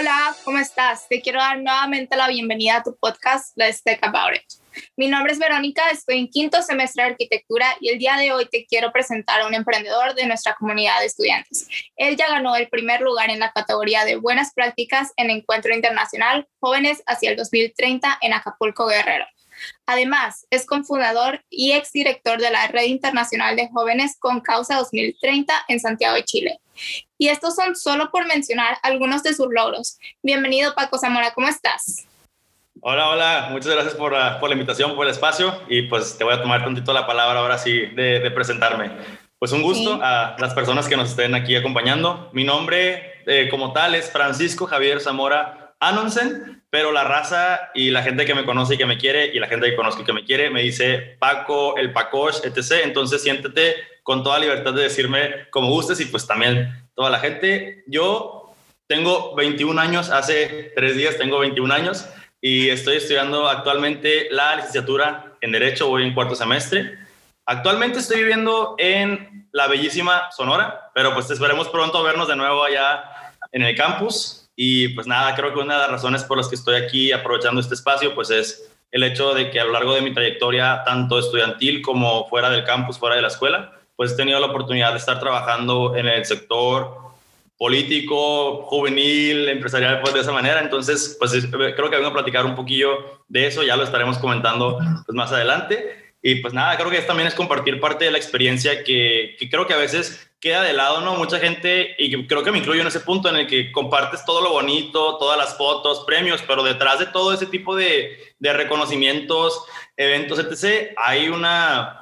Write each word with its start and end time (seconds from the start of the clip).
Hola, 0.00 0.34
¿cómo 0.44 0.56
estás? 0.56 1.06
Te 1.08 1.20
quiero 1.20 1.40
dar 1.40 1.58
nuevamente 1.58 2.16
la 2.16 2.26
bienvenida 2.26 2.76
a 2.76 2.82
tu 2.82 2.96
podcast 2.96 3.54
Let's 3.54 3.82
Talk 3.82 3.98
About 4.00 4.34
It. 4.34 4.82
Mi 4.96 5.08
nombre 5.08 5.34
es 5.34 5.38
Verónica, 5.38 5.82
estoy 5.90 6.20
en 6.20 6.28
quinto 6.28 6.62
semestre 6.62 7.02
de 7.02 7.10
arquitectura 7.10 7.66
y 7.82 7.90
el 7.90 7.98
día 7.98 8.16
de 8.16 8.32
hoy 8.32 8.46
te 8.50 8.64
quiero 8.64 8.92
presentar 8.92 9.42
a 9.42 9.46
un 9.46 9.52
emprendedor 9.52 10.14
de 10.14 10.24
nuestra 10.24 10.54
comunidad 10.54 11.00
de 11.00 11.04
estudiantes. 11.04 11.68
Él 11.96 12.16
ya 12.16 12.28
ganó 12.30 12.56
el 12.56 12.70
primer 12.70 13.02
lugar 13.02 13.28
en 13.28 13.40
la 13.40 13.52
categoría 13.52 14.06
de 14.06 14.16
buenas 14.16 14.54
prácticas 14.54 15.12
en 15.18 15.28
Encuentro 15.28 15.74
Internacional 15.74 16.48
Jóvenes 16.60 17.02
hacia 17.04 17.32
el 17.32 17.36
2030 17.36 18.20
en 18.22 18.32
Acapulco 18.32 18.86
Guerrero. 18.86 19.26
Además, 19.84 20.46
es 20.48 20.64
cofundador 20.64 21.44
y 21.50 21.72
exdirector 21.72 22.40
de 22.40 22.50
la 22.50 22.66
Red 22.68 22.84
Internacional 22.84 23.54
de 23.54 23.68
Jóvenes 23.68 24.16
con 24.18 24.40
Causa 24.40 24.76
2030 24.76 25.52
en 25.68 25.78
Santiago 25.78 26.14
de 26.14 26.24
Chile. 26.24 26.60
Y 27.18 27.28
estos 27.28 27.54
son 27.54 27.76
solo 27.76 28.10
por 28.10 28.26
mencionar 28.26 28.78
algunos 28.82 29.22
de 29.22 29.34
sus 29.34 29.48
logros. 29.50 29.98
Bienvenido 30.22 30.74
Paco 30.74 30.98
Zamora, 30.98 31.32
¿cómo 31.34 31.48
estás? 31.48 32.06
Hola, 32.82 33.10
hola, 33.10 33.48
muchas 33.50 33.74
gracias 33.74 33.94
por 33.94 34.12
la, 34.12 34.40
por 34.40 34.48
la, 34.48 34.54
invitación, 34.54 34.96
por 34.96 35.04
el 35.04 35.12
espacio 35.12 35.54
y 35.68 35.82
pues 35.82 36.16
te 36.16 36.24
voy 36.24 36.32
a 36.32 36.40
tomar 36.40 36.64
tantito 36.64 36.94
la 36.94 37.06
palabra 37.06 37.40
ahora 37.40 37.58
sí 37.58 37.86
de, 37.94 38.30
presentarme. 38.30 38.90
Pues 39.38 39.52
un 39.52 39.62
gusto 39.62 39.98
a 40.02 40.36
las 40.38 40.54
personas 40.54 40.88
que 40.88 40.96
nos 40.96 41.10
estén 41.10 41.34
aquí 41.34 41.56
acompañando. 41.56 42.30
Mi 42.32 42.44
nombre 42.44 43.22
eh, 43.26 43.48
como 43.50 43.72
tal 43.72 43.94
es 43.94 44.10
Francisco 44.10 44.66
Javier 44.66 45.00
Zamora 45.00 45.74
Anonsen, 45.78 46.62
pero 46.70 46.92
la 46.92 47.04
raza 47.04 47.70
y 47.74 47.90
la 47.90 48.02
gente 48.02 48.24
que 48.24 48.34
me 48.34 48.46
conoce 48.46 48.74
y 48.74 48.78
que 48.78 48.86
me 48.86 48.96
quiere 48.96 49.26
y 49.26 49.38
la 49.38 49.48
gente 49.48 49.68
que 49.68 49.76
conozco 49.76 50.02
y 50.02 50.04
que 50.04 50.12
me 50.12 50.24
quiere 50.24 50.48
me 50.48 50.62
dice 50.62 51.16
Paco, 51.18 51.76
el 51.76 51.92
Pacosh, 51.92 52.38
etc. 52.44 52.82
Entonces 52.84 53.22
siéntete 53.22 53.76
con 54.02 54.22
toda 54.22 54.38
libertad 54.38 54.74
de 54.74 54.82
decirme 54.82 55.48
como 55.50 55.68
gustes 55.70 56.00
y 56.00 56.06
pues 56.06 56.26
también 56.26 56.72
toda 56.94 57.10
la 57.10 57.18
gente. 57.18 57.84
Yo 57.86 58.54
tengo 58.86 59.34
21 59.36 59.80
años, 59.80 60.10
hace 60.10 60.72
tres 60.74 60.96
días 60.96 61.16
tengo 61.16 61.38
21 61.38 61.72
años 61.72 62.06
y 62.40 62.68
estoy 62.70 62.96
estudiando 62.96 63.48
actualmente 63.48 64.28
la 64.30 64.56
licenciatura 64.56 65.36
en 65.40 65.52
Derecho, 65.52 65.88
voy 65.88 66.04
en 66.04 66.14
cuarto 66.14 66.34
semestre. 66.34 66.98
Actualmente 67.46 67.98
estoy 67.98 68.18
viviendo 68.18 68.74
en 68.78 69.48
la 69.52 69.66
bellísima 69.66 70.30
Sonora, 70.30 70.90
pero 70.94 71.12
pues 71.14 71.30
esperemos 71.30 71.68
pronto 71.68 72.02
vernos 72.02 72.28
de 72.28 72.36
nuevo 72.36 72.64
allá 72.64 73.04
en 73.52 73.62
el 73.62 73.76
campus. 73.76 74.48
Y 74.56 74.88
pues 74.88 75.06
nada, 75.06 75.34
creo 75.34 75.52
que 75.52 75.60
una 75.60 75.74
de 75.74 75.80
las 75.80 75.90
razones 75.90 76.24
por 76.24 76.36
las 76.36 76.48
que 76.48 76.54
estoy 76.54 76.76
aquí 76.76 77.12
aprovechando 77.12 77.60
este 77.60 77.74
espacio, 77.74 78.14
pues 78.14 78.30
es 78.30 78.70
el 78.90 79.02
hecho 79.04 79.34
de 79.34 79.50
que 79.50 79.60
a 79.60 79.64
lo 79.64 79.72
largo 79.72 79.94
de 79.94 80.02
mi 80.02 80.12
trayectoria, 80.12 80.82
tanto 80.84 81.18
estudiantil 81.18 81.80
como 81.82 82.28
fuera 82.28 82.50
del 82.50 82.64
campus, 82.64 82.98
fuera 82.98 83.16
de 83.16 83.22
la 83.22 83.28
escuela, 83.28 83.79
pues 84.00 84.12
he 84.12 84.16
tenido 84.16 84.40
la 84.40 84.46
oportunidad 84.46 84.92
de 84.92 84.98
estar 84.98 85.20
trabajando 85.20 85.94
en 85.94 86.08
el 86.08 86.24
sector 86.24 86.96
político, 87.58 88.62
juvenil, 88.62 89.46
empresarial, 89.50 90.00
pues 90.00 90.14
de 90.14 90.20
esa 90.20 90.32
manera. 90.32 90.62
Entonces, 90.62 91.18
pues 91.18 91.32
creo 91.50 91.90
que 91.90 91.96
vengo 91.96 92.08
a 92.08 92.14
platicar 92.14 92.46
un 92.46 92.54
poquillo 92.54 93.20
de 93.28 93.46
eso, 93.46 93.62
ya 93.62 93.76
lo 93.76 93.82
estaremos 93.82 94.16
comentando 94.16 94.78
pues, 95.04 95.14
más 95.14 95.32
adelante. 95.32 96.14
Y 96.22 96.36
pues 96.36 96.54
nada, 96.54 96.78
creo 96.78 96.88
que 96.88 96.98
también 97.02 97.28
es 97.28 97.34
compartir 97.34 97.78
parte 97.78 98.06
de 98.06 98.10
la 98.10 98.16
experiencia 98.16 98.82
que, 98.84 99.36
que, 99.38 99.50
creo 99.50 99.66
que 99.66 99.74
a 99.74 99.76
veces 99.76 100.30
queda 100.40 100.62
de 100.62 100.72
lado, 100.72 101.02
¿no? 101.02 101.16
Mucha 101.16 101.38
gente, 101.38 101.94
y 101.98 102.26
creo 102.26 102.42
que 102.42 102.52
me 102.52 102.58
incluyo 102.58 102.80
en 102.80 102.86
ese 102.86 103.00
punto 103.00 103.28
en 103.28 103.36
el 103.36 103.46
que 103.46 103.70
compartes 103.70 104.24
todo 104.24 104.40
lo 104.40 104.52
bonito, 104.52 105.18
todas 105.18 105.36
las 105.36 105.58
fotos, 105.58 106.04
premios, 106.06 106.42
pero 106.46 106.62
detrás 106.62 107.00
de 107.00 107.06
todo 107.06 107.34
ese 107.34 107.44
tipo 107.44 107.76
de, 107.76 108.18
de 108.38 108.52
reconocimientos, 108.54 109.62
eventos, 109.94 110.38
etc., 110.38 110.94
hay 110.96 111.28
una, 111.28 111.99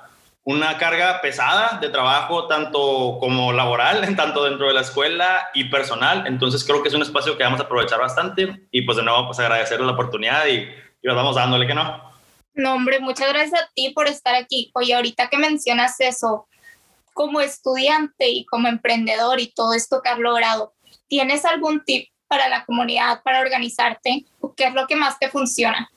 una 0.49 0.79
carga 0.79 1.21
pesada 1.21 1.79
de 1.79 1.91
trabajo, 1.91 2.47
tanto 2.47 3.19
como 3.21 3.53
laboral, 3.53 4.01
tanto 4.17 4.45
dentro 4.45 4.69
de 4.69 4.73
la 4.73 4.81
escuela 4.81 5.51
y 5.53 5.65
personal. 5.65 6.27
Entonces 6.27 6.65
creo 6.65 6.83
que 6.83 6.89
es 6.89 6.95
un 6.95 7.03
espacio 7.03 7.37
que 7.37 7.45
vamos 7.45 7.61
a 7.61 7.65
aprovechar 7.65 8.01
bastante 8.01 8.67
y 8.71 8.81
pues 8.81 8.97
de 8.97 9.03
nuevo 9.03 9.27
pues 9.27 9.39
agradecerle 9.41 9.85
la 9.85 9.93
oportunidad 9.93 10.47
y, 10.47 10.61
y 10.61 11.07
nos 11.07 11.17
vamos 11.17 11.37
dándole 11.37 11.67
que 11.67 11.75
no. 11.75 12.03
No, 12.55 12.73
hombre, 12.73 12.99
muchas 12.99 13.29
gracias 13.29 13.61
a 13.61 13.69
ti 13.75 13.91
por 13.91 14.07
estar 14.07 14.35
aquí. 14.35 14.71
Oye, 14.73 14.95
ahorita 14.95 15.29
que 15.29 15.37
mencionas 15.37 16.01
eso, 16.01 16.49
como 17.13 17.43
estudiante 17.43 18.31
y 18.31 18.47
como 18.47 18.69
emprendedor 18.69 19.41
y 19.41 19.53
todo 19.53 19.75
esto 19.75 20.01
que 20.03 20.09
has 20.09 20.19
logrado, 20.19 20.73
¿tienes 21.09 21.45
algún 21.45 21.85
tip 21.85 22.09
para 22.27 22.49
la 22.49 22.65
comunidad, 22.65 23.23
para 23.23 23.41
organizarte? 23.41 24.25
¿Qué 24.57 24.65
es 24.65 24.73
lo 24.73 24.87
que 24.87 24.97
más 24.97 25.19
te 25.19 25.29
funciona? 25.29 25.91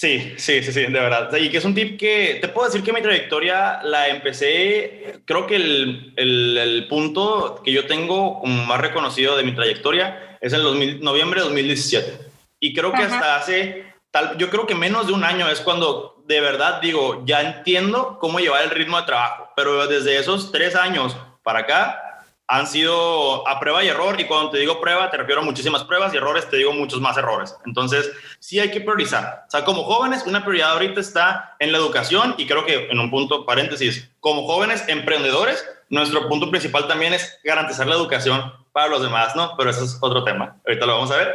Sí, 0.00 0.32
sí, 0.38 0.62
sí, 0.62 0.72
sí, 0.72 0.80
de 0.80 0.88
verdad. 0.88 1.30
Y 1.36 1.50
que 1.50 1.58
es 1.58 1.64
un 1.66 1.74
tip 1.74 2.00
que 2.00 2.38
te 2.40 2.48
puedo 2.48 2.66
decir 2.66 2.82
que 2.82 2.90
mi 2.90 3.02
trayectoria 3.02 3.82
la 3.82 4.08
empecé, 4.08 5.20
creo 5.26 5.46
que 5.46 5.56
el, 5.56 6.14
el, 6.16 6.86
punto 6.88 7.60
que 7.62 7.70
yo 7.70 7.86
tengo 7.86 8.40
como 8.40 8.64
más 8.64 8.80
reconocido 8.80 9.36
de 9.36 9.42
mi 9.42 9.54
trayectoria 9.54 10.38
es 10.40 10.54
en 10.54 10.60
el 10.62 11.04
noviembre 11.04 11.40
de 11.40 11.44
2017. 11.48 12.18
Y 12.60 12.72
creo 12.72 12.94
que 12.94 13.02
hasta 13.02 13.36
hace, 13.36 13.92
tal, 14.10 14.38
yo 14.38 14.48
creo 14.48 14.66
que 14.66 14.74
menos 14.74 15.06
de 15.06 15.12
un 15.12 15.22
año 15.22 15.50
es 15.50 15.60
cuando 15.60 16.24
de 16.26 16.40
verdad 16.40 16.80
digo, 16.80 17.22
ya 17.26 17.42
entiendo 17.42 18.16
cómo 18.18 18.40
llevar 18.40 18.62
el 18.62 18.70
ritmo 18.70 18.98
de 18.98 19.06
trabajo. 19.06 19.50
Pero 19.54 19.86
desde 19.86 20.16
esos 20.16 20.50
tres 20.50 20.76
años 20.76 21.14
para 21.42 21.58
acá, 21.58 22.09
han 22.52 22.66
sido 22.66 23.46
a 23.46 23.60
prueba 23.60 23.84
y 23.84 23.88
error, 23.88 24.20
y 24.20 24.24
cuando 24.24 24.50
te 24.50 24.58
digo 24.58 24.80
prueba, 24.80 25.08
te 25.08 25.16
refiero 25.16 25.40
a 25.40 25.44
muchísimas 25.44 25.84
pruebas 25.84 26.12
y 26.12 26.16
errores, 26.16 26.50
te 26.50 26.56
digo 26.56 26.72
muchos 26.72 27.00
más 27.00 27.16
errores. 27.16 27.54
Entonces, 27.64 28.10
sí 28.40 28.58
hay 28.58 28.72
que 28.72 28.80
priorizar. 28.80 29.44
O 29.46 29.50
sea, 29.50 29.64
como 29.64 29.84
jóvenes, 29.84 30.24
una 30.26 30.42
prioridad 30.44 30.72
ahorita 30.72 31.00
está 31.00 31.54
en 31.60 31.70
la 31.70 31.78
educación, 31.78 32.34
y 32.38 32.48
creo 32.48 32.66
que 32.66 32.88
en 32.90 32.98
un 32.98 33.08
punto, 33.08 33.46
paréntesis, 33.46 34.10
como 34.18 34.48
jóvenes 34.48 34.82
emprendedores, 34.88 35.64
nuestro 35.90 36.28
punto 36.28 36.50
principal 36.50 36.88
también 36.88 37.14
es 37.14 37.38
garantizar 37.44 37.86
la 37.86 37.94
educación 37.94 38.52
para 38.72 38.88
los 38.88 39.00
demás, 39.00 39.36
¿no? 39.36 39.54
Pero 39.56 39.70
eso 39.70 39.84
es 39.84 39.98
otro 40.00 40.24
tema. 40.24 40.56
Ahorita 40.66 40.86
lo 40.86 40.94
vamos 40.94 41.12
a 41.12 41.18
ver. 41.18 41.32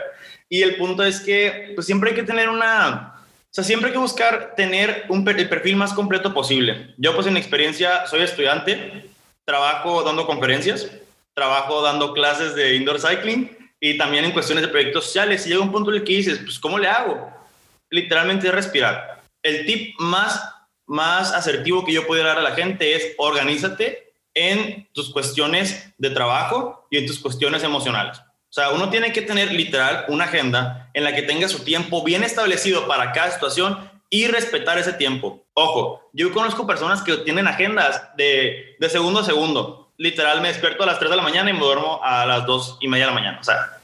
Y 0.50 0.64
el 0.64 0.76
punto 0.76 1.02
es 1.02 1.22
que 1.22 1.72
pues, 1.76 1.88
siempre 1.88 2.10
hay 2.10 2.16
que 2.18 2.24
tener 2.24 2.50
una... 2.50 3.14
O 3.24 3.54
sea, 3.56 3.64
siempre 3.64 3.88
hay 3.88 3.94
que 3.94 4.00
buscar 4.00 4.54
tener 4.58 5.06
un, 5.08 5.26
el 5.30 5.48
perfil 5.48 5.78
más 5.78 5.94
completo 5.94 6.34
posible. 6.34 6.94
Yo, 6.98 7.16
pues, 7.16 7.26
en 7.28 7.38
experiencia, 7.38 8.06
soy 8.06 8.22
estudiante, 8.22 9.10
trabajo 9.46 10.04
dando 10.04 10.26
conferencias, 10.26 10.92
trabajo 11.36 11.82
dando 11.82 12.14
clases 12.14 12.56
de 12.56 12.76
indoor 12.76 13.00
cycling 13.00 13.56
y 13.80 13.98
también 13.98 14.26
en 14.26 14.32
cuestiones 14.32 14.64
de 14.64 14.70
proyectos 14.70 15.06
sociales. 15.06 15.46
Y 15.46 15.50
llega 15.50 15.62
un 15.62 15.72
punto 15.72 15.92
en 15.92 15.98
el 15.98 16.04
que 16.04 16.14
dices, 16.14 16.40
pues, 16.40 16.58
¿cómo 16.58 16.80
le 16.80 16.88
hago? 16.88 17.30
Literalmente 17.92 18.48
es 18.48 18.54
respirar. 18.54 19.22
El 19.44 19.66
tip 19.66 20.00
más, 20.00 20.42
más 20.88 21.34
asertivo 21.34 21.86
que 21.86 21.94
yo 21.94 22.08
puedo 22.08 22.24
dar 22.24 22.40
a 22.40 22.42
la 22.42 22.56
gente 22.56 22.96
es 22.96 23.14
organízate 23.18 24.14
en 24.34 24.88
tus 24.94 25.12
cuestiones 25.12 25.94
de 25.98 26.10
trabajo 26.10 26.88
y 26.90 26.98
en 26.98 27.06
tus 27.06 27.20
cuestiones 27.20 27.64
emocionales. 27.64 28.18
O 28.18 28.56
sea, 28.56 28.72
uno 28.72 28.90
tiene 28.90 29.12
que 29.12 29.22
tener 29.22 29.52
literal 29.52 30.06
una 30.08 30.26
agenda 30.26 30.90
en 30.94 31.04
la 31.04 31.14
que 31.14 31.22
tenga 31.22 31.50
su 31.50 31.64
tiempo 31.64 32.04
bien 32.04 32.24
establecido 32.24 32.88
para 32.88 33.12
cada 33.12 33.32
situación 33.32 33.92
y 34.10 34.28
respetar 34.28 34.78
ese 34.78 34.94
tiempo. 34.94 35.46
Ojo, 35.54 36.10
yo 36.14 36.32
conozco 36.32 36.66
personas 36.66 37.02
que 37.02 37.18
tienen 37.18 37.48
agendas 37.48 38.16
de, 38.16 38.78
de 38.80 38.90
segundo 38.90 39.20
a 39.20 39.26
segundo 39.26 39.85
literal 39.98 40.42
me 40.42 40.50
despierto 40.50 40.84
a 40.84 40.86
las 40.86 41.00
3 41.00 41.12
de 41.12 41.18
la 41.18 41.24
mañana 41.24 41.50
y 41.50 41.54
me 41.54 41.60
duermo 41.60 42.00
a 42.04 42.26
las 42.26 42.46
2 42.46 42.78
y 42.82 42.88
media 42.88 43.06
de 43.06 43.12
la 43.12 43.20
mañana. 43.20 43.38
O 43.40 43.44
sea, 43.44 43.78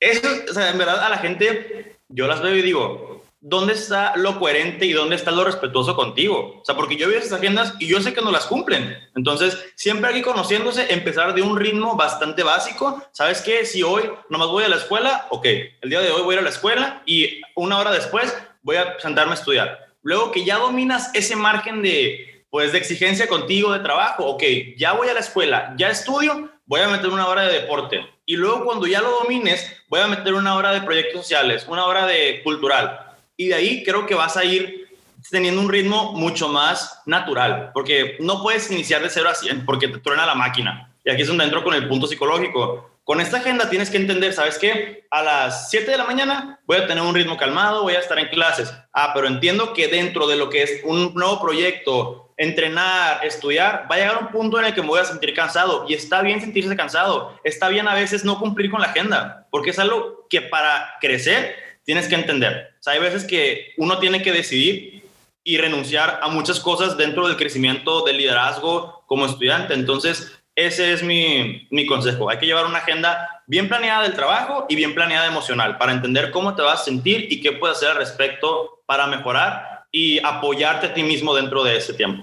eso, 0.00 0.28
o 0.48 0.52
sea, 0.52 0.70
en 0.70 0.78
verdad 0.78 1.04
a 1.04 1.08
la 1.08 1.18
gente, 1.18 1.96
yo 2.08 2.26
las 2.26 2.42
veo 2.42 2.54
y 2.54 2.62
digo, 2.62 3.24
¿dónde 3.40 3.74
está 3.74 4.16
lo 4.16 4.38
coherente 4.38 4.86
y 4.86 4.92
dónde 4.92 5.16
está 5.16 5.30
lo 5.30 5.44
respetuoso 5.44 5.94
contigo? 5.94 6.60
O 6.60 6.64
sea, 6.64 6.74
porque 6.74 6.96
yo 6.96 7.08
veo 7.08 7.18
esas 7.18 7.38
agendas 7.38 7.74
y 7.78 7.86
yo 7.86 8.00
sé 8.00 8.12
que 8.12 8.20
no 8.20 8.32
las 8.32 8.46
cumplen. 8.46 8.98
Entonces, 9.14 9.64
siempre 9.76 10.10
aquí 10.10 10.22
conociéndose, 10.22 10.92
empezar 10.92 11.34
de 11.34 11.42
un 11.42 11.56
ritmo 11.56 11.96
bastante 11.96 12.42
básico. 12.42 13.02
¿Sabes 13.12 13.40
qué? 13.42 13.64
Si 13.64 13.82
hoy 13.82 14.10
nomás 14.28 14.48
voy 14.48 14.64
a 14.64 14.68
la 14.68 14.76
escuela, 14.76 15.26
ok, 15.30 15.46
el 15.80 15.90
día 15.90 16.00
de 16.00 16.10
hoy 16.10 16.22
voy 16.22 16.34
a 16.34 16.34
ir 16.34 16.40
a 16.40 16.44
la 16.44 16.50
escuela 16.50 17.02
y 17.06 17.40
una 17.54 17.78
hora 17.78 17.92
después 17.92 18.36
voy 18.62 18.76
a 18.76 18.98
sentarme 18.98 19.32
a 19.32 19.36
estudiar. 19.36 19.86
Luego 20.02 20.30
que 20.30 20.44
ya 20.44 20.58
dominas 20.58 21.10
ese 21.14 21.36
margen 21.36 21.82
de 21.82 22.35
pues 22.56 22.72
de 22.72 22.78
exigencia 22.78 23.28
contigo 23.28 23.70
de 23.70 23.80
trabajo, 23.80 24.24
ok, 24.24 24.42
ya 24.78 24.94
voy 24.94 25.08
a 25.08 25.12
la 25.12 25.20
escuela, 25.20 25.74
ya 25.76 25.90
estudio, 25.90 26.48
voy 26.64 26.80
a 26.80 26.88
meter 26.88 27.10
una 27.10 27.26
hora 27.26 27.42
de 27.42 27.52
deporte. 27.52 28.00
Y 28.24 28.34
luego 28.34 28.64
cuando 28.64 28.86
ya 28.86 29.02
lo 29.02 29.10
domines, 29.10 29.70
voy 29.90 30.00
a 30.00 30.06
meter 30.06 30.32
una 30.32 30.54
hora 30.54 30.72
de 30.72 30.80
proyectos 30.80 31.20
sociales, 31.20 31.66
una 31.68 31.84
hora 31.84 32.06
de 32.06 32.40
cultural. 32.42 33.14
Y 33.36 33.48
de 33.48 33.56
ahí 33.56 33.84
creo 33.84 34.06
que 34.06 34.14
vas 34.14 34.38
a 34.38 34.44
ir 34.46 34.88
teniendo 35.30 35.60
un 35.60 35.68
ritmo 35.68 36.14
mucho 36.14 36.48
más 36.48 37.02
natural, 37.04 37.72
porque 37.74 38.16
no 38.20 38.42
puedes 38.42 38.70
iniciar 38.70 39.02
de 39.02 39.10
cero 39.10 39.28
a 39.28 39.34
100 39.34 39.66
porque 39.66 39.88
te 39.88 39.98
truena 39.98 40.24
la 40.24 40.34
máquina. 40.34 40.90
Y 41.04 41.10
aquí 41.10 41.20
es 41.20 41.28
donde 41.28 41.44
entro 41.44 41.62
con 41.62 41.74
el 41.74 41.86
punto 41.86 42.06
psicológico. 42.06 42.90
Con 43.04 43.20
esta 43.20 43.36
agenda 43.36 43.68
tienes 43.68 43.90
que 43.90 43.98
entender, 43.98 44.32
¿sabes 44.32 44.56
qué? 44.56 45.06
A 45.10 45.22
las 45.22 45.68
7 45.68 45.90
de 45.90 45.98
la 45.98 46.06
mañana 46.06 46.58
voy 46.64 46.78
a 46.78 46.86
tener 46.86 47.04
un 47.04 47.14
ritmo 47.14 47.36
calmado, 47.36 47.82
voy 47.82 47.96
a 47.96 48.00
estar 48.00 48.18
en 48.18 48.28
clases. 48.28 48.72
Ah, 48.94 49.12
pero 49.14 49.26
entiendo 49.26 49.74
que 49.74 49.88
dentro 49.88 50.26
de 50.26 50.36
lo 50.36 50.48
que 50.48 50.62
es 50.62 50.80
un 50.84 51.12
nuevo 51.12 51.38
proyecto, 51.38 52.25
entrenar, 52.36 53.24
estudiar, 53.24 53.86
va 53.90 53.96
a 53.96 53.98
llegar 53.98 54.18
un 54.18 54.28
punto 54.28 54.58
en 54.58 54.66
el 54.66 54.74
que 54.74 54.82
me 54.82 54.88
voy 54.88 55.00
a 55.00 55.04
sentir 55.04 55.32
cansado 55.34 55.86
y 55.88 55.94
está 55.94 56.22
bien 56.22 56.40
sentirse 56.40 56.76
cansado, 56.76 57.38
está 57.44 57.68
bien 57.68 57.88
a 57.88 57.94
veces 57.94 58.24
no 58.24 58.38
cumplir 58.38 58.70
con 58.70 58.80
la 58.80 58.88
agenda, 58.88 59.46
porque 59.50 59.70
es 59.70 59.78
algo 59.78 60.26
que 60.28 60.42
para 60.42 60.94
crecer 61.00 61.56
tienes 61.84 62.08
que 62.08 62.16
entender. 62.16 62.74
O 62.86 62.90
hay 62.90 62.98
veces 62.98 63.24
que 63.24 63.72
uno 63.78 63.98
tiene 63.98 64.22
que 64.22 64.32
decidir 64.32 65.04
y 65.44 65.58
renunciar 65.58 66.18
a 66.22 66.28
muchas 66.28 66.60
cosas 66.60 66.96
dentro 66.96 67.26
del 67.26 67.36
crecimiento 67.36 68.04
del 68.04 68.18
liderazgo 68.18 69.04
como 69.06 69.26
estudiante. 69.26 69.74
Entonces, 69.74 70.32
ese 70.56 70.92
es 70.92 71.02
mi, 71.02 71.68
mi 71.70 71.86
consejo. 71.86 72.28
Hay 72.28 72.38
que 72.38 72.46
llevar 72.46 72.66
una 72.66 72.78
agenda 72.78 73.42
bien 73.46 73.68
planeada 73.68 74.02
del 74.02 74.14
trabajo 74.14 74.66
y 74.68 74.74
bien 74.74 74.94
planeada 74.94 75.26
emocional 75.26 75.78
para 75.78 75.92
entender 75.92 76.32
cómo 76.32 76.56
te 76.56 76.62
vas 76.62 76.80
a 76.80 76.84
sentir 76.84 77.28
y 77.30 77.40
qué 77.40 77.52
puedes 77.52 77.76
hacer 77.76 77.90
al 77.90 77.98
respecto 77.98 78.82
para 78.86 79.06
mejorar 79.06 79.75
y 79.98 80.20
apoyarte 80.22 80.88
a 80.88 80.92
ti 80.92 81.02
mismo 81.02 81.34
dentro 81.34 81.64
de 81.64 81.78
ese 81.78 81.94
tiempo. 81.94 82.22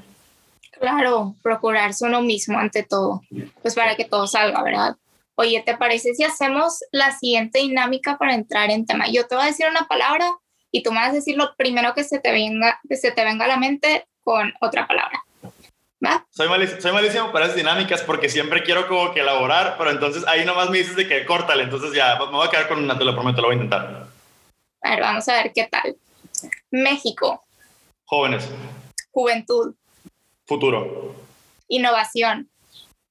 Claro, 0.79 1.33
procurarse 1.41 2.05
uno 2.05 2.21
mismo 2.21 2.59
ante 2.59 2.83
todo, 2.83 3.21
pues 3.63 3.73
para 3.73 3.95
que 3.95 4.05
todo 4.05 4.27
salga, 4.27 4.61
¿verdad? 4.61 4.95
Oye, 5.33 5.63
¿te 5.65 5.75
parece 5.75 6.13
si 6.13 6.23
hacemos 6.23 6.81
la 6.91 7.17
siguiente 7.17 7.59
dinámica 7.59 8.19
para 8.19 8.35
entrar 8.35 8.69
en 8.69 8.85
tema? 8.85 9.05
Yo 9.11 9.25
te 9.25 9.33
voy 9.33 9.45
a 9.45 9.47
decir 9.47 9.65
una 9.67 9.87
palabra 9.87 10.29
y 10.71 10.83
tú 10.83 10.91
me 10.91 10.99
vas 10.99 11.09
a 11.09 11.13
decir 11.13 11.35
lo 11.35 11.55
primero 11.55 11.95
que 11.95 12.03
se 12.03 12.19
te 12.19 12.31
venga, 12.31 12.79
que 12.87 12.95
se 12.95 13.11
te 13.11 13.23
venga 13.23 13.45
a 13.45 13.47
la 13.47 13.57
mente 13.57 14.05
con 14.23 14.53
otra 14.61 14.85
palabra. 14.85 15.23
¿Va? 16.05 16.27
Soy, 16.29 16.47
malísimo, 16.49 16.79
soy 16.79 16.91
malísimo 16.91 17.31
para 17.31 17.45
esas 17.45 17.57
dinámicas 17.57 18.03
porque 18.03 18.29
siempre 18.29 18.61
quiero 18.61 18.87
como 18.87 19.11
que 19.15 19.21
elaborar, 19.21 19.77
pero 19.79 19.89
entonces 19.89 20.23
ahí 20.27 20.45
nomás 20.45 20.69
me 20.69 20.77
dices 20.77 20.95
de 20.95 21.07
que 21.07 21.25
córtale, 21.25 21.63
entonces 21.63 21.91
ya 21.93 22.19
me 22.19 22.37
voy 22.37 22.45
a 22.45 22.51
quedar 22.51 22.67
con 22.67 22.83
una, 22.83 22.99
te 22.99 23.03
lo 23.03 23.15
prometo, 23.15 23.41
lo 23.41 23.47
voy 23.47 23.55
a 23.55 23.63
intentar. 23.63 24.05
A 24.83 24.89
ver, 24.91 24.99
vamos 24.99 25.27
a 25.27 25.41
ver 25.41 25.51
qué 25.55 25.67
tal. 25.71 25.95
México. 26.69 27.43
Jóvenes. 28.13 28.47
Juventud. 29.09 29.73
Futuro. 30.45 31.15
Innovación. 31.67 32.47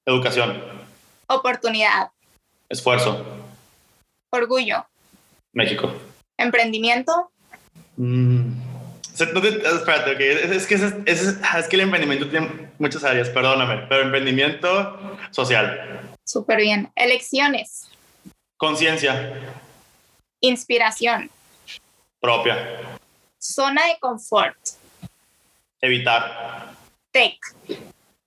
Educación. 0.07 0.63
Oportunidad. 1.27 2.13
Esfuerzo. 2.69 3.27
Orgullo. 4.31 4.87
México. 5.53 5.93
Emprendimiento. 6.37 7.33
Mm. 7.97 8.53
espérate, 9.13 10.15
okay. 10.15 10.57
es, 10.57 10.69
que 10.69 10.77
es, 10.77 11.37
ah, 11.43 11.59
es, 11.59 11.67
que 11.67 11.75
el 11.75 11.83
emprendimiento 11.83 12.31
tiene 12.31 12.71
muchas 12.79 13.03
áreas, 13.03 13.29
perdóname, 13.29 13.87
pero 13.89 14.03
emprendimiento 14.03 15.19
social. 15.33 16.15
Súper 16.25 16.59
bien. 16.59 16.93
Elecciones. 16.95 17.89
Conciencia. 18.57 19.35
Inspiración. 20.41 21.29
Propia. 22.21 22.79
Zona 23.41 23.85
de 23.89 23.99
confort. 23.99 24.57
Evitar. 25.83 26.77
Tech. 27.11 27.39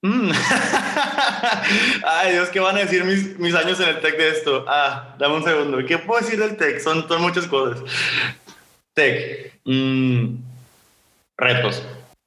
Mm. 0.01 0.29
Ay, 2.03 2.33
Dios, 2.33 2.49
¿qué 2.49 2.59
van 2.59 2.75
a 2.75 2.81
decir 2.81 3.03
mis, 3.05 3.39
mis, 3.39 3.55
años 3.55 3.79
en 3.79 3.89
el 3.89 4.01
tech 4.01 4.17
de 4.17 4.29
esto? 4.29 4.65
Ah, 4.67 5.15
dame 5.17 5.35
un 5.35 5.43
segundo. 5.43 5.77
¿Qué 5.85 5.97
puedo 5.97 6.21
decir 6.21 6.37
del 6.37 6.57
tech? 6.57 6.79
Son, 6.79 7.07
son 7.07 7.21
muchas 7.21 7.47
cosas. 7.47 7.81
Tech. 8.93 9.59
Mm. 9.63 10.35
Retos. 11.37 11.81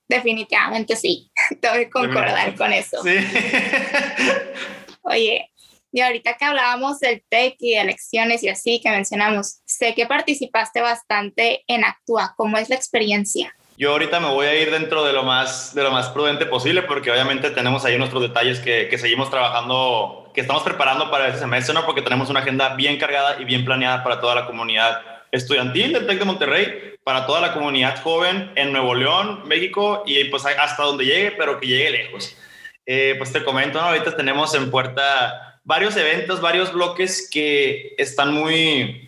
Definitivamente 0.09 0.97
sí. 0.97 1.31
Tengo 1.61 1.75
que 1.75 1.91
concordar 1.91 2.57
con 2.57 2.73
eso. 2.73 3.03
Sí. 3.03 3.17
Oye, 5.03 5.51
y 5.93 6.01
ahorita 6.01 6.35
que 6.39 6.45
hablábamos 6.47 7.01
del 7.01 7.23
tech 7.29 7.57
y 7.61 7.75
de 7.75 7.81
elecciones 7.81 8.43
y 8.43 8.49
así 8.49 8.81
que 8.83 8.91
mencionamos, 8.91 9.61
sé 9.67 9.95
que 9.95 10.07
participaste 10.07 10.81
bastante 10.81 11.65
en 11.67 11.85
Actúa. 11.85 12.35
¿Cómo 12.37 12.57
es 12.57 12.71
la 12.71 12.77
experiencia? 12.77 13.55
Yo 13.79 13.93
ahorita 13.93 14.19
me 14.19 14.27
voy 14.27 14.47
a 14.47 14.61
ir 14.61 14.73
dentro 14.73 15.05
de 15.05 15.13
lo 15.13 15.23
más, 15.23 15.73
de 15.73 15.85
lo 15.85 15.93
más 15.93 16.09
prudente 16.09 16.47
posible 16.47 16.83
porque 16.83 17.13
obviamente 17.13 17.49
tenemos 17.53 17.85
ahí 17.85 17.97
nuestros 17.97 18.23
detalles 18.23 18.59
que, 18.59 18.99
seguimos 18.99 19.31
trabajando, 19.31 20.33
que 20.35 20.41
estamos 20.41 20.65
preparando 20.65 21.13
para 21.13 21.29
este 21.29 21.39
semestre, 21.39 21.75
¿no? 21.75 21.87
Porque 21.87 22.03
tenemos 22.03 22.29
una 22.29 22.41
agenda 22.41 22.75
bien 22.75 22.99
cargada 22.99 23.41
y 23.41 23.45
bien 23.45 23.65
planeada 23.65 24.03
para 24.03 24.21
toda 24.21 24.35
la 24.35 24.47
comunidad 24.47 25.01
estudiantil 25.31 25.93
del 25.93 26.09
TEC 26.09 26.19
de 26.19 26.25
Monterrey, 26.25 26.95
para 27.05 27.25
toda 27.25 27.41
la 27.41 27.55
comunidad 27.55 28.03
joven 28.03 28.51
en 28.57 28.73
Nuevo 28.73 28.97
León, 28.97 29.43
México 29.47 30.03
y 30.05 30.25
pues 30.25 30.45
hasta 30.45 30.83
donde 30.83 31.05
llegue, 31.05 31.31
pero 31.39 31.61
que 31.61 31.69
llegue 31.69 31.91
lejos. 31.91 32.37
Eh, 32.85 33.15
pues 33.17 33.33
te 33.33 33.45
comento, 33.45 33.81
¿no? 33.81 33.87
ahorita 33.87 34.17
tenemos 34.17 34.57
en 34.57 34.73
puerta 34.73 35.61
varios 35.63 35.97
eventos, 35.97 36.41
varios 36.41 36.73
bloques 36.73 37.31
que 37.31 37.95
están 37.97 38.35
muy, 38.35 39.08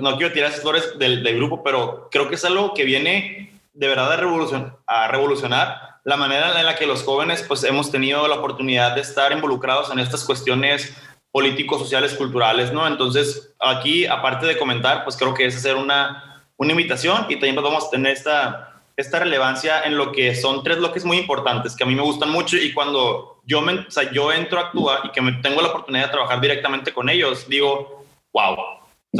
no, 0.00 0.16
quiero 0.16 0.32
tirar 0.32 0.52
flores 0.52 0.98
del, 0.98 1.22
del, 1.22 1.36
grupo, 1.36 1.62
pero 1.62 2.08
creo 2.10 2.28
que 2.28 2.34
es 2.34 2.44
algo 2.44 2.74
que 2.74 2.84
viene 2.84 3.60
de 3.72 3.88
verdad 3.88 4.12
a, 4.12 4.16
revolucion, 4.16 4.76
a 4.86 5.08
revolucionar 5.08 5.94
la 6.04 6.16
manera 6.16 6.58
en 6.58 6.66
la 6.66 6.76
que 6.76 6.86
los 6.86 7.02
jóvenes 7.02 7.44
pues 7.46 7.64
hemos 7.64 7.90
tenido 7.90 8.28
la 8.28 8.36
oportunidad 8.36 8.94
de 8.94 9.00
estar 9.00 9.32
involucrados 9.32 9.90
en 9.90 9.98
estas 9.98 10.24
cuestiones 10.24 10.94
políticos, 11.32 11.80
sociales, 11.80 12.14
culturales, 12.14 12.72
¿no? 12.72 12.86
Entonces, 12.86 13.54
aquí, 13.58 14.06
aparte 14.06 14.46
de 14.46 14.56
comentar, 14.56 15.02
pues 15.02 15.16
creo 15.16 15.34
que 15.34 15.46
es 15.46 15.56
hacer 15.56 15.74
una, 15.74 16.44
una 16.56 16.72
invitación 16.72 17.26
y 17.28 17.34
también 17.34 17.56
pues, 17.56 17.64
vamos 17.64 17.86
a 17.86 17.90
tener 17.90 18.12
esta, 18.12 18.82
esta 18.96 19.18
relevancia 19.18 19.82
en 19.82 19.96
lo 19.96 20.12
que 20.12 20.34
son 20.36 20.62
tres 20.62 20.78
bloques 20.78 21.04
muy 21.04 21.16
importantes 21.16 21.74
que 21.74 21.82
a 21.82 21.86
mí 21.86 21.94
me 21.94 22.02
gustan 22.02 22.30
mucho 22.30 22.56
y 22.56 22.72
cuando 22.72 23.40
yo, 23.44 23.60
me, 23.62 23.74
o 23.80 23.90
sea, 23.90 24.12
yo 24.12 24.30
entro 24.30 24.60
a 24.60 24.64
Actúa 24.64 25.00
y 25.04 25.10
que 25.10 25.20
me 25.20 25.32
tengo 25.32 25.60
la 25.60 25.68
oportunidad 25.68 26.04
de 26.04 26.12
trabajar 26.12 26.40
directamente 26.40 26.92
con 26.92 27.08
ellos, 27.08 27.48
digo, 27.48 28.04
wow, 28.32 28.56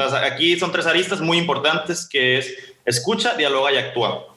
o 0.03 0.11
sea, 0.11 0.25
aquí 0.25 0.59
son 0.59 0.73
tres 0.73 0.87
aristas 0.87 1.21
muy 1.21 1.39
importantes 1.39 2.09
que 2.09 2.39
es 2.39 2.75
escucha, 2.85 3.35
dialoga 3.35 3.73
y 3.73 3.77
actúa. 3.77 4.35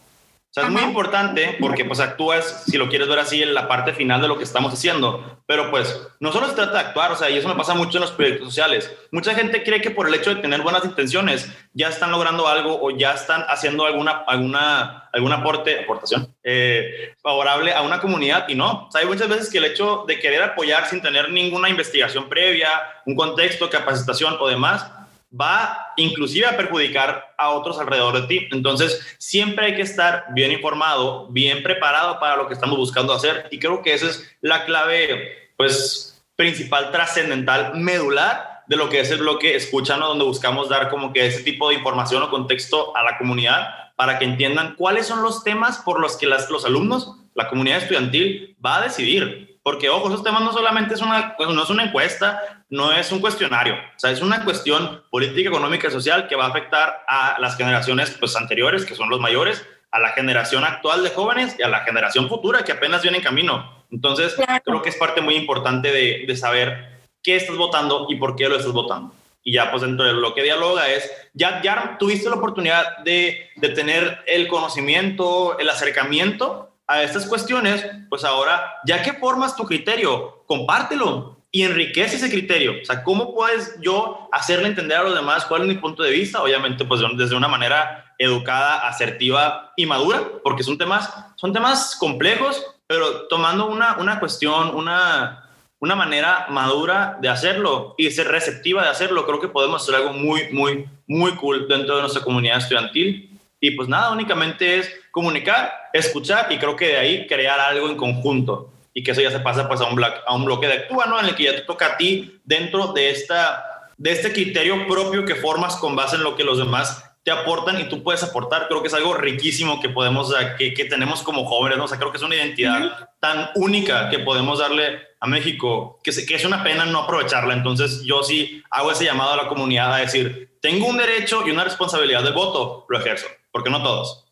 O 0.49 0.59
sea, 0.59 0.63
es 0.63 0.69
muy 0.69 0.81
importante 0.81 1.57
porque 1.59 1.83
pues 1.83 1.99
actúas, 1.99 2.63
si 2.65 2.77
lo 2.77 2.89
quieres 2.89 3.07
ver 3.07 3.19
así, 3.19 3.43
en 3.43 3.53
la 3.53 3.67
parte 3.67 3.93
final 3.93 4.21
de 4.21 4.29
lo 4.29 4.37
que 4.37 4.45
estamos 4.45 4.73
haciendo. 4.73 5.41
Pero 5.45 5.69
pues 5.69 6.01
no 6.19 6.31
solo 6.31 6.47
se 6.47 6.55
trata 6.55 6.71
de 6.71 6.79
actuar, 6.79 7.11
o 7.11 7.15
sea, 7.15 7.29
y 7.29 7.37
eso 7.37 7.49
me 7.49 7.55
pasa 7.55 7.75
mucho 7.75 7.97
en 7.97 8.01
los 8.01 8.11
proyectos 8.11 8.47
sociales. 8.47 8.91
Mucha 9.11 9.35
gente 9.35 9.61
cree 9.61 9.81
que 9.81 9.91
por 9.91 10.07
el 10.07 10.13
hecho 10.15 10.33
de 10.33 10.41
tener 10.41 10.61
buenas 10.61 10.85
intenciones 10.85 11.51
ya 11.73 11.89
están 11.89 12.11
logrando 12.11 12.47
algo 12.47 12.79
o 12.81 12.89
ya 12.91 13.13
están 13.13 13.43
haciendo 13.49 13.85
alguna, 13.85 14.23
alguna, 14.25 15.09
algún 15.11 15.33
aporte, 15.33 15.79
aportación 15.79 16.33
eh, 16.43 17.13
favorable 17.21 17.73
a 17.73 17.81
una 17.81 17.99
comunidad 17.99 18.47
y 18.47 18.55
no. 18.55 18.87
O 18.87 18.91
sea, 18.91 19.01
hay 19.01 19.07
muchas 19.07 19.27
veces 19.27 19.49
que 19.51 19.59
el 19.59 19.65
hecho 19.65 20.05
de 20.07 20.17
querer 20.17 20.41
apoyar 20.41 20.87
sin 20.87 21.01
tener 21.01 21.29
ninguna 21.29 21.69
investigación 21.69 22.29
previa, 22.29 22.69
un 23.05 23.15
contexto, 23.15 23.69
capacitación 23.69 24.37
o 24.39 24.47
demás, 24.47 24.89
va 25.31 25.93
inclusive 25.97 26.45
a 26.45 26.55
perjudicar 26.55 27.33
a 27.37 27.49
otros 27.49 27.79
alrededor 27.79 28.21
de 28.21 28.27
ti. 28.27 28.47
Entonces, 28.51 29.15
siempre 29.17 29.65
hay 29.65 29.75
que 29.75 29.81
estar 29.81 30.25
bien 30.33 30.51
informado, 30.51 31.27
bien 31.29 31.63
preparado 31.63 32.19
para 32.19 32.37
lo 32.37 32.47
que 32.47 32.53
estamos 32.53 32.77
buscando 32.77 33.13
hacer. 33.13 33.47
Y 33.51 33.59
creo 33.59 33.81
que 33.81 33.93
esa 33.93 34.07
es 34.07 34.29
la 34.41 34.65
clave, 34.65 35.51
pues, 35.57 36.23
principal, 36.35 36.91
trascendental, 36.91 37.75
medular 37.75 38.63
de 38.67 38.75
lo 38.75 38.89
que 38.89 38.99
es 38.99 39.09
el 39.11 39.19
bloque 39.19 39.55
Escucha, 39.55 39.97
donde 39.97 40.25
buscamos 40.25 40.69
dar 40.69 40.89
como 40.89 41.13
que 41.13 41.25
ese 41.25 41.43
tipo 41.43 41.69
de 41.69 41.75
información 41.75 42.23
o 42.23 42.29
contexto 42.29 42.95
a 42.95 43.03
la 43.03 43.17
comunidad 43.17 43.69
para 43.95 44.19
que 44.19 44.25
entiendan 44.25 44.75
cuáles 44.75 45.07
son 45.07 45.23
los 45.23 45.43
temas 45.43 45.79
por 45.79 45.99
los 45.99 46.17
que 46.17 46.27
las, 46.27 46.49
los 46.49 46.65
alumnos, 46.65 47.15
la 47.33 47.49
comunidad 47.49 47.79
estudiantil, 47.79 48.55
va 48.63 48.77
a 48.77 48.81
decidir 48.81 49.56
porque, 49.67 49.89
ojo, 49.89 50.07
esos 50.07 50.23
temas 50.23 50.41
no 50.43 50.53
solamente 50.53 50.93
es 50.93 51.01
una, 51.01 51.35
no 51.37 51.61
es 51.61 51.69
una 51.69 51.83
encuesta, 51.83 52.63
no 52.69 52.93
es 52.93 53.11
un 53.11 53.19
cuestionario, 53.19 53.73
o 53.73 53.99
sea, 53.99 54.11
es 54.11 54.21
una 54.21 54.45
cuestión 54.45 55.03
política, 55.09 55.49
económica 55.49 55.89
y 55.89 55.91
social 55.91 56.29
que 56.29 56.37
va 56.37 56.45
a 56.45 56.47
afectar 56.47 57.03
a 57.05 57.37
las 57.41 57.57
generaciones 57.57 58.15
pues, 58.17 58.37
anteriores, 58.37 58.85
que 58.85 58.95
son 58.95 59.09
los 59.09 59.19
mayores, 59.19 59.67
a 59.91 59.99
la 59.99 60.13
generación 60.13 60.63
actual 60.63 61.03
de 61.03 61.09
jóvenes 61.09 61.57
y 61.59 61.63
a 61.63 61.67
la 61.67 61.81
generación 61.81 62.29
futura 62.29 62.63
que 62.63 62.71
apenas 62.71 63.01
viene 63.01 63.17
en 63.17 63.25
camino. 63.25 63.83
Entonces, 63.91 64.37
creo 64.63 64.81
que 64.81 64.87
es 64.87 64.95
parte 64.95 65.19
muy 65.19 65.35
importante 65.35 65.91
de, 65.91 66.23
de, 66.25 66.37
saber 66.37 67.01
qué 67.21 67.35
estás 67.35 67.57
votando 67.57 68.07
y 68.07 68.15
por 68.15 68.37
qué 68.37 68.47
lo 68.47 68.55
estás 68.55 68.71
votando. 68.71 69.13
Y 69.43 69.51
ya, 69.51 69.69
pues 69.69 69.81
dentro 69.81 70.05
de 70.05 70.13
lo 70.13 70.33
que 70.33 70.43
dialoga 70.43 70.87
es, 70.89 71.11
ya, 71.33 71.61
ya 71.61 71.97
tuviste 71.99 72.29
la 72.29 72.37
oportunidad 72.37 72.99
de, 72.99 73.49
de 73.57 73.67
tener 73.71 74.23
el 74.27 74.47
conocimiento, 74.47 75.59
el 75.59 75.69
acercamiento 75.69 76.66
a 76.87 77.03
estas 77.03 77.25
cuestiones, 77.25 77.85
pues 78.09 78.23
ahora, 78.23 78.75
ya 78.85 79.03
que 79.03 79.13
formas 79.13 79.55
tu 79.55 79.65
criterio, 79.65 80.43
compártelo 80.45 81.37
y 81.51 81.63
enriquece 81.63 82.15
ese 82.15 82.29
criterio. 82.29 82.73
O 82.81 82.85
sea, 82.85 83.03
¿cómo 83.03 83.33
puedes 83.33 83.75
yo 83.81 84.29
hacerle 84.31 84.67
entender 84.67 84.97
a 84.97 85.03
los 85.03 85.15
demás 85.15 85.45
cuál 85.45 85.63
es 85.63 85.67
mi 85.67 85.75
punto 85.75 86.03
de 86.03 86.11
vista? 86.11 86.41
Obviamente, 86.41 86.85
pues 86.85 87.01
desde 87.15 87.35
una 87.35 87.47
manera 87.47 88.13
educada, 88.17 88.87
asertiva 88.87 89.73
y 89.75 89.85
madura, 89.85 90.21
porque 90.43 90.63
son 90.63 90.77
temas, 90.77 91.13
son 91.35 91.53
temas 91.53 91.95
complejos, 91.99 92.63
pero 92.87 93.27
tomando 93.27 93.67
una, 93.67 93.97
una 93.97 94.19
cuestión, 94.19 94.75
una, 94.75 95.49
una 95.79 95.95
manera 95.95 96.47
madura 96.49 97.17
de 97.21 97.29
hacerlo 97.29 97.95
y 97.97 98.09
ser 98.11 98.27
receptiva 98.27 98.83
de 98.83 98.89
hacerlo, 98.89 99.25
creo 99.25 99.39
que 99.39 99.47
podemos 99.47 99.81
hacer 99.81 99.95
algo 99.95 100.13
muy, 100.13 100.51
muy, 100.51 100.89
muy 101.05 101.35
cool 101.35 101.67
dentro 101.67 101.95
de 101.95 102.01
nuestra 102.01 102.23
comunidad 102.23 102.57
estudiantil. 102.57 103.39
Y 103.59 103.71
pues 103.71 103.89
nada, 103.89 104.11
únicamente 104.11 104.77
es 104.77 104.91
comunicar, 105.17 105.89
escuchar 105.93 106.45
y 106.51 106.59
creo 106.59 106.75
que 106.75 106.89
de 106.89 106.97
ahí 106.97 107.25
crear 107.25 107.59
algo 107.59 107.89
en 107.89 107.97
conjunto 107.97 108.71
y 108.93 109.01
que 109.01 109.13
eso 109.13 109.21
ya 109.21 109.31
se 109.31 109.39
pasa 109.39 109.67
pues 109.67 109.81
a 109.81 109.85
un, 109.85 109.95
bloque, 109.95 110.19
a 110.27 110.35
un 110.35 110.45
bloque 110.45 110.67
de 110.67 110.73
actúa, 110.73 111.07
¿no? 111.07 111.19
En 111.19 111.25
el 111.25 111.33
que 111.33 111.45
ya 111.45 111.55
te 111.55 111.61
toca 111.61 111.87
a 111.87 111.97
ti 111.97 112.39
dentro 112.45 112.93
de, 112.93 113.09
esta, 113.09 113.89
de 113.97 114.11
este 114.11 114.31
criterio 114.31 114.87
propio 114.87 115.25
que 115.25 115.33
formas 115.33 115.75
con 115.77 115.95
base 115.95 116.17
en 116.17 116.23
lo 116.23 116.35
que 116.35 116.43
los 116.43 116.59
demás 116.59 117.03
te 117.23 117.31
aportan 117.31 117.81
y 117.81 117.85
tú 117.85 118.03
puedes 118.03 118.21
aportar. 118.21 118.67
Creo 118.67 118.83
que 118.83 118.89
es 118.89 118.93
algo 118.93 119.15
riquísimo 119.15 119.81
que 119.81 119.89
podemos, 119.89 120.31
que, 120.55 120.75
que 120.75 120.85
tenemos 120.85 121.23
como 121.23 121.45
jóvenes, 121.45 121.79
¿no? 121.79 121.85
O 121.85 121.87
sea, 121.87 121.97
creo 121.97 122.11
que 122.11 122.17
es 122.17 122.23
una 122.23 122.35
identidad 122.35 123.09
tan 123.19 123.49
única 123.55 124.11
que 124.11 124.19
podemos 124.19 124.59
darle 124.59 124.99
a 125.19 125.25
México, 125.25 125.99
que, 126.03 126.11
que 126.27 126.35
es 126.35 126.45
una 126.45 126.63
pena 126.63 126.85
no 126.85 126.99
aprovecharla. 126.99 127.55
Entonces 127.55 128.03
yo 128.03 128.21
sí 128.21 128.61
hago 128.69 128.91
ese 128.91 129.05
llamado 129.05 129.33
a 129.33 129.37
la 129.37 129.47
comunidad 129.47 129.95
a 129.95 129.97
decir, 129.97 130.57
tengo 130.61 130.85
un 130.85 130.97
derecho 130.97 131.41
y 131.43 131.49
una 131.49 131.63
responsabilidad 131.63 132.23
de 132.23 132.29
voto, 132.29 132.85
lo 132.87 132.99
ejerzo, 132.99 133.25
porque 133.51 133.71
no 133.71 133.81
todos. 133.81 134.26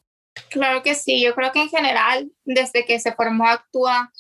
Claro 0.50 0.84
que 0.84 0.96
sí, 0.96 1.22
yo 1.22 1.34
creo 1.34 1.52
que 1.52 1.62
en 1.62 1.70
general, 1.70 2.32
desde 2.44 2.86
que 2.86 3.00
se 3.00 3.14
formó 3.14 3.48
Actúa, 3.48 4.12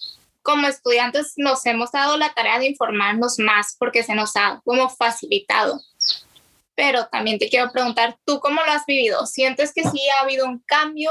como 0.41 0.67
estudiantes 0.67 1.33
nos 1.37 1.65
hemos 1.65 1.91
dado 1.91 2.17
la 2.17 2.33
tarea 2.33 2.59
de 2.59 2.67
informarnos 2.67 3.39
más 3.39 3.75
porque 3.79 4.03
se 4.03 4.13
nos 4.13 4.35
ha 4.35 4.61
como 4.63 4.89
facilitado. 4.89 5.81
Pero 6.75 7.07
también 7.07 7.39
te 7.39 7.49
quiero 7.49 7.71
preguntar, 7.71 8.17
¿tú 8.25 8.39
cómo 8.39 8.61
lo 8.63 8.71
has 8.71 8.85
vivido? 8.85 9.25
¿Sientes 9.25 9.73
que 9.73 9.83
sí 9.83 9.99
ha 10.09 10.23
habido 10.23 10.45
un 10.45 10.59
cambio 10.59 11.09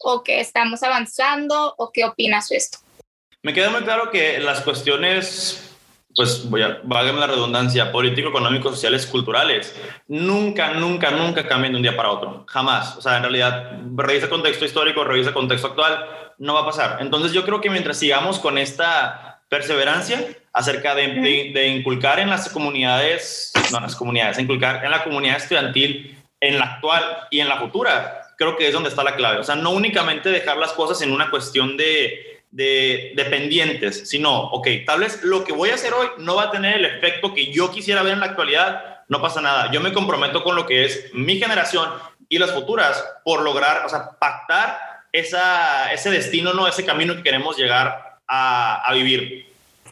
o 0.00 0.22
que 0.22 0.40
estamos 0.40 0.82
avanzando 0.82 1.74
o 1.78 1.90
qué 1.90 2.04
opinas 2.04 2.48
de 2.48 2.56
esto? 2.56 2.78
Me 3.42 3.54
queda 3.54 3.70
muy 3.70 3.82
claro 3.82 4.10
que 4.10 4.40
las 4.40 4.60
cuestiones, 4.60 5.65
pues 6.16 6.48
voy 6.48 6.62
a, 6.62 6.80
válgame 6.82 7.20
la 7.20 7.26
redundancia, 7.26 7.92
político, 7.92 8.30
económico, 8.30 8.70
sociales, 8.70 9.06
culturales, 9.06 9.78
nunca, 10.08 10.72
nunca, 10.72 11.10
nunca 11.10 11.46
cambian 11.46 11.74
de 11.74 11.76
un 11.76 11.82
día 11.82 11.96
para 11.96 12.10
otro. 12.10 12.44
Jamás. 12.48 12.96
O 12.96 13.02
sea, 13.02 13.18
en 13.18 13.22
realidad, 13.22 13.72
revisa 13.94 14.28
contexto 14.28 14.64
histórico, 14.64 15.04
revisa 15.04 15.34
contexto 15.34 15.68
actual, 15.68 16.06
no 16.38 16.54
va 16.54 16.60
a 16.60 16.66
pasar. 16.66 16.98
Entonces 17.00 17.32
yo 17.32 17.44
creo 17.44 17.60
que 17.60 17.70
mientras 17.70 17.98
sigamos 17.98 18.38
con 18.38 18.56
esta 18.56 19.42
perseverancia 19.48 20.26
acerca 20.52 20.94
de, 20.94 21.08
de, 21.08 21.50
de 21.54 21.68
inculcar 21.68 22.18
en 22.18 22.30
las 22.30 22.48
comunidades, 22.48 23.52
no 23.70 23.76
en 23.76 23.84
las 23.84 23.94
comunidades, 23.94 24.38
inculcar 24.38 24.84
en 24.84 24.90
la 24.90 25.04
comunidad 25.04 25.36
estudiantil, 25.36 26.16
en 26.40 26.58
la 26.58 26.64
actual 26.64 27.04
y 27.30 27.40
en 27.40 27.48
la 27.48 27.58
futura, 27.58 28.22
creo 28.36 28.56
que 28.56 28.66
es 28.66 28.72
donde 28.72 28.88
está 28.88 29.04
la 29.04 29.16
clave. 29.16 29.38
O 29.38 29.44
sea, 29.44 29.54
no 29.54 29.70
únicamente 29.70 30.30
dejar 30.30 30.56
las 30.56 30.72
cosas 30.72 31.00
en 31.02 31.12
una 31.12 31.30
cuestión 31.30 31.76
de 31.76 32.35
de 32.50 33.12
dependientes, 33.16 34.08
sino, 34.08 34.44
ok, 34.50 34.68
tal 34.86 35.00
vez 35.00 35.22
lo 35.22 35.44
que 35.44 35.52
voy 35.52 35.70
a 35.70 35.74
hacer 35.74 35.92
hoy 35.92 36.08
no 36.18 36.36
va 36.36 36.44
a 36.44 36.50
tener 36.50 36.76
el 36.76 36.84
efecto 36.84 37.34
que 37.34 37.52
yo 37.52 37.70
quisiera 37.70 38.02
ver 38.02 38.14
en 38.14 38.20
la 38.20 38.26
actualidad, 38.26 39.04
no 39.08 39.20
pasa 39.20 39.40
nada. 39.40 39.70
Yo 39.72 39.80
me 39.80 39.92
comprometo 39.92 40.42
con 40.42 40.56
lo 40.56 40.66
que 40.66 40.84
es 40.84 41.10
mi 41.12 41.38
generación 41.38 41.90
y 42.28 42.38
las 42.38 42.52
futuras 42.52 43.04
por 43.24 43.42
lograr, 43.42 43.84
o 43.84 43.88
sea, 43.88 44.10
pactar 44.18 44.78
esa, 45.12 45.92
ese 45.92 46.10
destino, 46.10 46.52
no 46.52 46.66
ese 46.66 46.84
camino 46.84 47.14
que 47.14 47.22
queremos 47.22 47.56
llegar 47.56 48.20
a, 48.26 48.82
a 48.84 48.92
vivir. 48.94 49.46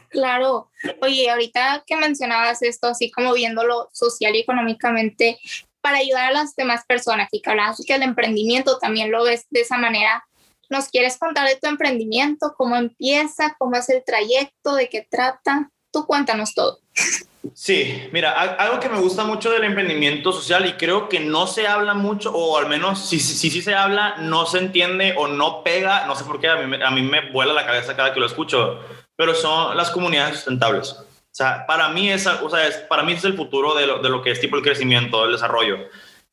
Claro. 0.08 0.70
Oye, 1.02 1.28
ahorita 1.30 1.84
que 1.86 1.96
mencionabas 1.96 2.62
esto, 2.62 2.88
así 2.88 3.10
como 3.10 3.34
viéndolo 3.34 3.88
social 3.92 4.34
y 4.36 4.40
económicamente, 4.40 5.38
para 5.80 5.98
ayudar 5.98 6.30
a 6.30 6.32
las 6.32 6.56
demás 6.56 6.84
personas 6.86 7.28
y 7.30 7.42
que 7.42 7.50
hablabas 7.50 7.82
que 7.86 7.94
el 7.94 8.02
emprendimiento 8.02 8.78
también 8.78 9.10
lo 9.10 9.24
ves 9.24 9.46
de 9.50 9.60
esa 9.60 9.76
manera, 9.76 10.24
¿Nos 10.70 10.88
quieres 10.88 11.18
contar 11.18 11.48
de 11.48 11.56
tu 11.56 11.66
emprendimiento? 11.68 12.54
¿Cómo 12.56 12.76
empieza? 12.76 13.54
¿Cómo 13.58 13.76
es 13.76 13.88
el 13.88 14.02
trayecto? 14.04 14.74
¿De 14.74 14.88
qué 14.88 15.06
trata? 15.08 15.70
Tú 15.92 16.06
cuéntanos 16.06 16.54
todo. 16.54 16.80
Sí, 17.52 18.08
mira, 18.10 18.32
algo 18.32 18.80
que 18.80 18.88
me 18.88 18.98
gusta 18.98 19.24
mucho 19.24 19.50
del 19.50 19.64
emprendimiento 19.64 20.32
social 20.32 20.64
y 20.66 20.72
creo 20.72 21.08
que 21.08 21.20
no 21.20 21.46
se 21.46 21.66
habla 21.66 21.92
mucho, 21.92 22.32
o 22.32 22.56
al 22.56 22.68
menos 22.68 23.06
si 23.06 23.20
sí 23.20 23.50
si, 23.50 23.60
se 23.60 23.74
habla, 23.74 24.16
no 24.18 24.46
se 24.46 24.58
entiende 24.58 25.14
o 25.16 25.28
no 25.28 25.62
pega, 25.62 26.06
no 26.06 26.16
sé 26.16 26.24
por 26.24 26.40
qué, 26.40 26.48
a 26.48 26.56
mí, 26.56 26.78
a 26.82 26.90
mí 26.90 27.02
me 27.02 27.30
vuela 27.30 27.52
la 27.52 27.66
cabeza 27.66 27.94
cada 27.94 28.14
que 28.14 28.20
lo 28.20 28.26
escucho, 28.26 28.80
pero 29.14 29.34
son 29.34 29.76
las 29.76 29.90
comunidades 29.90 30.36
sustentables. 30.36 30.92
O 31.34 31.36
sea, 31.36 31.66
para 31.66 31.88
mí 31.88 32.10
es, 32.10 32.26
o 32.26 32.48
sea, 32.48 32.66
es, 32.66 32.76
para 32.76 33.02
mí 33.02 33.12
es 33.12 33.24
el 33.24 33.34
futuro 33.34 33.74
de 33.74 33.86
lo, 33.86 33.98
de 33.98 34.08
lo 34.08 34.22
que 34.22 34.30
es 34.30 34.40
tipo 34.40 34.56
el 34.56 34.62
crecimiento, 34.62 35.24
el 35.24 35.32
desarrollo. 35.32 35.78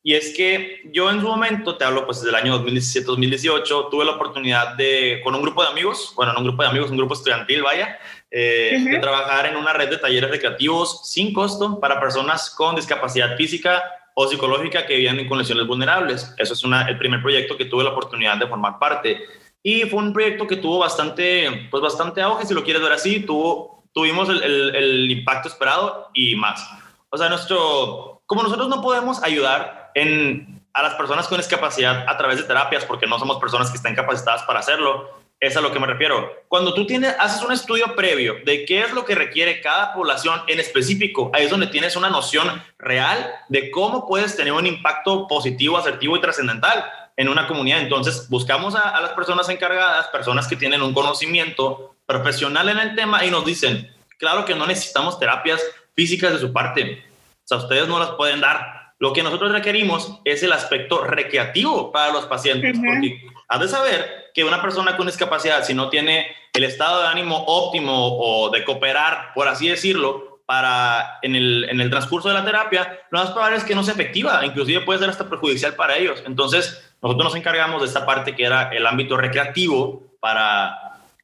Y 0.04 0.14
es 0.14 0.34
que 0.36 0.82
yo 0.92 1.10
en 1.10 1.20
su 1.20 1.28
momento, 1.28 1.76
te 1.76 1.84
hablo 1.84 2.04
pues 2.04 2.18
desde 2.18 2.30
el 2.30 2.42
año 2.42 2.64
2017-2018, 2.64 3.88
tuve 3.88 4.04
la 4.04 4.12
oportunidad 4.12 4.74
de, 4.74 5.20
con 5.22 5.34
un 5.34 5.42
grupo 5.42 5.62
de 5.62 5.68
amigos, 5.68 6.12
bueno, 6.16 6.32
no 6.32 6.40
un 6.40 6.46
grupo 6.46 6.62
de 6.62 6.68
amigos, 6.70 6.90
un 6.90 6.96
grupo 6.96 7.14
estudiantil, 7.14 7.62
vaya, 7.62 7.98
eh, 8.28 8.84
de 8.84 8.98
trabajar 8.98 9.46
en 9.46 9.56
una 9.56 9.72
red 9.72 9.90
de 9.90 9.98
talleres 9.98 10.28
recreativos 10.28 11.08
sin 11.08 11.32
costo 11.32 11.78
para 11.78 12.00
personas 12.00 12.50
con 12.50 12.74
discapacidad 12.74 13.36
física 13.36 13.80
o 14.14 14.26
psicológica 14.26 14.86
que 14.86 14.96
vivían 14.96 15.20
en 15.20 15.28
condiciones 15.28 15.66
vulnerables. 15.68 16.34
Eso 16.36 16.54
es 16.54 16.64
una, 16.64 16.88
el 16.88 16.98
primer 16.98 17.22
proyecto 17.22 17.56
que 17.56 17.66
tuve 17.66 17.84
la 17.84 17.90
oportunidad 17.90 18.36
de 18.38 18.48
formar 18.48 18.80
parte. 18.80 19.20
Y 19.62 19.82
fue 19.82 20.00
un 20.00 20.12
proyecto 20.12 20.48
que 20.48 20.56
tuvo 20.56 20.80
bastante, 20.80 21.68
pues 21.70 21.80
bastante 21.80 22.20
auge, 22.20 22.44
si 22.44 22.54
lo 22.54 22.64
quieres 22.64 22.82
ver 22.82 22.92
así, 22.92 23.20
tuvo, 23.20 23.84
tuvimos 23.92 24.28
el, 24.28 24.42
el, 24.42 24.74
el 24.74 25.10
impacto 25.12 25.48
esperado 25.48 26.10
y 26.12 26.34
más. 26.34 26.68
O 27.10 27.16
sea, 27.16 27.28
nuestro, 27.28 28.21
como 28.32 28.44
nosotros 28.44 28.70
no 28.70 28.80
podemos 28.80 29.22
ayudar 29.22 29.90
en, 29.94 30.64
a 30.72 30.82
las 30.82 30.94
personas 30.94 31.28
con 31.28 31.36
discapacidad 31.36 32.06
a 32.08 32.16
través 32.16 32.38
de 32.38 32.44
terapias, 32.44 32.82
porque 32.86 33.06
no 33.06 33.18
somos 33.18 33.36
personas 33.36 33.70
que 33.70 33.76
estén 33.76 33.94
capacitadas 33.94 34.42
para 34.44 34.60
hacerlo. 34.60 35.20
Es 35.38 35.54
a 35.58 35.60
lo 35.60 35.70
que 35.70 35.78
me 35.78 35.86
refiero. 35.86 36.32
Cuando 36.48 36.72
tú 36.72 36.86
tienes, 36.86 37.14
haces 37.18 37.42
un 37.42 37.52
estudio 37.52 37.94
previo 37.94 38.36
de 38.46 38.64
qué 38.64 38.80
es 38.80 38.92
lo 38.94 39.04
que 39.04 39.14
requiere 39.14 39.60
cada 39.60 39.92
población 39.92 40.40
en 40.46 40.60
específico, 40.60 41.30
ahí 41.34 41.44
es 41.44 41.50
donde 41.50 41.66
tienes 41.66 41.94
una 41.94 42.08
noción 42.08 42.48
real 42.78 43.30
de 43.50 43.70
cómo 43.70 44.06
puedes 44.08 44.34
tener 44.34 44.54
un 44.54 44.66
impacto 44.66 45.28
positivo, 45.28 45.76
asertivo 45.76 46.16
y 46.16 46.22
trascendental 46.22 46.86
en 47.18 47.28
una 47.28 47.46
comunidad. 47.46 47.80
Entonces, 47.80 48.30
buscamos 48.30 48.74
a, 48.74 48.96
a 48.96 49.00
las 49.02 49.10
personas 49.10 49.46
encargadas, 49.50 50.06
personas 50.08 50.48
que 50.48 50.56
tienen 50.56 50.80
un 50.80 50.94
conocimiento 50.94 51.96
profesional 52.06 52.70
en 52.70 52.78
el 52.78 52.94
tema 52.94 53.26
y 53.26 53.30
nos 53.30 53.44
dicen, 53.44 53.94
claro 54.16 54.46
que 54.46 54.54
no 54.54 54.66
necesitamos 54.66 55.20
terapias 55.20 55.60
físicas 55.94 56.32
de 56.32 56.38
su 56.38 56.50
parte. 56.50 57.11
O 57.44 57.48
sea, 57.48 57.58
ustedes 57.58 57.88
no 57.88 57.98
las 57.98 58.10
pueden 58.10 58.40
dar, 58.40 58.82
lo 59.02 59.12
que 59.12 59.24
nosotros 59.24 59.50
requerimos 59.50 60.20
es 60.24 60.44
el 60.44 60.52
aspecto 60.52 61.02
recreativo 61.02 61.90
para 61.90 62.12
los 62.12 62.26
pacientes, 62.26 62.78
porque 62.78 63.20
has 63.48 63.58
de 63.58 63.66
saber 63.66 64.30
que 64.32 64.44
una 64.44 64.62
persona 64.62 64.96
con 64.96 65.06
discapacidad, 65.06 65.64
si 65.64 65.74
no 65.74 65.88
tiene 65.88 66.28
el 66.52 66.62
estado 66.62 67.02
de 67.02 67.08
ánimo 67.08 67.44
óptimo 67.48 68.16
o 68.16 68.50
de 68.50 68.62
cooperar, 68.62 69.32
por 69.34 69.48
así 69.48 69.68
decirlo, 69.68 70.40
para 70.46 71.18
en 71.22 71.34
el, 71.34 71.66
en 71.68 71.80
el 71.80 71.90
transcurso 71.90 72.28
de 72.28 72.34
la 72.34 72.44
terapia, 72.44 73.00
lo 73.10 73.18
más 73.18 73.32
probable 73.32 73.56
es 73.56 73.64
que 73.64 73.74
no 73.74 73.82
sea 73.82 73.94
efectiva, 73.94 74.46
inclusive 74.46 74.82
puede 74.82 75.00
ser 75.00 75.10
hasta 75.10 75.28
perjudicial 75.28 75.74
para 75.74 75.96
ellos. 75.96 76.22
Entonces, 76.24 76.94
nosotros 77.02 77.24
nos 77.24 77.34
encargamos 77.34 77.82
de 77.82 77.88
esta 77.88 78.06
parte 78.06 78.36
que 78.36 78.44
era 78.44 78.70
el 78.70 78.86
ámbito 78.86 79.16
recreativo 79.16 80.14
para, 80.20 80.78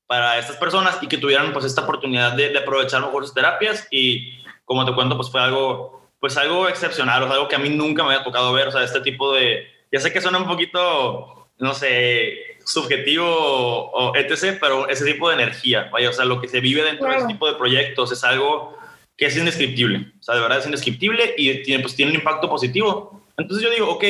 para 0.09 0.37
estas 0.37 0.57
personas 0.57 0.99
y 1.01 1.07
que 1.07 1.19
tuvieran 1.19 1.53
pues 1.53 1.65
esta 1.65 1.83
oportunidad 1.83 2.33
de, 2.33 2.49
de 2.49 2.59
aprovechar 2.59 3.03
mejor 3.03 3.25
sus 3.25 3.35
terapias 3.35 3.87
y 3.93 4.43
como 4.65 4.85
te 4.85 4.93
cuento, 4.95 5.17
pues 5.17 5.31
fue 5.31 5.41
algo 5.41 5.98
pues 6.21 6.37
algo 6.37 6.69
excepcional, 6.69 7.23
o 7.23 7.27
sea, 7.27 7.37
algo 7.37 7.49
que 7.49 7.57
a 7.57 7.61
mí 7.61 7.71
nunca 7.71 8.03
me 8.03 8.13
había 8.13 8.25
tocado 8.25 8.53
ver, 8.53 8.69
o 8.69 8.73
sea, 8.73 8.83
este 8.83 9.01
tipo 9.01 9.35
de, 9.35 9.67
ya 9.93 10.01
sé 10.01 10.13
que 10.13 10.21
suena 10.21 10.39
un 10.39 10.49
poquito, 10.49 11.49
no 11.59 11.75
sé, 11.75 12.59
subjetivo 12.65 13.27
o 13.27 14.15
etc., 14.17 14.59
pero 14.61 14.89
ese 14.89 15.05
tipo 15.05 15.29
de 15.29 15.37
energía, 15.37 15.89
vaya, 15.93 16.11
o 16.11 16.13
sea, 16.13 16.25
lo 16.25 16.41
que 16.41 16.49
se 16.49 16.61
vive 16.61 16.83
dentro 16.83 17.09
de 17.09 17.17
ese 17.17 17.27
tipo 17.27 17.47
de 17.47 17.57
proyectos 17.57 18.13
es 18.13 18.25
algo 18.25 18.77
que 19.17 19.27
es 19.27 19.37
indescriptible, 19.37 20.13
o 20.19 20.23
sea, 20.23 20.35
de 20.35 20.41
verdad 20.41 20.59
es 20.59 20.67
indescriptible 20.67 21.35
y 21.37 21.63
tiene, 21.63 21.83
pues, 21.83 21.95
tiene 21.95 22.13
un 22.13 22.19
impacto 22.19 22.49
positivo. 22.49 23.19
Entonces 23.37 23.65
yo 23.65 23.73
digo, 23.73 23.89
ok, 23.91 24.05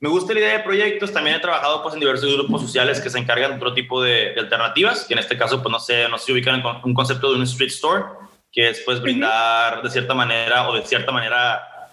me 0.00 0.08
gusta 0.10 0.34
la 0.34 0.40
idea 0.40 0.58
de 0.58 0.64
proyectos, 0.64 1.10
también 1.10 1.36
he 1.36 1.40
trabajado 1.40 1.82
pues 1.82 1.94
en 1.94 2.00
diversos 2.00 2.30
grupos 2.34 2.60
sociales 2.60 3.00
que 3.00 3.08
se 3.08 3.18
encargan 3.18 3.52
de 3.52 3.56
otro 3.56 3.72
tipo 3.72 4.02
de, 4.02 4.34
de 4.34 4.40
alternativas, 4.40 5.06
que 5.06 5.14
en 5.14 5.20
este 5.20 5.38
caso, 5.38 5.62
pues 5.62 5.72
no 5.72 5.80
sé, 5.80 6.06
no 6.10 6.18
sé 6.18 6.26
si 6.26 6.32
ubican 6.32 6.62
un 6.84 6.92
concepto 6.92 7.30
de 7.30 7.36
un 7.36 7.42
street 7.44 7.70
store, 7.70 8.04
que 8.56 8.70
es 8.70 8.80
pues 8.80 9.02
brindar 9.02 9.82
de 9.82 9.90
cierta 9.90 10.14
manera 10.14 10.66
o 10.66 10.74
de 10.74 10.82
cierta 10.82 11.12
manera, 11.12 11.90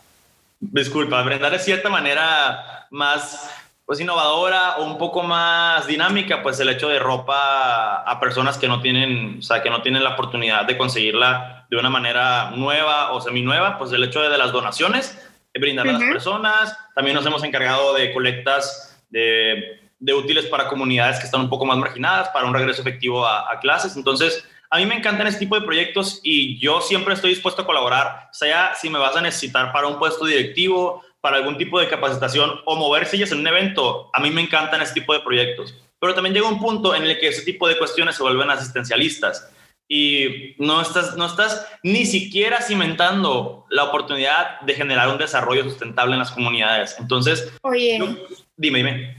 disculpa, 0.61 1.21
brindar 1.21 1.51
de 1.51 1.59
cierta 1.59 1.89
manera 1.89 2.87
más 2.89 3.53
pues 3.85 3.99
innovadora 3.99 4.77
o 4.77 4.85
un 4.85 4.97
poco 4.97 5.23
más 5.23 5.85
dinámica, 5.87 6.41
pues 6.41 6.57
el 6.61 6.69
hecho 6.69 6.87
de 6.87 6.99
ropa 6.99 7.97
a 8.09 8.17
personas 8.21 8.57
que 8.57 8.69
no 8.69 8.81
tienen, 8.81 9.39
o 9.39 9.41
sea, 9.41 9.61
que 9.61 9.69
no 9.69 9.81
tienen 9.81 10.05
la 10.05 10.11
oportunidad 10.11 10.63
de 10.63 10.77
conseguirla 10.77 11.67
de 11.69 11.75
una 11.75 11.89
manera 11.89 12.51
nueva 12.51 13.11
o 13.11 13.19
seminueva, 13.19 13.77
pues 13.77 13.91
el 13.91 14.01
hecho 14.01 14.21
de, 14.21 14.29
de 14.29 14.37
las 14.37 14.53
donaciones, 14.53 15.19
de 15.53 15.59
brindar 15.59 15.85
a 15.85 15.91
las 15.91 16.01
personas, 16.03 16.77
también 16.95 17.15
nos 17.17 17.25
hemos 17.25 17.43
encargado 17.43 17.93
de 17.93 18.13
colectas 18.13 19.03
de, 19.09 19.81
de, 19.99 20.13
útiles 20.13 20.45
para 20.45 20.69
comunidades 20.69 21.19
que 21.19 21.25
están 21.25 21.41
un 21.41 21.49
poco 21.49 21.65
más 21.65 21.77
marginadas, 21.77 22.29
para 22.29 22.47
un 22.47 22.53
regreso 22.53 22.81
efectivo 22.81 23.25
a, 23.25 23.51
a 23.51 23.59
clases, 23.59 23.97
entonces 23.97 24.47
a 24.73 24.77
mí 24.77 24.87
me 24.87 24.95
encantan 24.95 25.27
este 25.27 25.41
tipo 25.41 25.55
de 25.55 25.63
proyectos 25.63 26.19
y 26.23 26.57
yo 26.57 26.81
siempre 26.81 27.13
estoy 27.13 27.29
dispuesto 27.29 27.61
a 27.61 27.65
colaborar, 27.67 28.29
sea 28.31 28.73
si 28.73 28.89
me 28.89 28.97
vas 28.97 29.15
a 29.15 29.21
necesitar 29.21 29.71
para 29.71 29.85
un 29.85 29.99
puesto 29.99 30.25
directivo, 30.25 31.03
para 31.21 31.37
algún 31.37 31.59
tipo 31.59 31.79
de 31.79 31.87
capacitación 31.87 32.59
o 32.65 32.75
mover 32.75 33.05
sillas 33.05 33.31
en 33.31 33.41
un 33.41 33.47
evento. 33.47 34.09
A 34.13 34.19
mí 34.19 34.31
me 34.31 34.41
encantan 34.41 34.81
este 34.81 34.99
tipo 34.99 35.13
de 35.13 35.19
proyectos. 35.19 35.75
Pero 35.99 36.15
también 36.15 36.33
llega 36.33 36.47
un 36.47 36.59
punto 36.59 36.95
en 36.95 37.03
el 37.03 37.19
que 37.19 37.27
ese 37.27 37.43
tipo 37.43 37.67
de 37.67 37.77
cuestiones 37.77 38.15
se 38.15 38.23
vuelven 38.23 38.49
asistencialistas 38.49 39.47
y 39.87 40.55
no 40.57 40.81
estás, 40.81 41.15
no 41.17 41.27
estás 41.27 41.67
ni 41.83 42.07
siquiera 42.07 42.59
cimentando 42.59 43.67
la 43.69 43.83
oportunidad 43.83 44.59
de 44.61 44.73
generar 44.73 45.07
un 45.09 45.19
desarrollo 45.19 45.65
sustentable 45.65 46.13
en 46.13 46.19
las 46.19 46.31
comunidades. 46.31 46.95
Entonces, 46.97 47.53
Oye, 47.61 47.99
dime, 48.57 48.79
dime. 48.79 49.17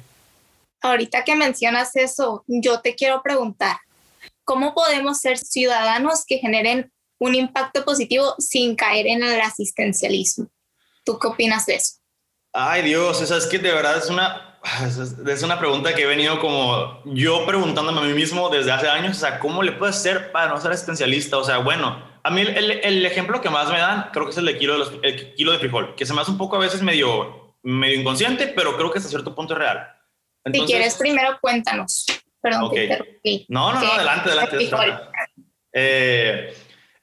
Ahorita 0.83 1.23
que 1.23 1.37
mencionas 1.37 1.95
eso, 1.95 2.43
yo 2.49 2.81
te 2.81 2.97
quiero 2.97 3.23
preguntar, 3.23 3.77
¿Cómo 4.45 4.75
podemos 4.75 5.19
ser 5.19 5.39
ciudadanos 5.39 6.25
que 6.27 6.39
generen 6.39 6.93
un 7.19 7.35
impacto 7.35 7.85
positivo 7.85 8.35
sin 8.39 8.77
caer 8.77 9.07
en 9.07 9.23
el 9.23 9.41
asistencialismo? 9.41 10.49
¿Tú 11.05 11.19
qué 11.19 11.29
opinas 11.29 11.67
de 11.67 11.77
eso? 11.77 11.95
Ay 12.53 12.83
Dios, 12.83 13.21
esa 13.21 13.37
es 13.37 13.47
que 13.47 13.59
de 13.59 13.73
verdad 13.73 13.99
es 13.99 14.09
una, 14.11 14.61
es 15.27 15.43
una 15.43 15.59
pregunta 15.59 15.95
que 15.95 16.03
he 16.03 16.07
venido 16.07 16.39
como 16.41 17.03
yo 17.05 17.45
preguntándome 17.47 18.01
a 18.01 18.05
mí 18.05 18.13
mismo 18.13 18.49
desde 18.49 18.71
hace 18.71 18.89
años, 18.89 19.17
o 19.17 19.21
sea, 19.21 19.41
¿cómo 19.41 19.63
le 19.63 19.73
puedes 19.73 19.97
ser 19.97 20.31
para 20.31 20.49
no 20.49 20.61
ser 20.61 20.71
asistencialista? 20.71 21.37
O 21.39 21.45
sea, 21.45 21.59
bueno, 21.59 22.03
a 22.23 22.31
mí 22.31 22.43
el, 22.43 22.71
el, 22.71 23.07
ejemplo 23.07 23.41
que 23.41 23.51
más 23.51 23.71
me 23.71 23.79
dan 23.79 24.11
creo 24.13 24.27
que 24.27 24.31
es 24.31 24.39
el 24.39 24.47
de 24.47 24.57
kilo 24.57 24.75
de, 24.75 24.79
los, 24.79 24.93
el 25.03 25.35
kilo 25.35 25.53
de 25.53 25.59
frijol, 25.59 25.95
que 25.97 26.07
se 26.07 26.15
me 26.15 26.21
hace 26.21 26.31
un 26.31 26.39
poco 26.39 26.57
a 26.57 26.61
veces 26.61 26.81
medio, 26.83 27.57
medio 27.63 28.01
inconsciente, 28.01 28.47
pero 28.49 28.77
creo 28.77 28.91
que 28.91 28.99
hasta 28.99 29.11
cierto 29.11 29.35
punto 29.35 29.55
es 29.55 29.59
real. 29.59 29.89
Entonces, 30.45 30.67
si 30.67 30.73
quieres, 30.73 30.95
primero 30.97 31.39
cuéntanos. 31.41 32.07
Perdón, 32.45 32.65
okay. 32.65 32.77
te 32.77 32.93
interrumpí. 32.93 33.47
No, 33.49 33.73
no, 33.73 33.81
no, 33.81 33.93
adelante, 33.95 34.31
adelante. 34.31 34.69
Eh, 35.73 36.55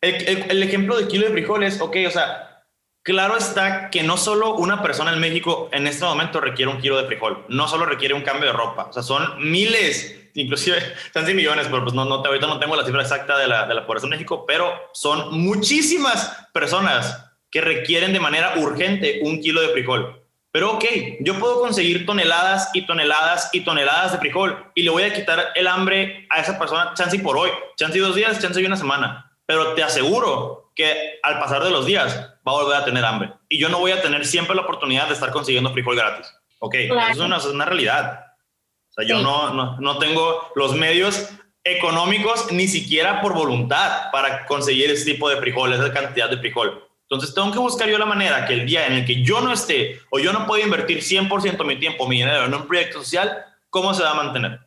el, 0.01 0.62
ejemplo 0.62 0.95
de 0.95 1.07
kilo 1.07 1.25
de 1.25 1.31
frijoles, 1.31 1.81
ok, 1.81 1.98
o 2.05 2.12
sea, 2.12 2.63
claro 3.01 3.38
está 3.38 3.89
que 3.89 4.03
no 4.03 4.17
solo 4.17 4.53
una 4.53 4.83
persona 4.83 5.12
en 5.12 5.19
México 5.19 5.67
en 5.74 5.88
este 5.88 6.05
momento 6.05 6.41
requiere 6.41 6.71
un 6.71 6.79
kilo 6.79 7.01
de 7.01 7.07
frijol, 7.07 7.43
no 7.50 7.67
solo 7.67 7.88
requiere 7.88 8.13
un 8.13 8.21
cambio 8.21 8.51
de 8.51 8.53
ropa, 8.53 8.86
o 8.86 8.93
sea, 8.93 9.01
son 9.01 9.50
miles, 9.51 10.29
inclusive 10.36 10.77
están 11.07 11.25
100 11.25 11.36
millones, 11.36 11.67
pero 11.71 11.81
pues 11.81 11.95
no, 11.95 12.05
no, 12.05 12.17
ahorita 12.17 12.45
no 12.45 12.60
tengo 12.60 12.75
la 12.75 12.86
cifra 12.86 13.01
exacta 13.01 13.36
de 13.39 13.48
la, 13.48 13.65
de 13.65 13.74
la 13.74 13.88
población 13.88 14.13
en 14.13 14.19
México, 14.19 14.45
pero 14.48 14.71
son 14.93 15.39
muchísimas 15.39 16.50
personas 16.53 17.31
que 17.50 17.62
requieren 17.62 18.13
de 18.13 18.19
manera 18.19 18.53
urgente 18.57 19.21
un 19.24 19.41
kilo 19.41 19.60
de 19.60 19.69
frijol. 19.69 20.20
Pero 20.51 20.74
ok, 20.74 20.84
yo 21.22 21.39
puedo 21.39 21.62
conseguir 21.62 22.05
toneladas 22.05 22.70
y 22.74 22.86
toneladas 22.86 23.50
y 23.53 23.62
toneladas 23.62 24.12
de 24.12 24.17
frijol 24.17 24.72
y 24.75 24.84
le 24.84 24.89
voy 24.89 25.03
a 25.03 25.13
quitar 25.13 25.53
el 25.55 25.67
hambre 25.67 26.27
a 26.29 26.41
esa 26.41 26.60
persona, 26.60 26.93
chance 26.93 27.15
y 27.15 27.20
por 27.20 27.38
hoy, 27.38 27.50
chance 27.77 27.98
y 27.98 28.01
dos 28.01 28.15
días, 28.15 28.39
chance 28.39 28.62
y 28.62 28.65
una 28.65 28.75
semana. 28.75 29.31
Pero 29.46 29.74
te 29.74 29.84
aseguro 29.84 30.72
que 30.75 31.20
al 31.24 31.39
pasar 31.39 31.63
de 31.63 31.72
los 31.72 31.86
días 31.86 32.15
va 32.48 32.51
a 32.51 32.63
volver 32.63 32.77
a 32.77 32.86
tener 32.86 33.05
hambre. 33.05 33.34
Y 33.48 33.60
yo 33.60 33.70
no 33.70 33.79
voy 33.79 33.91
a 33.91 34.01
tener 34.01 34.25
siempre 34.25 34.55
la 34.55 34.63
oportunidad 34.63 35.08
de 35.08 35.13
estar 35.13 35.31
consiguiendo 35.31 35.72
frijol 35.72 35.96
gratis. 35.96 36.34
Ok, 36.60 36.75
eso 36.75 36.96
es 37.10 37.17
una, 37.17 37.38
es 37.38 37.46
una, 37.46 37.65
realidad. 37.65 38.25
O 38.89 38.93
sea, 38.93 39.08
yo 39.08 39.22
no, 39.22 39.53
no, 39.53 39.79
no 39.79 39.98
tengo 40.00 40.51
los 40.55 40.75
medios 40.75 41.29
económicos 41.63 42.51
ni 42.51 42.67
siquiera 42.67 43.22
por 43.22 43.34
voluntad 43.34 44.12
para 44.12 44.46
conseguir 44.46 44.91
ese 44.91 45.13
tipo 45.13 45.29
de 45.29 45.38
frijoles, 45.38 45.79
esa 45.79 45.93
cantidad 45.93 46.29
de 46.29 46.38
frijol. 46.38 46.88
Entonces 47.11 47.35
tengo 47.35 47.51
que 47.51 47.59
buscar 47.59 47.89
yo 47.89 47.97
la 47.97 48.05
manera 48.05 48.45
que 48.45 48.53
el 48.53 48.65
día 48.65 48.87
en 48.87 48.93
el 48.93 49.05
que 49.05 49.21
yo 49.21 49.41
no 49.41 49.51
esté 49.51 49.99
o 50.11 50.19
yo 50.19 50.31
no 50.31 50.47
pueda 50.47 50.63
invertir 50.63 50.99
100% 50.99 51.65
mi 51.65 51.77
tiempo, 51.77 52.07
mi 52.07 52.19
dinero 52.19 52.45
en 52.45 52.53
un 52.53 52.65
proyecto 52.65 52.99
social, 52.99 53.45
¿cómo 53.69 53.93
se 53.93 54.01
va 54.01 54.11
a 54.11 54.23
mantener? 54.23 54.61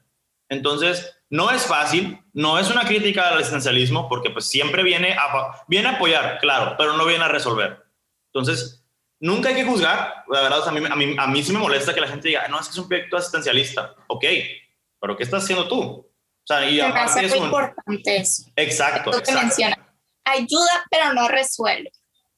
Entonces, 0.51 1.17
no 1.31 1.51
es 1.51 1.65
fácil, 1.65 2.21
no 2.35 2.59
es 2.59 2.71
una 2.71 2.85
crítica 2.85 3.31
al 3.31 3.41
esencialismo, 3.41 4.11
porque 4.11 4.29
pues 4.29 4.45
siempre 4.45 4.83
viene 4.83 5.15
a, 5.15 5.65
viene 5.69 5.89
a 5.89 5.93
apoyar, 5.93 6.39
claro, 6.39 6.75
pero 6.77 6.93
no 6.99 7.07
viene 7.07 7.25
a 7.25 7.29
resolver. 7.29 7.83
Entonces, 8.31 8.85
nunca 9.21 9.49
hay 9.49 9.55
que 9.55 9.65
juzgar, 9.65 10.25
la 10.29 10.43
verdad, 10.43 10.69
a, 10.69 10.71
mí, 10.71 10.85
a, 10.87 10.97
mí, 10.97 11.17
a 11.19 11.27
mí 11.27 11.43
sí 11.43 11.51
me 11.51 11.61
molesta 11.61 11.95
que 11.95 12.03
la 12.03 12.09
gente 12.09 12.29
diga, 12.29 12.47
no, 12.49 12.61
es 12.61 12.67
que 12.67 12.73
es 12.73 12.79
un 12.79 12.89
proyecto 12.89 13.17
asistencialista. 13.17 13.95
Ok, 14.09 14.25
pero 15.01 15.17
¿qué 15.17 15.23
estás 15.23 15.45
haciendo 15.45 15.67
tú? 15.67 15.81
O 15.81 16.47
sea, 16.47 16.69
y 16.69 16.79
aparte 16.79 17.25
es 17.25 17.37
importante 17.37 18.17
eso. 18.19 18.45
Exacto. 18.55 19.13
Que 19.23 19.33
menciona. 19.33 19.79
Ayuda, 20.27 20.85
pero 20.91 21.15
no 21.15 21.27
resuelve. 21.27 21.91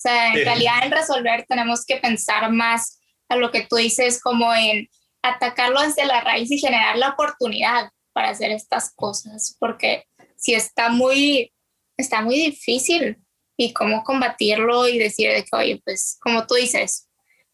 Sea, 0.06 0.34
en 0.34 0.44
realidad 0.44 0.84
en 0.84 0.92
resolver 0.92 1.44
tenemos 1.48 1.84
que 1.84 1.96
pensar 1.96 2.50
más 2.52 3.00
a 3.28 3.36
lo 3.36 3.50
que 3.50 3.66
tú 3.66 3.76
dices, 3.76 4.20
como 4.22 4.54
en 4.54 4.88
atacarlo 5.22 5.80
desde 5.80 6.06
la 6.06 6.20
raíz 6.20 6.50
y 6.50 6.58
generar 6.58 6.96
la 6.96 7.10
oportunidad 7.10 7.90
para 8.12 8.30
hacer 8.30 8.52
estas 8.52 8.94
cosas, 8.94 9.56
porque 9.58 10.04
si 10.36 10.54
está 10.54 10.88
muy, 10.90 11.52
está 11.96 12.22
muy 12.22 12.36
difícil 12.36 13.18
y 13.56 13.72
cómo 13.72 14.04
combatirlo 14.04 14.88
y 14.88 14.98
decir 14.98 15.30
de 15.32 15.44
que, 15.44 15.56
oye, 15.56 15.82
pues 15.84 16.18
como 16.20 16.46
tú 16.46 16.54
dices, 16.54 17.08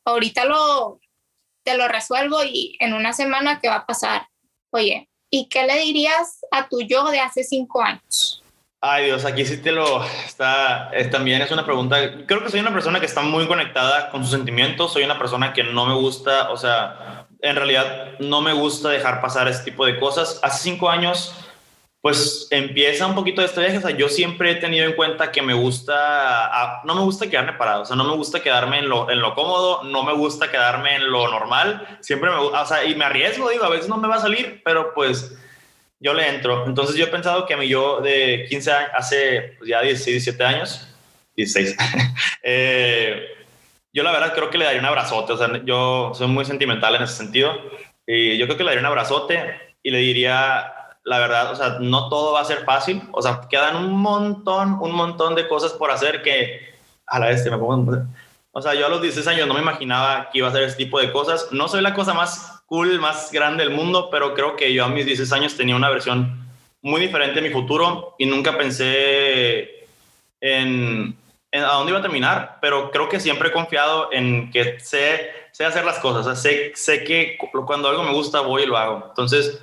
ahorita 0.04 0.44
lo, 0.44 1.00
te 1.64 1.76
lo 1.76 1.88
resuelvo 1.88 2.44
y 2.44 2.76
en 2.80 2.92
una 2.92 3.12
semana, 3.12 3.61
¿qué 3.61 3.68
va 3.68 3.76
a 3.76 3.87
pasar? 3.87 4.28
Oye, 4.71 5.09
¿y 5.30 5.49
qué 5.49 5.66
le 5.66 5.78
dirías 5.78 6.40
a 6.50 6.68
tu 6.68 6.82
yo 6.82 7.11
de 7.11 7.21
hace 7.21 7.44
cinco 7.44 7.82
años? 7.82 8.42
Ay 8.85 9.05
Dios, 9.05 9.25
aquí 9.25 9.45
sí 9.45 9.59
te 9.59 9.71
lo 9.71 10.05
está, 10.27 10.91
también 11.12 11.41
es 11.41 11.53
una 11.53 11.65
pregunta, 11.65 11.99
creo 12.27 12.43
que 12.43 12.51
soy 12.51 12.59
una 12.59 12.73
persona 12.73 12.99
que 12.99 13.07
está 13.07 13.21
muy 13.21 13.47
conectada 13.47 14.11
con 14.11 14.23
sus 14.23 14.33
sentimientos, 14.33 14.93
soy 14.93 15.05
una 15.05 15.21
persona 15.21 15.53
que 15.53 15.62
no 15.62 15.87
me 15.87 15.95
gusta, 15.95 16.51
o 16.51 16.57
sea, 16.57 17.29
en 17.43 17.55
realidad 17.55 18.19
no 18.19 18.41
me 18.41 18.53
gusta 18.53 18.89
dejar 18.89 19.21
pasar 19.21 19.47
ese 19.47 19.62
tipo 19.62 19.87
de 19.87 20.01
cosas. 20.01 20.41
Hace 20.43 20.65
cinco 20.65 20.91
años, 20.91 21.33
pues 22.01 22.49
empieza 22.51 23.07
un 23.07 23.15
poquito 23.15 23.41
de 23.41 23.47
este 23.47 23.61
viaje, 23.61 23.79
o 23.79 23.83
sea, 23.83 23.91
yo 23.91 24.09
siempre 24.09 24.51
he 24.51 24.55
tenido 24.57 24.85
en 24.85 24.97
cuenta 24.97 25.31
que 25.31 25.43
me 25.43 25.55
gusta, 25.55 26.83
no 26.83 26.97
me 26.97 27.02
gusta 27.02 27.30
quedarme 27.30 27.52
parado, 27.52 27.83
o 27.83 27.85
sea, 27.85 27.95
no 27.95 28.02
me 28.02 28.17
gusta 28.17 28.43
quedarme 28.43 28.80
en 28.80 28.89
lo, 28.89 29.09
en 29.09 29.21
lo 29.21 29.37
cómodo, 29.37 29.85
no 29.85 30.02
me 30.02 30.13
gusta 30.13 30.50
quedarme 30.50 30.97
en 30.97 31.09
lo 31.09 31.30
normal, 31.30 31.99
siempre 32.00 32.30
me 32.30 32.37
o 32.37 32.67
sea, 32.67 32.85
y 32.85 32.97
me 32.97 33.04
arriesgo, 33.04 33.49
digo, 33.49 33.65
a 33.65 33.69
veces 33.69 33.89
no 33.89 33.99
me 33.99 34.09
va 34.09 34.17
a 34.17 34.21
salir, 34.21 34.61
pero 34.65 34.93
pues 34.93 35.39
yo 36.02 36.12
le 36.12 36.28
entro. 36.28 36.67
Entonces 36.67 36.97
yo 36.97 37.04
he 37.04 37.08
pensado 37.08 37.47
que 37.47 37.54
a 37.54 37.56
mí 37.56 37.69
yo 37.69 38.00
de 38.00 38.47
15 38.49 38.73
años, 38.73 38.91
hace 38.95 39.54
pues, 39.58 39.71
ya 39.71 39.80
16, 39.80 40.25
17 40.25 40.45
años, 40.45 40.88
16, 41.36 41.76
eh, 42.43 43.28
yo 43.93 44.02
la 44.02 44.12
verdad 44.12 44.34
creo 44.34 44.50
que 44.50 44.58
le 44.58 44.65
daría 44.65 44.80
un 44.80 44.86
abrazote, 44.86 45.32
o 45.32 45.36
sea, 45.36 45.62
yo 45.65 46.12
soy 46.15 46.26
muy 46.26 46.45
sentimental 46.45 46.95
en 46.95 47.02
ese 47.02 47.15
sentido, 47.15 47.54
y 48.06 48.36
yo 48.36 48.47
creo 48.47 48.56
que 48.56 48.65
le 48.65 48.71
daría 48.71 48.80
un 48.80 48.86
abrazote 48.86 49.75
y 49.82 49.91
le 49.91 49.99
diría, 49.99 50.73
la 51.04 51.19
verdad, 51.19 51.52
o 51.52 51.56
sea, 51.56 51.78
no 51.80 52.08
todo 52.08 52.32
va 52.32 52.41
a 52.41 52.45
ser 52.45 52.65
fácil, 52.65 53.02
o 53.12 53.23
sea, 53.23 53.43
quedan 53.49 53.76
un 53.76 53.93
montón, 53.93 54.78
un 54.80 54.93
montón 54.93 55.34
de 55.34 55.47
cosas 55.49 55.73
por 55.73 55.91
hacer 55.91 56.23
que 56.23 56.73
a 57.06 57.19
la 57.19 57.26
vez 57.26 57.45
me 57.50 57.58
pongo... 57.58 58.06
O 58.54 58.60
sea, 58.60 58.75
yo 58.75 58.84
a 58.84 58.88
los 58.91 59.00
16 59.00 59.26
años 59.28 59.49
no 59.49 59.54
me 59.54 59.60
imaginaba 59.60 60.28
que 60.30 60.38
iba 60.38 60.47
a 60.47 60.50
hacer 60.50 60.65
ese 60.65 60.76
tipo 60.76 61.00
de 61.00 61.10
cosas. 61.10 61.49
No 61.52 61.69
soy 61.69 61.80
la 61.80 61.95
cosa 61.95 62.12
más 62.12 62.51
cool, 62.73 62.99
más 63.00 63.30
grande 63.30 63.65
del 63.65 63.75
mundo, 63.75 64.08
pero 64.11 64.32
creo 64.32 64.56
que 64.56 64.73
yo 64.73 64.87
a 64.87 64.89
mis 64.89 65.04
16 65.04 65.30
años 65.35 65.54
tenía 65.58 65.76
una 65.76 65.91
versión 65.91 66.49
muy 66.80 67.02
diferente 67.02 67.35
de 67.35 67.47
mi 67.47 67.52
futuro 67.52 68.15
y 68.19 68.25
nunca 68.25 68.56
pensé 68.56 69.85
en, 70.41 71.15
a 71.52 71.75
dónde 71.75 71.91
iba 71.91 71.99
a 71.99 72.02
terminar, 72.02 72.56
pero 72.63 72.91
creo 72.91 73.11
que 73.11 73.21
siempre 73.21 73.50
he 73.50 73.52
confiado 73.52 74.11
en 74.11 74.50
que 74.50 74.80
sé, 74.80 75.32
sé 75.52 75.67
hacer 75.67 75.85
las 75.85 75.99
cosas, 75.99 76.41
sé, 76.41 76.73
sé 76.75 77.04
que 77.04 77.37
cuando 77.67 77.91
algo 77.91 78.04
me 78.04 78.15
gusta 78.15 78.41
voy 78.41 78.63
y 78.63 78.67
lo 78.67 78.78
hago. 78.78 79.04
Entonces, 79.06 79.61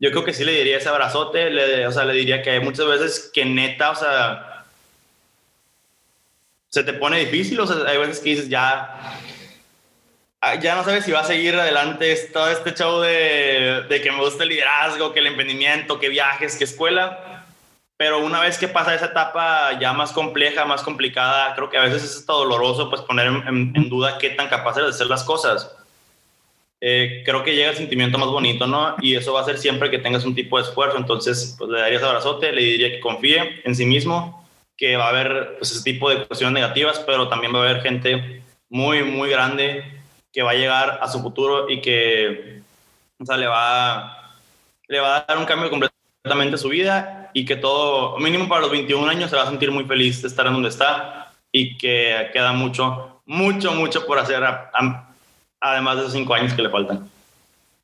yo 0.00 0.10
creo 0.10 0.24
que 0.24 0.32
sí 0.32 0.44
le 0.44 0.52
diría 0.52 0.78
ese 0.78 0.88
abrazote, 0.88 1.50
le, 1.50 1.86
o 1.86 1.92
sea, 1.92 2.06
le 2.06 2.14
diría 2.14 2.40
que 2.40 2.52
hay 2.52 2.60
muchas 2.60 2.86
veces 2.86 3.30
que 3.34 3.44
neta, 3.44 3.90
o 3.90 3.96
sea, 3.96 4.64
se 6.70 6.84
te 6.84 6.94
pone 6.94 7.18
difícil, 7.18 7.60
o 7.60 7.66
sea, 7.66 7.86
hay 7.86 7.98
veces 7.98 8.20
que 8.20 8.30
dices 8.30 8.48
ya 8.48 9.20
ya 10.60 10.74
no 10.74 10.84
sabes 10.84 11.04
si 11.04 11.12
va 11.12 11.20
a 11.20 11.24
seguir 11.24 11.54
adelante 11.54 12.14
todo 12.32 12.48
este 12.48 12.74
show 12.74 13.00
de, 13.00 13.84
de, 13.88 14.00
que 14.00 14.10
me 14.10 14.20
gusta 14.20 14.42
el 14.42 14.50
liderazgo, 14.50 15.12
que 15.12 15.20
el 15.20 15.28
emprendimiento, 15.28 15.98
que 15.98 16.08
viajes, 16.08 16.56
que 16.56 16.64
escuela. 16.64 17.44
Pero 17.96 18.18
una 18.24 18.40
vez 18.40 18.58
que 18.58 18.66
pasa 18.66 18.94
esa 18.94 19.06
etapa 19.06 19.78
ya 19.78 19.92
más 19.92 20.12
compleja, 20.12 20.64
más 20.64 20.82
complicada, 20.82 21.54
creo 21.54 21.70
que 21.70 21.78
a 21.78 21.82
veces 21.82 22.02
es 22.02 22.16
hasta 22.16 22.32
doloroso 22.32 22.90
pues 22.90 23.02
poner 23.02 23.26
en, 23.28 23.88
duda 23.88 24.18
qué 24.18 24.30
tan 24.30 24.48
capaz 24.48 24.76
eres 24.76 24.90
de 24.90 24.94
hacer 24.94 25.06
las 25.06 25.22
cosas. 25.22 25.74
Eh, 26.80 27.22
creo 27.24 27.44
que 27.44 27.54
llega 27.54 27.70
el 27.70 27.76
sentimiento 27.76 28.18
más 28.18 28.28
bonito, 28.28 28.66
¿no? 28.66 28.96
Y 29.00 29.14
eso 29.14 29.32
va 29.32 29.42
a 29.42 29.44
ser 29.44 29.58
siempre 29.58 29.90
que 29.90 30.00
tengas 30.00 30.24
un 30.24 30.34
tipo 30.34 30.58
de 30.58 30.64
esfuerzo. 30.64 30.98
Entonces, 30.98 31.54
pues 31.56 31.70
le 31.70 31.80
daría 31.80 31.98
ese 31.98 32.06
abrazote, 32.06 32.52
le 32.52 32.62
diría 32.62 32.90
que 32.90 33.00
confíe 33.00 33.62
en 33.64 33.74
sí 33.76 33.86
mismo, 33.86 34.44
que 34.76 34.96
va 34.96 35.06
a 35.06 35.10
haber 35.10 35.56
pues, 35.58 35.70
ese 35.70 35.84
tipo 35.84 36.10
de 36.10 36.26
cuestiones 36.26 36.52
negativas, 36.52 36.98
pero 37.06 37.28
también 37.28 37.54
va 37.54 37.60
a 37.60 37.70
haber 37.70 37.80
gente 37.80 38.42
muy, 38.68 39.04
muy 39.04 39.30
grande 39.30 39.93
que 40.34 40.42
va 40.42 40.50
a 40.50 40.54
llegar 40.54 40.98
a 41.00 41.08
su 41.08 41.20
futuro 41.20 41.70
y 41.70 41.80
que 41.80 42.60
o 43.20 43.24
sea, 43.24 43.36
le, 43.36 43.46
va, 43.46 44.34
le 44.88 44.98
va 45.00 45.18
a 45.18 45.24
dar 45.26 45.38
un 45.38 45.44
cambio 45.44 45.70
completamente 45.70 46.56
a 46.56 46.58
su 46.58 46.68
vida 46.68 47.30
y 47.32 47.44
que 47.44 47.56
todo, 47.56 48.18
mínimo 48.18 48.48
para 48.48 48.62
los 48.62 48.70
21 48.72 49.08
años, 49.08 49.30
se 49.30 49.36
va 49.36 49.44
a 49.44 49.48
sentir 49.48 49.70
muy 49.70 49.84
feliz 49.84 50.20
de 50.20 50.28
estar 50.28 50.46
en 50.46 50.54
donde 50.54 50.68
está 50.68 51.32
y 51.52 51.78
que 51.78 52.30
queda 52.32 52.52
mucho, 52.52 53.22
mucho, 53.24 53.72
mucho 53.72 54.04
por 54.06 54.18
hacer, 54.18 54.42
además 55.60 55.96
de 55.96 56.02
esos 56.02 56.12
cinco 56.12 56.34
años 56.34 56.52
que 56.52 56.62
le 56.62 56.70
faltan. 56.70 57.08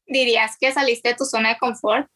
¿Dirías 0.07 0.57
que 0.59 0.73
saliste 0.73 1.11
de 1.11 1.15
tu 1.15 1.25
zona 1.25 1.51
de 1.51 1.59
confort? 1.59 2.09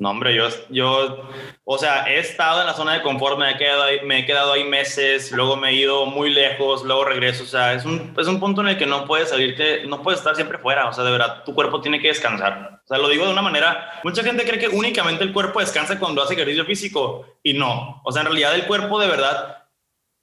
No, 0.00 0.10
hombre, 0.10 0.34
yo, 0.34 0.48
yo, 0.70 1.30
o 1.64 1.78
sea, 1.78 2.10
he 2.10 2.18
estado 2.18 2.60
en 2.60 2.66
la 2.66 2.74
zona 2.74 2.94
de 2.94 3.02
confort, 3.02 3.38
me 3.38 3.52
he 3.52 3.56
quedado 3.56 3.84
me 4.04 4.18
he 4.18 4.26
quedado 4.26 4.52
ahí 4.52 4.64
meses, 4.64 5.30
luego 5.30 5.56
me 5.56 5.70
he 5.70 5.74
ido 5.74 6.06
muy 6.06 6.30
lejos, 6.30 6.82
luego 6.82 7.04
regreso, 7.04 7.44
o 7.44 7.46
sea, 7.46 7.74
es 7.74 7.84
un, 7.84 8.12
es 8.18 8.26
un 8.26 8.40
punto 8.40 8.60
en 8.60 8.68
el 8.68 8.76
que 8.76 8.86
no 8.86 9.06
puedes 9.06 9.28
salirte, 9.28 9.86
no 9.86 10.02
puedes 10.02 10.18
estar 10.18 10.34
siempre 10.34 10.58
fuera, 10.58 10.88
o 10.88 10.92
sea, 10.92 11.04
de 11.04 11.12
verdad, 11.12 11.44
tu 11.44 11.54
cuerpo 11.54 11.80
tiene 11.80 12.00
que 12.00 12.08
descansar. 12.08 12.80
O 12.84 12.86
sea, 12.88 12.98
lo 12.98 13.08
digo 13.08 13.24
de 13.24 13.32
una 13.32 13.42
manera, 13.42 14.00
mucha 14.02 14.24
gente 14.24 14.44
cree 14.44 14.58
que 14.58 14.68
únicamente 14.68 15.22
el 15.22 15.32
cuerpo 15.32 15.60
descansa 15.60 15.98
cuando 15.98 16.22
hace 16.22 16.34
ejercicio 16.34 16.64
físico 16.64 17.38
y 17.42 17.54
no, 17.54 18.02
o 18.04 18.10
sea, 18.10 18.22
en 18.22 18.26
realidad 18.26 18.54
el 18.54 18.66
cuerpo 18.66 18.98
de 18.98 19.06
verdad 19.06 19.63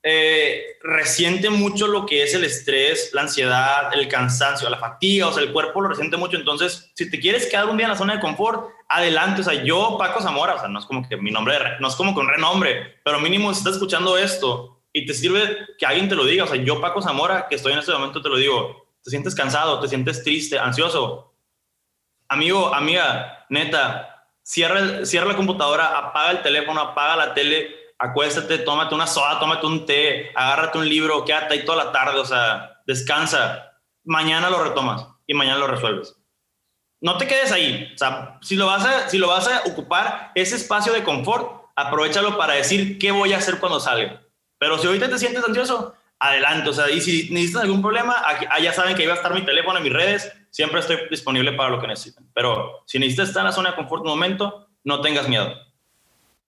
eh, 0.04 0.78
resiente 0.82 1.50
mucho 1.50 1.86
lo 1.88 2.06
que 2.06 2.24
es 2.24 2.34
el 2.34 2.44
estrés, 2.44 3.12
la 3.14 3.22
ansiedad, 3.22 3.94
el 3.94 4.08
cansancio, 4.08 4.70
la 4.70 4.80
fatiga, 4.80 5.28
o 5.28 5.34
sea, 5.34 5.44
el 5.44 5.54
cuerpo 5.54 5.82
lo 5.82 5.90
resiente 5.90 6.18
mucho. 6.18 6.38
Entonces, 6.38 6.92
si 6.96 7.10
te 7.10 7.20
quieres 7.20 7.46
quedar 7.46 7.70
un 7.70 7.78
día 7.78 7.86
en 7.86 7.92
la 7.92 7.98
zona 7.98 8.16
de 8.16 8.20
confort, 8.20 8.72
adelante. 8.90 9.42
O 9.42 9.44
sea, 9.44 9.64
yo, 9.64 9.98
Paco 10.00 10.22
Zamora, 10.22 10.56
o 10.56 10.60
sea, 10.60 10.70
no 10.70 10.80
es 10.80 10.86
como 10.86 11.08
que 11.08 11.18
mi 11.18 11.32
nombre, 11.32 11.56
no 11.80 11.88
es 11.88 11.96
como 11.96 12.16
con 12.16 12.28
renombre, 12.28 13.00
pero 13.04 13.20
mínimo 13.20 13.54
si 13.54 13.60
estás 13.60 13.74
escuchando 13.74 14.18
esto 14.18 14.82
y 14.92 15.06
te 15.06 15.14
sirve 15.14 15.68
que 15.78 15.86
alguien 15.86 16.10
te 16.10 16.16
lo 16.16 16.26
diga, 16.26 16.46
o 16.46 16.48
sea, 16.48 16.58
yo, 16.58 16.82
Paco 16.82 17.02
Zamora, 17.02 17.48
que 17.48 17.56
estoy 17.56 17.74
en 17.74 17.80
este 17.80 17.92
momento, 17.92 18.22
te 18.22 18.30
lo 18.30 18.38
digo, 18.38 18.88
te 19.04 19.10
sientes 19.10 19.36
cansado, 19.36 19.80
te 19.80 19.88
sientes 19.88 20.24
triste, 20.24 20.58
ansioso. 20.58 21.34
Amigo, 22.28 22.74
amiga, 22.74 23.46
neta, 23.50 24.26
cierra, 24.42 25.06
cierra 25.06 25.28
la 25.28 25.36
computadora, 25.36 25.98
apaga 25.98 26.32
el 26.32 26.42
teléfono, 26.42 26.82
apaga 26.82 27.16
la 27.16 27.34
tele 27.34 27.81
acuéstate, 28.02 28.58
tómate 28.60 28.96
una 28.96 29.06
soda, 29.06 29.40
tómate 29.40 29.66
un 29.66 29.86
té, 29.86 30.32
agárrate 30.36 30.80
un 30.80 30.90
libro, 30.90 31.24
quédate 31.24 31.54
ahí 31.54 31.66
toda 31.66 31.86
la 31.86 31.92
tarde, 31.92 32.20
o 32.20 32.26
sea, 32.26 32.82
descansa. 32.88 33.80
Mañana 34.04 34.50
lo 34.50 34.64
retomas 34.64 35.06
y 35.28 35.36
mañana 35.36 35.60
lo 35.60 35.68
resuelves. 35.68 36.18
No 37.00 37.18
te 37.18 37.28
quedes 37.28 37.52
ahí. 37.52 37.92
O 37.94 37.98
sea, 37.98 38.40
si 38.42 38.56
lo 38.56 38.66
vas 38.66 38.86
a, 38.86 39.08
si 39.08 39.20
lo 39.20 39.28
vas 39.28 39.48
a 39.48 39.62
ocupar, 39.66 40.32
ese 40.34 40.56
espacio 40.56 40.94
de 40.94 41.04
confort, 41.04 41.70
aprovechalo 41.76 42.38
para 42.38 42.54
decir 42.54 42.98
qué 42.98 43.12
voy 43.12 43.34
a 43.34 43.38
hacer 43.38 43.60
cuando 43.60 43.80
salga. 43.80 44.22
Pero 44.58 44.80
si 44.80 44.88
ahorita 44.88 45.10
te 45.10 45.20
sientes 45.20 45.44
ansioso, 45.48 45.94
adelante. 46.20 46.70
O 46.70 46.74
sea, 46.74 46.90
y 46.90 47.02
si 47.02 47.30
necesitas 47.32 47.64
algún 47.64 47.82
problema, 47.82 48.16
ah, 48.26 48.60
ya 48.60 48.74
saben 48.74 48.96
que 48.96 49.04
iba 49.04 49.14
a 49.14 49.18
estar 49.18 49.34
mi 49.34 49.44
teléfono 49.44 49.78
en 49.78 49.84
mis 49.84 49.94
redes. 49.94 50.32
Siempre 50.50 50.80
estoy 50.80 50.98
disponible 51.10 51.54
para 51.54 51.70
lo 51.70 51.80
que 51.80 51.88
necesiten. 51.88 52.30
Pero 52.34 52.84
si 52.88 52.98
necesitas 52.98 53.30
estar 53.30 53.42
en 53.42 53.48
la 53.48 53.54
zona 53.54 53.72
de 53.72 53.76
confort 53.76 54.02
un 54.04 54.10
momento, 54.10 54.70
no 54.84 55.02
tengas 55.02 55.28
miedo. 55.28 55.54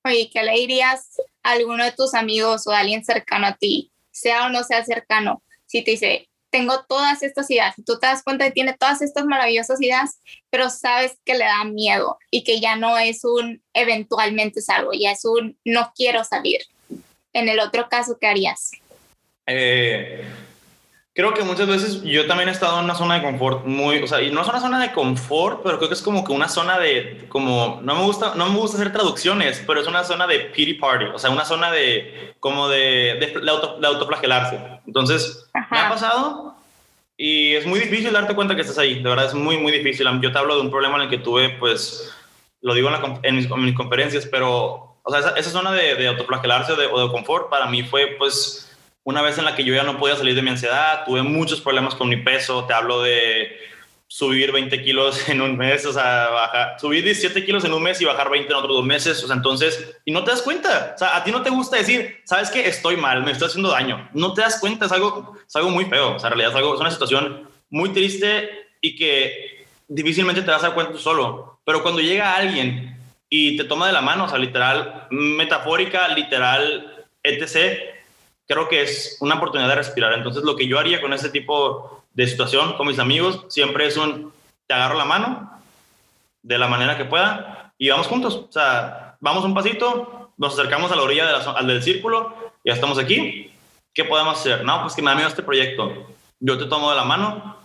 Oye, 0.06 0.30
¿qué 0.32 0.44
le 0.44 0.54
dirías 0.54 1.22
a 1.44 1.52
alguno 1.52 1.84
de 1.84 1.94
tus 1.94 2.14
amigos 2.14 2.68
o 2.68 2.72
a 2.72 2.80
alguien 2.80 3.06
cercano 3.06 3.48
a 3.48 3.56
ti, 3.56 3.92
sea 4.12 4.46
o 4.46 4.50
no 4.50 4.64
sea 4.64 4.84
cercano? 4.84 5.44
Si 5.66 5.82
te 5.82 5.92
dice, 5.92 6.30
tengo 6.50 6.84
todas 6.84 7.24
estas 7.24 7.50
ideas, 7.50 7.78
y 7.80 7.84
tú 7.84 7.98
te 8.00 8.08
das 8.08 8.22
cuenta 8.22 8.46
que 8.46 8.52
tiene 8.52 8.76
todas 8.78 9.02
estas 9.02 9.26
maravillosas 9.26 9.82
ideas, 9.82 10.20
pero 10.50 10.70
sabes 10.70 11.14
que 11.26 11.34
le 11.34 11.46
da 11.46 11.64
miedo 11.64 12.18
y 12.30 12.44
que 12.44 12.60
ya 12.60 12.76
no 12.76 12.98
es 12.98 13.24
un 13.24 13.64
eventualmente 13.74 14.62
salgo, 14.62 14.92
ya 14.94 15.12
es 15.12 15.26
un 15.26 15.58
no 15.66 15.92
quiero 15.96 16.24
salir. 16.24 16.62
En 17.34 17.50
el 17.50 17.60
otro 17.60 17.90
caso, 17.90 18.18
¿qué 18.20 18.28
harías? 18.28 18.72
Eh, 19.48 20.24
creo 21.14 21.34
que 21.34 21.44
muchas 21.44 21.68
veces 21.68 22.02
yo 22.04 22.26
también 22.26 22.50
he 22.50 22.52
estado 22.52 22.80
en 22.80 22.86
una 22.86 22.96
zona 22.96 23.16
de 23.16 23.22
confort 23.22 23.66
muy, 23.66 24.02
o 24.02 24.08
sea, 24.08 24.22
y 24.22 24.32
no 24.32 24.42
es 24.42 24.48
una 24.48 24.60
zona 24.60 24.82
de 24.82 24.92
confort, 24.92 25.62
pero 25.64 25.78
creo 25.78 25.90
que 25.90 25.96
es 25.96 26.02
como 26.02 26.24
que 26.24 26.32
una 26.32 26.50
zona 26.50 26.80
de, 26.80 27.26
como, 27.30 27.80
no 27.84 27.96
me 27.96 28.04
gusta, 28.04 28.34
no 28.36 28.50
me 28.50 28.58
gusta 28.58 28.78
hacer 28.78 28.92
traducciones, 28.92 29.64
pero 29.66 29.80
es 29.80 29.88
una 29.88 30.04
zona 30.04 30.26
de 30.26 30.40
pity 30.40 30.76
party, 30.76 31.06
o 31.14 31.20
sea, 31.20 31.30
una 31.30 31.46
zona 31.46 31.72
de, 31.72 32.34
como 32.40 32.68
de, 32.68 33.34
de, 33.44 33.50
auto, 33.50 33.80
de 33.80 33.88
autoflagelarse. 33.88 34.60
Entonces, 34.88 35.50
me 35.70 35.78
ha 35.78 35.90
pasado 35.90 36.56
y 37.16 37.54
es 37.54 37.68
muy 37.68 37.80
difícil 37.80 38.12
darte 38.12 38.34
cuenta 38.34 38.56
que 38.56 38.62
estás 38.62 38.80
ahí, 38.80 38.96
de 38.96 39.10
verdad 39.10 39.26
es 39.26 39.36
muy, 39.36 39.58
muy 39.58 39.72
difícil. 39.72 40.08
Yo 40.20 40.32
te 40.32 40.38
hablo 40.40 40.56
de 40.56 40.62
un 40.62 40.72
problema 40.72 40.96
en 40.96 41.04
el 41.04 41.10
que 41.10 41.20
tuve, 41.20 41.50
pues, 41.60 42.12
lo 42.62 42.74
digo 42.74 42.90
en, 43.22 43.36
mis, 43.36 43.76
conferencias, 43.76 44.26
pero, 44.26 44.98
o 45.04 45.12
sea, 45.12 45.20
esa, 45.20 45.30
esa 45.38 45.52
zona 45.52 45.72
de, 45.74 45.94
de 45.94 46.08
autoflagelarse 46.08 46.72
o 46.74 46.76
de, 46.76 46.88
o 46.88 47.06
de 47.06 47.12
confort 47.12 47.52
para 47.52 47.68
mí 47.68 47.84
fue, 47.84 48.16
pues, 48.18 48.73
una 49.04 49.22
vez 49.22 49.38
en 49.38 49.46
la 49.46 49.56
que 49.56 49.64
yo 49.64 49.74
ya 49.74 49.84
no 49.84 49.98
podía 49.98 50.16
salir 50.16 50.36
de 50.36 50.42
mi 50.42 50.50
ansiedad, 50.50 51.04
tuve 51.06 51.22
muchos 51.24 51.62
problemas 51.62 51.96
con 51.96 52.10
mi 52.10 52.18
peso, 52.18 52.66
te 52.66 52.74
hablo 52.74 53.02
de 53.02 53.58
subir 54.08 54.52
20 54.52 54.84
kilos 54.84 55.28
en 55.28 55.42
un 55.42 55.58
mes, 55.58 55.86
o 55.86 55.92
sea, 55.92 56.30
bajar, 56.30 56.80
subir 56.80 57.04
17 57.04 57.44
kilos 57.46 57.66
en 57.66 57.74
un 57.74 57.82
mes 57.82 58.00
y 58.00 58.06
bajar 58.06 58.30
20 58.30 58.48
en 58.48 58.56
otros 58.56 58.78
dos 58.78 58.86
meses, 58.86 59.24
o 59.24 59.28
sea, 59.28 59.36
entonces, 59.36 59.98
y 60.06 60.12
no 60.12 60.24
te 60.24 60.32
das 60.32 60.44
cuenta, 60.44 60.94
o 60.96 60.98
sea, 60.98 61.18
a 61.18 61.24
ti 61.24 61.32
no 61.32 61.42
te 61.42 61.50
gusta 61.50 61.78
decir, 61.78 62.22
sabes 62.24 62.50
que 62.52 62.68
estoy 62.68 62.96
mal, 62.96 63.24
me 63.24 63.32
estoy 63.32 63.48
haciendo 63.48 63.72
daño, 63.72 64.10
no 64.14 64.34
te 64.34 64.42
das 64.42 64.60
cuenta, 64.60 64.86
es 64.86 64.92
algo, 64.92 65.36
es 65.48 65.56
algo 65.56 65.70
muy 65.70 65.86
feo, 65.86 66.16
o 66.16 66.20
sea, 66.20 66.28
en 66.28 66.34
realidad 66.34 66.52
es, 66.52 66.58
algo, 66.58 66.76
es 66.76 66.80
una 66.80 66.92
situación 66.92 67.50
muy 67.70 67.90
triste 67.90 68.50
y 68.82 68.96
que 68.96 69.66
difícilmente 69.88 70.44
te 70.44 70.52
vas 70.52 70.64
a 70.64 70.68
dar 70.68 70.76
cuenta 70.76 70.94
tú 70.94 71.00
solo, 71.00 71.60
pero 71.66 71.82
cuando 71.82 72.00
llega 72.00 72.36
alguien 72.36 72.96
y 73.30 73.58
te 73.58 73.64
toma 73.64 73.88
de 73.88 73.94
la 73.94 74.02
mano, 74.02 74.26
o 74.26 74.30
sea, 74.30 74.38
literal, 74.38 75.08
metafórica, 75.10 76.08
literal, 76.10 77.08
etc., 77.24 77.94
creo 78.48 78.68
que 78.68 78.82
es 78.82 79.18
una 79.20 79.36
oportunidad 79.36 79.70
de 79.70 79.76
respirar. 79.76 80.14
Entonces, 80.14 80.44
lo 80.44 80.56
que 80.56 80.68
yo 80.68 80.80
haría 80.80 81.02
con 81.02 81.14
ese 81.14 81.30
tipo 81.30 82.04
de 82.14 82.28
situación 82.28 82.74
con 82.74 82.88
mis 82.88 83.00
amigos 83.00 83.46
siempre 83.50 83.88
es 83.88 83.98
un, 83.98 84.32
te 84.68 84.74
agarro 84.74 84.98
la 84.98 85.06
mano 85.06 85.52
de 86.42 86.58
la 86.58 86.68
manera 86.68 86.98
que 86.98 87.06
pueda 87.06 87.74
y 87.78 87.90
vamos 87.90 88.08
juntos. 88.08 88.36
O 88.36 88.52
sea, 88.52 89.18
vamos 89.20 89.46
un 89.46 89.54
pasito, 89.54 90.32
nos 90.38 90.54
acercamos 90.54 90.92
a 90.92 90.96
la 90.96 91.04
orilla 91.04 91.26
de 91.26 91.34
al 91.34 91.68
del 91.68 91.84
círculo, 91.84 92.36
ya 92.64 92.74
estamos 92.74 92.98
aquí. 92.98 93.52
¿Qué 93.94 94.06
podemos 94.06 94.40
hacer? 94.40 94.64
No, 94.64 94.82
pues 94.82 94.96
que 94.96 95.02
me 95.02 95.12
da 95.12 95.16
miedo 95.16 95.30
este 95.30 95.44
proyecto. 95.44 96.08
Yo 96.40 96.58
te 96.58 96.66
tomo 96.66 96.90
de 96.90 96.96
la 96.96 97.06
mano, 97.06 97.58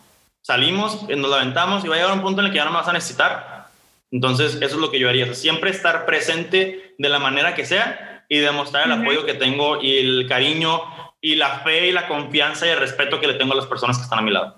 salimos, 0.42 1.08
nos 1.08 1.30
la 1.30 1.36
aventamos 1.36 1.84
y 1.84 1.88
va 1.88 1.94
a 1.94 1.98
llegar 1.98 2.12
un 2.12 2.22
punto 2.22 2.40
en 2.40 2.46
el 2.46 2.52
que 2.52 2.58
ya 2.58 2.64
no 2.64 2.70
me 2.70 2.76
vas 2.76 2.88
a 2.88 2.92
necesitar. 2.92 3.68
Entonces, 4.10 4.56
eso 4.56 4.74
es 4.76 4.80
lo 4.80 4.90
que 4.90 4.98
yo 4.98 5.08
haría. 5.08 5.34
siempre 5.34 5.70
estar 5.70 6.06
presente 6.06 6.94
de 6.96 7.08
la 7.08 7.18
manera 7.18 7.54
que 7.54 7.66
sea 7.66 8.17
y 8.28 8.38
demostrar 8.38 8.86
el 8.86 8.92
apoyo 8.92 9.24
que 9.24 9.34
tengo 9.34 9.80
y 9.80 9.98
el 9.98 10.28
cariño 10.28 10.82
y 11.20 11.36
la 11.36 11.60
fe 11.60 11.88
y 11.88 11.92
la 11.92 12.06
confianza 12.06 12.66
y 12.66 12.70
el 12.70 12.78
respeto 12.78 13.20
que 13.20 13.26
le 13.26 13.34
tengo 13.34 13.52
a 13.52 13.56
las 13.56 13.66
personas 13.66 13.96
que 13.96 14.04
están 14.04 14.20
a 14.20 14.22
mi 14.22 14.30
lado. 14.30 14.56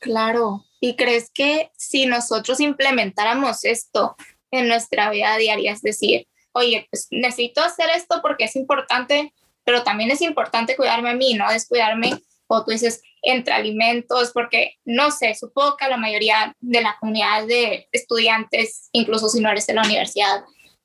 Claro. 0.00 0.64
¿Y 0.80 0.96
crees 0.96 1.30
que 1.32 1.70
si 1.76 2.06
nosotros 2.06 2.60
implementáramos 2.60 3.64
esto 3.64 4.16
en 4.50 4.68
nuestra 4.68 5.10
vida 5.10 5.36
diaria, 5.36 5.72
es 5.72 5.82
decir, 5.82 6.26
oye, 6.52 6.86
pues 6.90 7.08
necesito 7.10 7.62
hacer 7.62 7.88
esto 7.94 8.20
porque 8.22 8.44
es 8.44 8.56
importante, 8.56 9.32
pero 9.64 9.82
también 9.82 10.10
es 10.10 10.20
importante 10.20 10.76
cuidarme 10.76 11.10
a 11.10 11.14
mí, 11.14 11.34
no 11.34 11.50
descuidarme, 11.50 12.20
o 12.46 12.64
tú 12.64 12.72
dices, 12.72 13.02
entre 13.22 13.54
alimentos, 13.54 14.32
porque 14.32 14.74
no 14.84 15.10
sé, 15.10 15.34
supongo 15.34 15.76
que 15.76 15.88
la 15.88 15.96
mayoría 15.96 16.54
de 16.60 16.82
la 16.82 16.96
comunidad 16.98 17.46
de 17.46 17.88
estudiantes, 17.92 18.88
incluso 18.92 19.28
si 19.28 19.40
no 19.40 19.50
eres 19.50 19.66
de 19.66 19.74
la 19.74 19.82
universidad, 19.82 20.42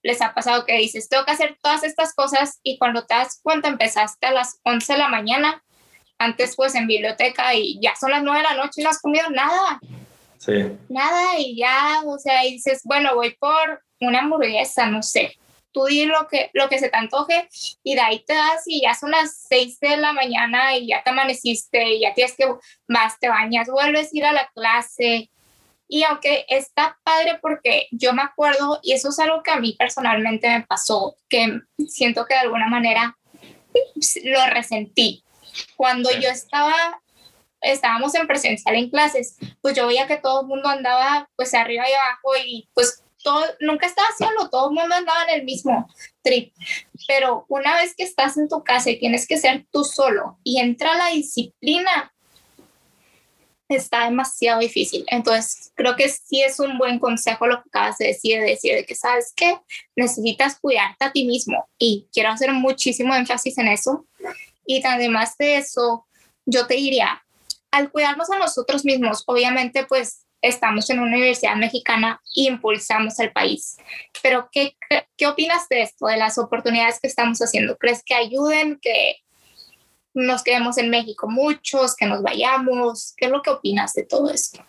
les 0.07 0.21
ha 0.21 0.33
pasado 0.33 0.65
que 0.65 0.77
dices, 0.77 1.09
tengo 1.09 1.25
que 1.25 1.31
hacer 1.31 1.57
todas 1.61 1.83
estas 1.83 2.13
cosas 2.13 2.61
y 2.63 2.77
cuando 2.77 3.05
te 3.05 3.13
das 3.13 3.41
cuenta 3.43 3.67
empezaste 3.67 4.25
a 4.25 4.31
las 4.31 4.57
11 4.63 4.93
de 4.93 4.99
la 4.99 5.09
mañana, 5.09 5.61
antes 6.17 6.55
pues 6.55 6.75
en 6.75 6.87
biblioteca 6.87 7.53
y 7.53 7.77
ya 7.81 7.93
son 7.97 8.11
las 8.11 8.23
9 8.23 8.39
de 8.39 8.43
la 8.43 8.55
noche 8.55 8.79
y 8.79 8.83
no 8.85 8.89
has 8.89 9.01
comido 9.01 9.29
nada. 9.29 9.81
Sí. 10.37 10.53
Nada 10.87 11.37
y 11.37 11.57
ya, 11.57 12.03
o 12.05 12.17
sea, 12.17 12.45
y 12.45 12.53
dices, 12.53 12.81
bueno, 12.85 13.15
voy 13.15 13.35
por 13.35 13.83
una 13.99 14.19
hamburguesa, 14.19 14.87
no 14.87 15.03
sé. 15.03 15.35
Tú 15.73 15.83
di 15.83 16.05
lo 16.05 16.25
que, 16.29 16.51
lo 16.53 16.69
que 16.69 16.79
se 16.79 16.87
te 16.87 16.95
antoje 16.95 17.49
y 17.83 17.95
de 17.95 18.01
ahí 18.01 18.23
te 18.25 18.33
das 18.33 18.63
y 18.65 18.83
ya 18.83 18.93
son 18.95 19.11
las 19.11 19.45
6 19.49 19.77
de 19.81 19.97
la 19.97 20.13
mañana 20.13 20.77
y 20.77 20.87
ya 20.87 21.03
te 21.03 21.09
amaneciste 21.09 21.95
y 21.95 22.01
ya 22.01 22.13
tienes 22.13 22.33
que, 22.37 22.45
más 22.87 23.19
te 23.19 23.27
bañas, 23.27 23.67
vuelves 23.67 24.13
a 24.13 24.17
ir 24.17 24.25
a 24.25 24.31
la 24.31 24.47
clase 24.55 25.29
y 25.87 26.03
aunque 26.03 26.45
está 26.49 26.97
padre 27.03 27.39
porque 27.41 27.87
yo 27.91 28.13
me 28.13 28.21
acuerdo, 28.21 28.79
y 28.83 28.93
eso 28.93 29.09
es 29.09 29.19
algo 29.19 29.41
que 29.43 29.51
a 29.51 29.59
mí 29.59 29.75
personalmente 29.77 30.49
me 30.49 30.65
pasó, 30.65 31.15
que 31.29 31.61
siento 31.87 32.25
que 32.25 32.33
de 32.33 32.41
alguna 32.41 32.67
manera 32.67 33.17
lo 34.23 34.45
resentí. 34.47 35.23
Cuando 35.75 36.11
yo 36.11 36.29
estaba, 36.29 37.01
estábamos 37.61 38.13
en 38.15 38.27
presencial 38.27 38.75
en 38.75 38.89
clases, 38.89 39.37
pues 39.61 39.75
yo 39.75 39.87
veía 39.87 40.07
que 40.07 40.17
todo 40.17 40.41
el 40.41 40.47
mundo 40.47 40.67
andaba 40.69 41.29
pues 41.35 41.53
arriba 41.53 41.89
y 41.89 41.93
abajo 41.93 42.29
y 42.45 42.69
pues 42.73 43.03
todo, 43.23 43.43
nunca 43.59 43.87
estaba 43.87 44.07
solo, 44.17 44.49
todo 44.49 44.69
el 44.69 44.75
mundo 44.75 44.93
andaba 44.93 45.23
en 45.23 45.39
el 45.39 45.45
mismo 45.45 45.87
trip. 46.21 46.53
Pero 47.07 47.45
una 47.47 47.75
vez 47.75 47.95
que 47.95 48.03
estás 48.03 48.37
en 48.37 48.49
tu 48.49 48.63
casa 48.63 48.89
y 48.89 48.99
tienes 48.99 49.27
que 49.27 49.37
ser 49.37 49.65
tú 49.71 49.83
solo 49.83 50.37
y 50.43 50.59
entra 50.59 50.95
la 50.95 51.07
disciplina, 51.07 52.13
está 53.75 54.05
demasiado 54.05 54.59
difícil. 54.59 55.03
Entonces, 55.07 55.71
creo 55.75 55.95
que 55.95 56.09
sí 56.09 56.41
es 56.41 56.59
un 56.59 56.77
buen 56.77 56.99
consejo 56.99 57.47
lo 57.47 57.61
que 57.61 57.69
acabas 57.69 57.97
de 57.97 58.07
decir, 58.07 58.39
de 58.39 58.49
decir 58.49 58.75
de 58.75 58.85
que 58.85 58.95
sabes 58.95 59.33
que 59.35 59.57
necesitas 59.95 60.59
cuidarte 60.59 61.05
a 61.05 61.11
ti 61.11 61.25
mismo 61.25 61.67
y 61.77 62.07
quiero 62.13 62.29
hacer 62.29 62.51
muchísimo 62.53 63.13
énfasis 63.15 63.57
en 63.57 63.67
eso. 63.67 64.05
Y 64.65 64.85
además 64.85 65.35
de 65.37 65.57
eso, 65.57 66.07
yo 66.45 66.67
te 66.67 66.75
diría, 66.75 67.23
al 67.71 67.91
cuidarnos 67.91 68.29
a 68.29 68.39
nosotros 68.39 68.85
mismos, 68.85 69.23
obviamente 69.27 69.85
pues 69.85 70.25
estamos 70.41 70.89
en 70.89 70.99
una 70.99 71.15
universidad 71.15 71.55
mexicana 71.55 72.21
e 72.35 72.43
impulsamos 72.43 73.19
al 73.19 73.31
país. 73.31 73.77
Pero 74.21 74.49
¿qué, 74.51 74.75
¿qué 75.17 75.27
opinas 75.27 75.67
de 75.69 75.81
esto, 75.81 76.07
de 76.07 76.17
las 76.17 76.37
oportunidades 76.37 76.99
que 76.99 77.07
estamos 77.07 77.39
haciendo? 77.39 77.77
¿Crees 77.77 78.03
que 78.05 78.13
ayuden, 78.13 78.79
que 78.81 79.17
nos 80.13 80.43
quedemos 80.43 80.77
en 80.77 80.89
México 80.89 81.29
muchos, 81.29 81.95
que 81.95 82.05
nos 82.05 82.21
vayamos. 82.21 83.13
¿Qué 83.17 83.25
es 83.25 83.31
lo 83.31 83.41
que 83.41 83.49
opinas 83.49 83.93
de 83.93 84.03
todo 84.03 84.31
esto? 84.31 84.63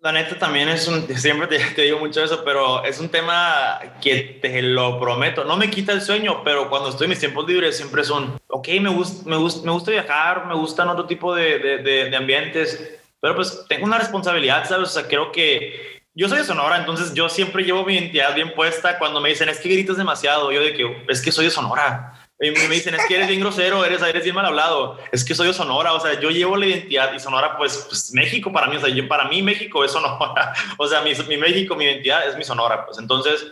La 0.00 0.12
neta 0.12 0.38
también 0.38 0.68
es 0.68 0.86
un, 0.86 1.08
siempre 1.16 1.46
te, 1.46 1.82
digo 1.82 1.98
mucho 1.98 2.22
eso, 2.22 2.44
pero 2.44 2.84
es 2.84 3.00
un 3.00 3.08
tema 3.08 3.80
que 4.02 4.38
te 4.42 4.60
lo 4.60 5.00
prometo, 5.00 5.44
no 5.44 5.56
me 5.56 5.70
quita 5.70 5.92
el 5.92 6.02
sueño, 6.02 6.42
pero 6.44 6.68
cuando 6.68 6.90
estoy 6.90 7.06
en 7.06 7.10
mis 7.10 7.20
tiempos 7.20 7.48
libres 7.48 7.78
siempre 7.78 8.04
son, 8.04 8.38
ok, 8.48 8.68
me, 8.82 8.90
gusta, 8.90 9.26
me, 9.26 9.36
gusta, 9.36 9.64
me 9.64 9.72
gusta 9.72 9.92
viajar, 9.92 10.46
me 10.46 10.54
gustan 10.54 10.90
otro 10.90 11.06
tipo 11.06 11.34
de, 11.34 11.58
de, 11.58 12.10
de, 12.10 12.16
ambientes, 12.16 13.00
pero 13.18 13.34
pues 13.34 13.64
tengo 13.66 13.86
una 13.86 13.96
responsabilidad, 13.96 14.68
¿sabes? 14.68 14.90
O 14.90 14.92
sea, 14.92 15.08
creo 15.08 15.32
que 15.32 16.02
yo 16.14 16.28
soy 16.28 16.38
de 16.38 16.44
Sonora, 16.44 16.76
entonces 16.76 17.14
yo 17.14 17.30
siempre 17.30 17.64
llevo 17.64 17.84
mi 17.84 17.94
identidad 17.94 18.34
bien 18.34 18.54
puesta. 18.54 18.98
Cuando 18.98 19.20
me 19.20 19.30
dicen, 19.30 19.48
es 19.48 19.58
que 19.58 19.68
gritas 19.68 19.96
demasiado, 19.96 20.52
yo 20.52 20.60
de 20.60 20.74
que 20.74 21.04
es 21.08 21.20
que 21.20 21.32
soy 21.32 21.46
de 21.46 21.50
Sonora. 21.50 22.23
Y 22.40 22.50
me 22.50 22.74
dicen, 22.74 22.94
es 22.94 23.06
que 23.06 23.14
eres 23.14 23.28
bien 23.28 23.40
grosero, 23.40 23.84
eres, 23.84 24.02
eres 24.02 24.24
bien 24.24 24.34
mal 24.34 24.46
hablado. 24.46 24.98
Es 25.12 25.24
que 25.24 25.34
soy 25.34 25.48
de 25.48 25.54
Sonora, 25.54 25.92
o 25.92 26.00
sea, 26.00 26.18
yo 26.18 26.30
llevo 26.30 26.56
la 26.56 26.66
identidad 26.66 27.12
y 27.14 27.20
Sonora, 27.20 27.56
pues, 27.56 27.86
pues 27.88 28.12
México 28.12 28.52
para 28.52 28.66
mí, 28.66 28.76
o 28.76 28.80
sea, 28.80 28.88
yo, 28.88 29.06
para 29.06 29.28
mí 29.28 29.40
México 29.42 29.84
es 29.84 29.92
Sonora. 29.92 30.52
O 30.78 30.86
sea, 30.88 31.00
mi, 31.02 31.12
mi 31.28 31.36
México, 31.36 31.76
mi 31.76 31.84
identidad 31.84 32.28
es 32.28 32.36
mi 32.36 32.44
Sonora, 32.44 32.84
pues. 32.84 32.98
Entonces, 32.98 33.46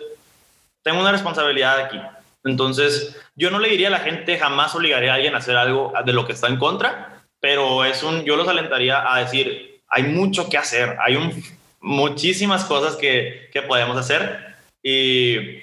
tengo 0.83 1.01
una 1.01 1.13
responsabilidad 1.13 1.79
aquí. 1.79 2.01
Entonces, 2.45 3.17
yo 3.37 3.51
no 3.51 3.61
le 3.61 3.69
diría 3.69 3.87
a 3.89 3.93
la 3.93 4.01
gente, 4.01 4.39
jamás 4.39 4.75
obligaría 4.75 5.13
a 5.13 5.15
alguien 5.15 5.35
a 5.35 5.39
hacer 5.39 5.57
algo 5.57 5.93
de 6.05 6.13
lo 6.13 6.27
que 6.27 6.33
está 6.33 6.49
en 6.49 6.59
contra, 6.59 7.23
pero 7.41 7.85
es 7.85 8.03
un, 8.03 8.25
yo 8.25 8.37
los 8.37 8.49
alentaría 8.49 9.13
a 9.13 9.21
decir, 9.21 9.81
hay 9.89 10.03
mucho 10.03 10.49
que 10.49 10.59
hacer, 10.59 10.97
hay 11.01 11.15
un, 11.15 11.43
muchísimas 11.81 12.65
cosas 12.65 12.97
que, 12.97 13.49
que 13.53 13.63
podemos 13.63 13.97
hacer 13.97 14.57
y 14.83 15.62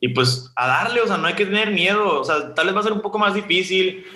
y 0.00 0.08
pues 0.08 0.52
a 0.54 0.66
darle, 0.66 1.00
o 1.00 1.06
sea, 1.06 1.16
no 1.16 1.26
hay 1.26 1.34
que 1.34 1.46
tener 1.46 1.70
miedo, 1.70 2.20
o 2.20 2.24
sea, 2.24 2.54
tal 2.54 2.66
vez 2.66 2.76
va 2.76 2.80
a 2.80 2.84
ser 2.84 2.92
un 2.92 3.00
poco 3.00 3.18
más 3.18 3.34
difícil. 3.34 4.06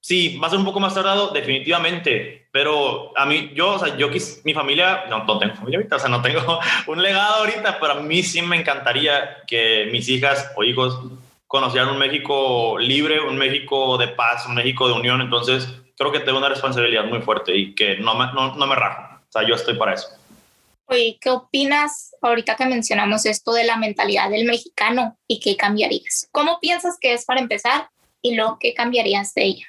Sí, 0.00 0.38
va 0.38 0.46
a 0.46 0.50
ser 0.50 0.60
un 0.60 0.64
poco 0.64 0.78
más 0.78 0.94
tardado, 0.94 1.30
definitivamente. 1.30 2.46
Pero 2.52 3.12
a 3.18 3.26
mí, 3.26 3.50
yo, 3.54 3.74
o 3.74 3.78
sea, 3.78 3.96
yo 3.96 4.08
quis, 4.08 4.40
mi 4.44 4.54
familia, 4.54 5.04
no, 5.10 5.24
no 5.24 5.38
tengo 5.38 5.56
familia 5.56 5.78
ahorita, 5.78 5.96
o 5.96 5.98
sea, 5.98 6.08
no 6.08 6.22
tengo 6.22 6.60
un 6.86 7.02
legado 7.02 7.36
ahorita, 7.40 7.78
pero 7.80 7.94
a 7.94 8.00
mí 8.00 8.22
sí 8.22 8.40
me 8.40 8.56
encantaría 8.56 9.42
que 9.46 9.88
mis 9.90 10.08
hijas 10.08 10.52
o 10.56 10.62
hijos 10.62 11.00
conocieran 11.48 11.90
un 11.90 11.98
México 11.98 12.78
libre, 12.78 13.20
un 13.20 13.36
México 13.36 13.98
de 13.98 14.08
paz, 14.08 14.46
un 14.46 14.54
México 14.54 14.86
de 14.86 14.94
unión. 14.94 15.20
Entonces, 15.20 15.68
creo 15.98 16.12
que 16.12 16.20
tengo 16.20 16.38
una 16.38 16.48
responsabilidad 16.48 17.04
muy 17.04 17.20
fuerte 17.20 17.56
y 17.56 17.74
que 17.74 17.98
no 17.98 18.14
me, 18.14 18.26
no, 18.32 18.54
no 18.54 18.66
me 18.66 18.76
rajo. 18.76 19.02
O 19.28 19.32
sea, 19.32 19.46
yo 19.46 19.56
estoy 19.56 19.74
para 19.74 19.94
eso. 19.94 20.08
Oye, 20.88 21.18
¿qué 21.20 21.30
opinas 21.30 22.14
ahorita 22.22 22.54
que 22.54 22.64
mencionamos 22.64 23.26
esto 23.26 23.52
de 23.52 23.64
la 23.64 23.76
mentalidad 23.76 24.30
del 24.30 24.46
mexicano 24.46 25.18
y 25.26 25.40
qué 25.40 25.56
cambiarías? 25.56 26.28
¿Cómo 26.30 26.60
piensas 26.60 26.96
que 27.00 27.12
es 27.12 27.24
para 27.24 27.40
empezar 27.40 27.90
y 28.22 28.36
luego 28.36 28.58
qué 28.60 28.72
cambiarías 28.72 29.34
de 29.34 29.44
ella? 29.46 29.66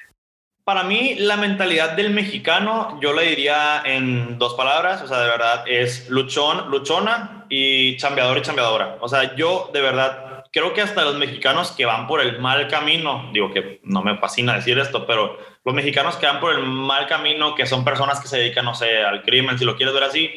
Para 0.62 0.84
mí, 0.84 1.16
la 1.16 1.36
mentalidad 1.36 1.92
del 1.92 2.10
mexicano, 2.10 3.00
yo 3.00 3.12
le 3.14 3.30
diría 3.30 3.82
en 3.84 4.38
dos 4.38 4.54
palabras, 4.54 5.02
o 5.02 5.08
sea, 5.08 5.18
de 5.18 5.28
verdad, 5.28 5.64
es 5.66 6.08
luchón, 6.08 6.70
luchona 6.70 7.46
y 7.48 7.96
chambeador 7.96 8.38
y 8.38 8.42
chambeadora. 8.42 8.98
O 9.00 9.08
sea, 9.08 9.34
yo 9.34 9.70
de 9.72 9.80
verdad 9.80 10.44
creo 10.52 10.72
que 10.72 10.82
hasta 10.82 11.04
los 11.04 11.16
mexicanos 11.16 11.72
que 11.72 11.84
van 11.84 12.06
por 12.06 12.20
el 12.20 12.38
mal 12.38 12.68
camino, 12.68 13.28
digo 13.32 13.52
que 13.52 13.80
no 13.82 14.02
me 14.02 14.18
fascina 14.18 14.54
decir 14.54 14.78
esto, 14.78 15.04
pero 15.04 15.36
los 15.64 15.74
mexicanos 15.74 16.16
que 16.16 16.26
van 16.26 16.38
por 16.38 16.54
el 16.54 16.62
mal 16.62 17.08
camino, 17.08 17.56
que 17.56 17.66
son 17.66 17.84
personas 17.84 18.20
que 18.20 18.28
se 18.28 18.38
dedican, 18.38 18.64
no 18.64 18.74
sé, 18.74 18.98
al 19.02 19.22
crimen, 19.22 19.58
si 19.58 19.64
lo 19.64 19.76
quieres 19.76 19.94
ver 19.94 20.04
así, 20.04 20.30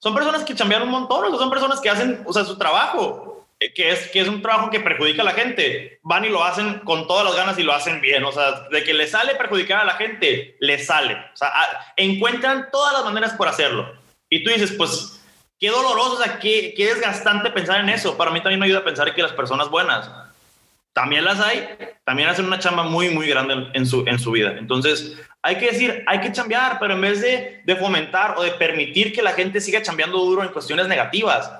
son 0.00 0.14
personas 0.14 0.44
que 0.44 0.54
chambean 0.54 0.82
un 0.82 0.88
montón, 0.88 1.32
o 1.32 1.38
son 1.38 1.50
personas 1.50 1.80
que 1.80 1.90
hacen, 1.90 2.22
o 2.26 2.32
sea, 2.32 2.44
su 2.44 2.56
trabajo, 2.56 3.46
eh, 3.60 3.72
que 3.74 3.90
es, 3.90 4.08
que 4.08 4.20
es 4.20 4.28
un 4.28 4.40
trabajo 4.40 4.70
que 4.70 4.80
perjudica 4.80 5.20
a 5.20 5.26
la 5.26 5.32
gente. 5.32 6.00
Van 6.02 6.24
y 6.24 6.30
lo 6.30 6.42
hacen 6.42 6.80
con 6.80 7.06
todas 7.06 7.24
las 7.24 7.36
ganas 7.36 7.58
y 7.58 7.62
lo 7.62 7.74
hacen 7.74 8.00
bien. 8.00 8.24
O 8.24 8.32
sea, 8.32 8.68
de 8.70 8.82
que 8.82 8.94
le 8.94 9.06
sale 9.06 9.34
perjudicar 9.34 9.80
a 9.80 9.84
la 9.84 9.94
gente, 9.94 10.56
le 10.58 10.78
sale. 10.78 11.14
O 11.14 11.36
sea, 11.36 11.52
encuentran 11.96 12.70
todas 12.72 12.94
las 12.94 13.04
maneras 13.04 13.34
por 13.34 13.46
hacerlo. 13.46 13.92
Y 14.30 14.42
tú 14.42 14.50
dices, 14.50 14.72
pues, 14.72 15.20
qué 15.58 15.68
doloroso, 15.68 16.14
o 16.14 16.22
sea, 16.22 16.38
qué, 16.38 16.72
qué 16.74 16.86
desgastante 16.86 17.50
pensar 17.50 17.80
en 17.80 17.90
eso. 17.90 18.16
Para 18.16 18.30
mí 18.30 18.40
también 18.40 18.60
me 18.60 18.66
ayuda 18.66 18.78
a 18.78 18.84
pensar 18.84 19.14
que 19.14 19.22
las 19.22 19.32
personas 19.32 19.68
buenas 19.68 20.10
también 20.92 21.24
las 21.24 21.40
hay, 21.40 21.68
también 22.04 22.28
hacen 22.28 22.46
una 22.46 22.58
chamba 22.58 22.82
muy, 22.82 23.10
muy 23.10 23.28
grande 23.28 23.68
en 23.74 23.86
su, 23.86 24.04
en 24.06 24.18
su 24.18 24.32
vida. 24.32 24.54
Entonces, 24.58 25.16
hay 25.42 25.56
que 25.56 25.66
decir, 25.66 26.04
hay 26.06 26.20
que 26.20 26.32
chambear, 26.32 26.78
pero 26.78 26.94
en 26.94 27.00
vez 27.00 27.20
de, 27.20 27.62
de 27.64 27.76
fomentar 27.76 28.34
o 28.36 28.42
de 28.42 28.50
permitir 28.52 29.12
que 29.12 29.22
la 29.22 29.32
gente 29.32 29.60
siga 29.60 29.82
chambeando 29.82 30.18
duro 30.18 30.42
en 30.42 30.50
cuestiones 30.50 30.88
negativas, 30.88 31.50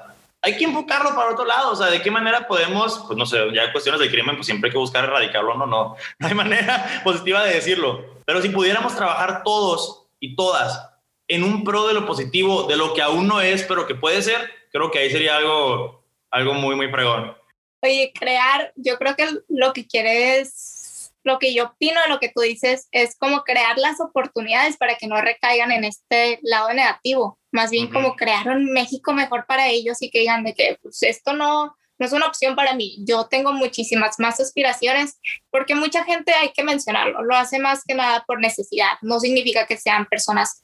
hay 0.43 0.57
que 0.57 0.65
enfocarlo 0.65 1.15
para 1.15 1.31
otro 1.31 1.45
lado. 1.45 1.73
O 1.73 1.77
sea, 1.77 1.89
¿de 1.89 2.03
qué 2.03 2.11
manera 2.11 2.47
podemos, 2.47 3.05
pues 3.07 3.19
no 3.19 3.27
sé, 3.27 3.39
ya 3.53 3.73
cuestiones 3.73 4.01
de 4.01 4.11
crimen, 4.11 4.37
pues 4.37 4.47
siempre 4.47 4.69
hay 4.69 4.73
que 4.73 4.79
buscar 4.79 5.05
erradicarlo, 5.05 5.55
no, 5.55 5.67
no, 5.67 5.97
no 6.19 6.27
hay 6.27 6.35
manera 6.35 7.03
positiva 7.05 7.45
de 7.45 7.55
decirlo. 7.55 8.05
Pero 8.25 8.43
si 8.43 8.49
pudiéramos 8.49 8.95
trabajar 8.97 9.43
todos 9.45 10.07
y 10.19 10.37
todas 10.37 10.89
en 11.29 11.45
un 11.45 11.63
pro 11.63 11.87
de 11.87 11.95
lo 11.95 12.07
positivo, 12.07 12.65
de 12.65 12.77
lo 12.77 12.93
que 12.93 13.03
aún 13.03 13.29
no 13.29 13.41
es, 13.41 13.63
pero 13.63 13.87
que 13.87 13.95
puede 13.95 14.21
ser, 14.21 14.51
creo 14.73 14.91
que 14.91 14.99
ahí 14.99 15.11
sería 15.11 15.37
algo, 15.37 16.03
algo 16.31 16.55
muy, 16.55 16.75
muy 16.75 16.89
pregón. 16.89 17.37
Oye, 17.83 18.13
crear, 18.19 18.73
yo 18.77 18.99
creo 18.99 19.17
que 19.17 19.27
lo 19.49 19.73
que 19.73 19.87
quieres, 19.87 21.13
lo 21.25 21.39
que 21.39 21.55
yo 21.55 21.65
opino 21.65 22.01
de 22.03 22.09
lo 22.09 22.21
que 22.21 22.29
tú 22.29 22.43
dices 22.43 22.89
es 22.93 23.17
como 23.17 23.43
crear 23.43 23.79
las 23.79 24.01
oportunidades 24.01 24.77
para 24.77 24.97
que 24.97 25.07
no 25.07 25.21
recaigan 25.21 25.73
en 25.73 25.85
este 25.85 26.39
lado 26.43 26.73
negativo, 26.73 27.39
más 27.53 27.71
bien 27.71 27.91
como 27.91 28.17
crear 28.17 28.49
un 28.49 28.73
México 28.73 29.13
mejor 29.13 29.47
para 29.47 29.69
ellos 29.69 30.03
y 30.03 30.11
que 30.11 30.21
digan 30.21 30.45
de 30.45 30.55
que 30.55 30.79
pues, 30.83 31.03
esto 31.03 31.33
no, 31.33 31.75
no 31.99 32.07
es 32.07 32.13
una 32.13 32.27
opción 32.27 32.57
para 32.57 32.75
mí. 32.75 32.99
Yo 33.07 33.27
tengo 33.29 33.53
muchísimas 33.53 34.19
más 34.19 34.41
aspiraciones 34.41 35.21
porque 35.51 35.75
mucha 35.75 36.05
gente, 36.05 36.33
hay 36.33 36.53
que 36.53 36.65
mencionarlo, 36.65 37.23
lo 37.23 37.37
hace 37.37 37.59
más 37.59 37.85
que 37.85 37.95
nada 37.95 38.25
por 38.27 38.41
necesidad. 38.41 38.93
No 39.03 39.21
significa 39.21 39.67
que 39.67 39.77
sean 39.77 40.07
personas 40.07 40.63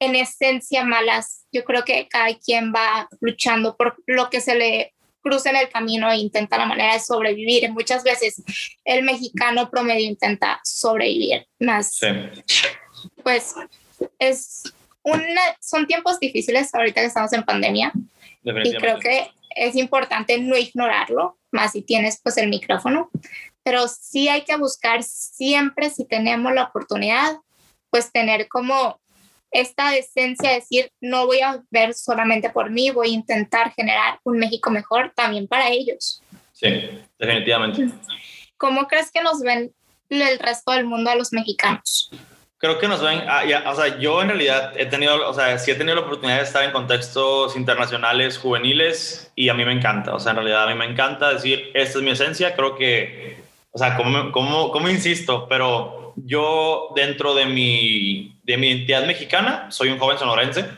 en 0.00 0.16
esencia 0.16 0.84
malas. 0.84 1.46
Yo 1.52 1.64
creo 1.64 1.84
que 1.84 2.08
cada 2.08 2.34
quien 2.36 2.72
va 2.72 3.08
luchando 3.20 3.76
por 3.76 4.02
lo 4.06 4.28
que 4.28 4.40
se 4.40 4.56
le 4.56 4.94
en 5.24 5.56
el 5.56 5.68
camino 5.68 6.10
e 6.10 6.16
intenta 6.16 6.58
la 6.58 6.66
manera 6.66 6.94
de 6.94 7.00
sobrevivir. 7.00 7.70
Muchas 7.70 8.02
veces 8.02 8.42
el 8.84 9.02
mexicano 9.04 9.70
promedio 9.70 10.06
intenta 10.06 10.60
sobrevivir 10.64 11.46
más. 11.58 11.98
Pues 13.22 13.54
es 14.18 14.62
una, 15.02 15.40
son 15.60 15.86
tiempos 15.86 16.20
difíciles 16.20 16.74
ahorita 16.74 17.00
que 17.00 17.06
estamos 17.06 17.32
en 17.32 17.42
pandemia 17.42 17.92
y 18.42 18.76
creo 18.76 18.98
que 18.98 19.30
es 19.54 19.76
importante 19.76 20.38
no 20.38 20.56
ignorarlo, 20.56 21.38
más 21.50 21.72
si 21.72 21.82
tienes 21.82 22.20
pues 22.22 22.38
el 22.38 22.48
micrófono, 22.48 23.10
pero 23.62 23.86
sí 23.88 24.28
hay 24.28 24.42
que 24.42 24.56
buscar 24.56 25.02
siempre 25.02 25.90
si 25.90 26.06
tenemos 26.06 26.52
la 26.52 26.64
oportunidad, 26.64 27.36
pues 27.90 28.10
tener 28.10 28.48
como 28.48 29.01
esta 29.52 29.94
esencia 29.94 30.48
de 30.48 30.54
decir, 30.56 30.90
no 31.00 31.26
voy 31.26 31.40
a 31.40 31.62
ver 31.70 31.94
solamente 31.94 32.50
por 32.50 32.70
mí, 32.70 32.90
voy 32.90 33.10
a 33.10 33.14
intentar 33.14 33.72
generar 33.74 34.18
un 34.24 34.38
México 34.38 34.70
mejor 34.70 35.12
también 35.14 35.46
para 35.46 35.68
ellos. 35.68 36.22
Sí, 36.52 36.68
definitivamente. 37.18 37.88
¿Cómo 38.56 38.86
crees 38.88 39.10
que 39.12 39.22
nos 39.22 39.40
ven 39.42 39.72
el 40.08 40.38
resto 40.38 40.72
del 40.72 40.86
mundo 40.86 41.10
a 41.10 41.16
los 41.16 41.32
mexicanos? 41.32 42.10
Creo 42.56 42.78
que 42.78 42.86
nos 42.86 43.02
ven, 43.02 43.24
ah, 43.28 43.42
o 43.66 43.74
sea, 43.74 43.98
yo 43.98 44.22
en 44.22 44.28
realidad 44.28 44.72
he 44.76 44.86
tenido, 44.86 45.28
o 45.28 45.34
sea, 45.34 45.58
sí 45.58 45.72
he 45.72 45.74
tenido 45.74 45.96
la 45.96 46.02
oportunidad 46.02 46.38
de 46.38 46.44
estar 46.44 46.62
en 46.62 46.70
contextos 46.70 47.56
internacionales 47.56 48.38
juveniles 48.38 49.32
y 49.34 49.48
a 49.48 49.54
mí 49.54 49.64
me 49.64 49.72
encanta, 49.72 50.14
o 50.14 50.20
sea, 50.20 50.30
en 50.30 50.36
realidad 50.36 50.62
a 50.62 50.66
mí 50.68 50.74
me 50.76 50.84
encanta 50.84 51.32
decir, 51.32 51.72
esta 51.74 51.98
es 51.98 52.04
mi 52.04 52.12
esencia, 52.12 52.54
creo 52.54 52.76
que, 52.76 53.42
o 53.72 53.78
sea, 53.78 53.96
como, 53.96 54.30
como, 54.30 54.70
como 54.70 54.88
insisto, 54.88 55.48
pero 55.48 56.14
yo 56.14 56.92
dentro 56.94 57.34
de 57.34 57.46
mi, 57.46 58.31
de 58.42 58.56
mi 58.56 58.68
identidad 58.68 59.06
mexicana 59.06 59.70
soy 59.70 59.88
un 59.90 59.98
joven 59.98 60.18
sonorense 60.18 60.68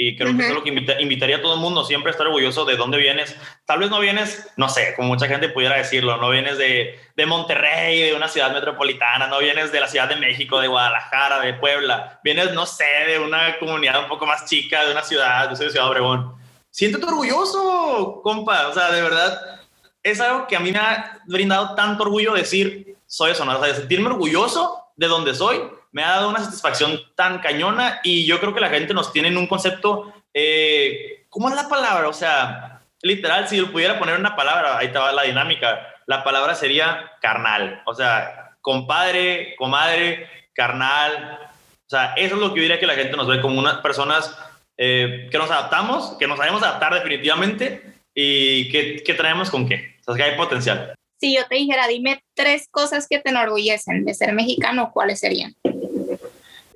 y 0.00 0.16
creo 0.16 0.28
que 0.36 0.44
eso 0.44 0.50
es 0.50 0.54
lo 0.54 0.62
que 0.62 1.02
invitaría 1.02 1.38
a 1.38 1.42
todo 1.42 1.54
el 1.54 1.60
mundo, 1.60 1.84
siempre 1.84 2.12
estar 2.12 2.24
orgulloso 2.24 2.64
de 2.64 2.76
dónde 2.76 2.98
vienes. 2.98 3.36
Tal 3.64 3.80
vez 3.80 3.90
no 3.90 3.98
vienes, 3.98 4.48
no 4.56 4.68
sé, 4.68 4.94
como 4.94 5.08
mucha 5.08 5.26
gente 5.26 5.48
pudiera 5.48 5.76
decirlo, 5.76 6.18
no 6.18 6.30
vienes 6.30 6.56
de, 6.56 7.00
de 7.16 7.26
Monterrey, 7.26 8.02
de 8.02 8.14
una 8.14 8.28
ciudad 8.28 8.52
metropolitana, 8.52 9.26
no 9.26 9.40
vienes 9.40 9.72
de 9.72 9.80
la 9.80 9.88
Ciudad 9.88 10.08
de 10.08 10.14
México, 10.14 10.60
de 10.60 10.68
Guadalajara, 10.68 11.40
de 11.40 11.54
Puebla, 11.54 12.20
vienes, 12.22 12.54
no 12.54 12.64
sé, 12.64 12.84
de 13.08 13.18
una 13.18 13.58
comunidad 13.58 14.00
un 14.00 14.08
poco 14.08 14.24
más 14.24 14.44
chica, 14.44 14.84
de 14.84 14.92
una 14.92 15.02
ciudad, 15.02 15.50
yo 15.50 15.56
soy 15.56 15.66
de 15.66 15.72
Ciudad 15.72 15.88
Obregón. 15.88 16.32
Siéntete 16.70 17.04
orgulloso, 17.04 18.20
compa, 18.22 18.68
o 18.68 18.74
sea, 18.74 18.92
de 18.92 19.02
verdad, 19.02 19.60
es 20.00 20.20
algo 20.20 20.46
que 20.46 20.54
a 20.54 20.60
mí 20.60 20.70
me 20.70 20.78
ha 20.78 21.18
brindado 21.26 21.74
tanto 21.74 22.04
orgullo 22.04 22.34
decir, 22.34 22.96
soy 23.04 23.32
eso, 23.32 23.44
¿no? 23.44 23.58
O 23.58 23.64
sea, 23.64 23.74
sentirme 23.74 24.06
orgulloso 24.06 24.80
de 24.94 25.08
donde 25.08 25.34
soy 25.34 25.60
me 25.92 26.02
ha 26.02 26.10
dado 26.10 26.28
una 26.30 26.44
satisfacción 26.44 27.00
tan 27.14 27.40
cañona 27.40 28.00
y 28.02 28.26
yo 28.26 28.40
creo 28.40 28.54
que 28.54 28.60
la 28.60 28.68
gente 28.68 28.94
nos 28.94 29.12
tiene 29.12 29.28
en 29.28 29.38
un 29.38 29.46
concepto, 29.46 30.12
eh, 30.34 31.26
¿cómo 31.28 31.48
es 31.48 31.54
la 31.54 31.68
palabra? 31.68 32.08
O 32.08 32.12
sea, 32.12 32.82
literal, 33.02 33.48
si 33.48 33.56
yo 33.56 33.72
pudiera 33.72 33.98
poner 33.98 34.18
una 34.18 34.36
palabra, 34.36 34.78
ahí 34.78 34.88
estaba 34.88 35.12
la 35.12 35.22
dinámica, 35.22 35.94
la 36.06 36.24
palabra 36.24 36.54
sería 36.54 37.12
carnal, 37.20 37.82
o 37.86 37.94
sea, 37.94 38.56
compadre, 38.60 39.54
comadre, 39.56 40.28
carnal, 40.52 41.38
o 41.86 41.90
sea, 41.90 42.14
eso 42.16 42.34
es 42.34 42.40
lo 42.40 42.50
que 42.50 42.56
yo 42.56 42.62
diría 42.62 42.80
que 42.80 42.86
la 42.86 42.94
gente 42.94 43.16
nos 43.16 43.26
ve 43.26 43.40
como 43.40 43.58
unas 43.58 43.78
personas 43.78 44.36
eh, 44.76 45.28
que 45.30 45.38
nos 45.38 45.50
adaptamos, 45.50 46.16
que 46.18 46.26
nos 46.26 46.38
sabemos 46.38 46.62
adaptar 46.62 46.94
definitivamente 46.94 48.00
y 48.14 48.68
que, 48.70 49.02
que 49.02 49.14
traemos 49.14 49.50
con 49.50 49.68
qué, 49.68 49.96
o 50.06 50.12
sea, 50.12 50.14
que 50.14 50.30
hay 50.30 50.36
potencial 50.36 50.94
si 51.20 51.34
yo 51.34 51.46
te 51.48 51.56
dijera, 51.56 51.86
dime 51.88 52.22
tres 52.34 52.68
cosas 52.70 53.06
que 53.08 53.18
te 53.18 53.30
enorgullecen 53.30 54.04
de 54.04 54.14
ser 54.14 54.32
mexicano, 54.32 54.90
¿cuáles 54.92 55.20
serían? 55.20 55.56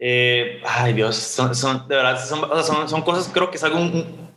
Eh, 0.04 0.60
ay 0.66 0.94
Dios, 0.94 1.14
son, 1.16 1.86
de 1.86 1.94
verdad, 1.94 2.20
son, 2.26 2.88
son, 2.88 3.02
cosas, 3.02 3.30
creo 3.32 3.52
que 3.52 3.56
es 3.56 3.62
algo 3.62 3.78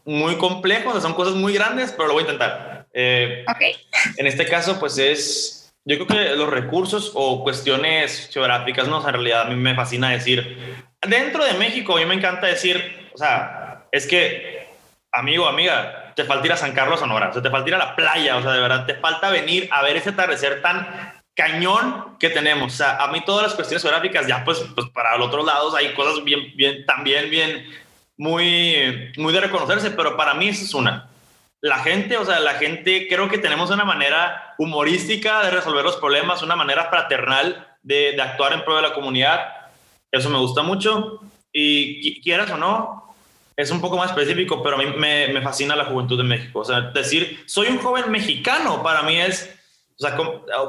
muy 0.05 0.35
complejo, 0.35 1.01
son 1.01 1.15
cosas 1.15 1.33
muy 1.33 1.53
grandes, 1.53 1.91
pero 1.91 2.09
lo 2.09 2.13
voy 2.13 2.21
a 2.21 2.25
intentar. 2.27 2.85
Eh, 2.93 3.43
En 4.17 4.27
este 4.27 4.45
caso, 4.45 4.79
pues 4.79 4.99
es, 4.99 5.73
yo 5.83 5.95
creo 5.95 6.05
que 6.05 6.35
los 6.35 6.51
recursos 6.51 7.13
o 7.15 7.43
cuestiones 7.43 8.29
geográficas, 8.31 8.87
no, 8.87 8.99
en 8.99 9.11
realidad 9.11 9.41
a 9.41 9.45
mí 9.45 9.55
me 9.55 9.73
fascina 9.73 10.11
decir, 10.11 10.85
dentro 11.01 11.43
de 11.43 11.53
México, 11.53 11.95
a 11.95 11.99
mí 11.99 12.05
me 12.05 12.13
encanta 12.13 12.45
decir, 12.45 13.09
o 13.11 13.17
sea, 13.17 13.87
es 13.91 14.05
que, 14.05 14.67
amigo, 15.11 15.47
amiga, 15.47 16.13
te 16.15 16.25
falta 16.25 16.45
ir 16.45 16.53
a 16.53 16.57
San 16.57 16.73
Carlos, 16.73 16.99
Sonora, 16.99 17.29
o 17.29 17.33
sea, 17.33 17.41
te 17.41 17.49
falta 17.49 17.69
ir 17.69 17.73
a 17.73 17.79
la 17.79 17.95
playa, 17.95 18.37
o 18.37 18.41
sea, 18.43 18.51
de 18.51 18.61
verdad, 18.61 18.85
te 18.85 18.93
falta 18.93 19.31
venir 19.31 19.67
a 19.71 19.81
ver 19.81 19.97
ese 19.97 20.11
atardecer 20.11 20.61
tan 20.61 21.14
cañón 21.35 22.17
que 22.19 22.29
tenemos. 22.29 22.73
O 22.73 22.77
sea, 22.77 22.97
a 22.97 23.11
mí 23.11 23.21
todas 23.25 23.43
las 23.43 23.53
cuestiones 23.53 23.81
geográficas, 23.81 24.27
ya 24.27 24.43
pues, 24.43 24.59
pues 24.73 24.89
para 24.89 25.17
los 25.17 25.27
otros 25.27 25.45
lados 25.45 25.75
hay 25.75 25.93
cosas 25.93 26.23
bien, 26.23 26.53
bien, 26.55 26.85
también 26.85 27.29
bien, 27.29 27.65
muy, 28.17 29.11
muy 29.17 29.33
de 29.33 29.41
reconocerse, 29.41 29.91
pero 29.91 30.15
para 30.15 30.33
mí 30.33 30.49
esa 30.49 30.63
es 30.63 30.73
una. 30.73 31.09
La 31.61 31.79
gente, 31.79 32.17
o 32.17 32.25
sea, 32.25 32.39
la 32.39 32.55
gente, 32.55 33.07
creo 33.07 33.27
que 33.29 33.37
tenemos 33.37 33.69
una 33.71 33.85
manera 33.85 34.55
humorística 34.57 35.43
de 35.43 35.51
resolver 35.51 35.83
los 35.83 35.97
problemas, 35.97 36.43
una 36.43 36.55
manera 36.55 36.89
fraternal 36.89 37.67
de, 37.81 38.13
de 38.13 38.21
actuar 38.21 38.53
en 38.53 38.63
pro 38.63 38.75
de 38.75 38.83
la 38.83 38.93
comunidad. 38.93 39.47
Eso 40.11 40.29
me 40.29 40.37
gusta 40.37 40.61
mucho. 40.61 41.21
Y 41.57 42.21
quieras 42.21 42.51
o 42.51 42.57
no, 42.57 43.05
es 43.55 43.71
un 43.71 43.79
poco 43.79 43.97
más 43.97 44.09
específico, 44.09 44.61
pero 44.61 44.75
a 44.75 44.79
mí 44.79 44.85
me, 44.97 45.29
me, 45.29 45.41
fascina 45.41 45.75
la 45.75 45.85
juventud 45.85 46.17
de 46.17 46.23
México. 46.23 46.59
O 46.59 46.65
sea, 46.65 46.81
decir, 46.81 47.43
soy 47.45 47.67
un 47.67 47.77
joven 47.77 48.11
mexicano, 48.11 48.83
para 48.83 49.03
mí 49.03 49.17
es, 49.17 49.54
O 49.97 50.03
sea, 50.03 50.17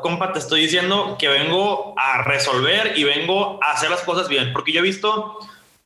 compa, 0.02 0.32
te 0.32 0.38
estoy 0.38 0.60
diciendo 0.60 1.16
que 1.18 1.28
vengo 1.28 1.94
a 1.96 2.22
resolver 2.22 2.92
y 2.96 3.02
vengo 3.02 3.58
a 3.62 3.72
hacer 3.72 3.90
las 3.90 4.02
cosas 4.02 4.28
bien, 4.28 4.52
porque 4.52 4.72
yo 4.72 4.78
he 4.78 4.84
visto, 4.84 5.38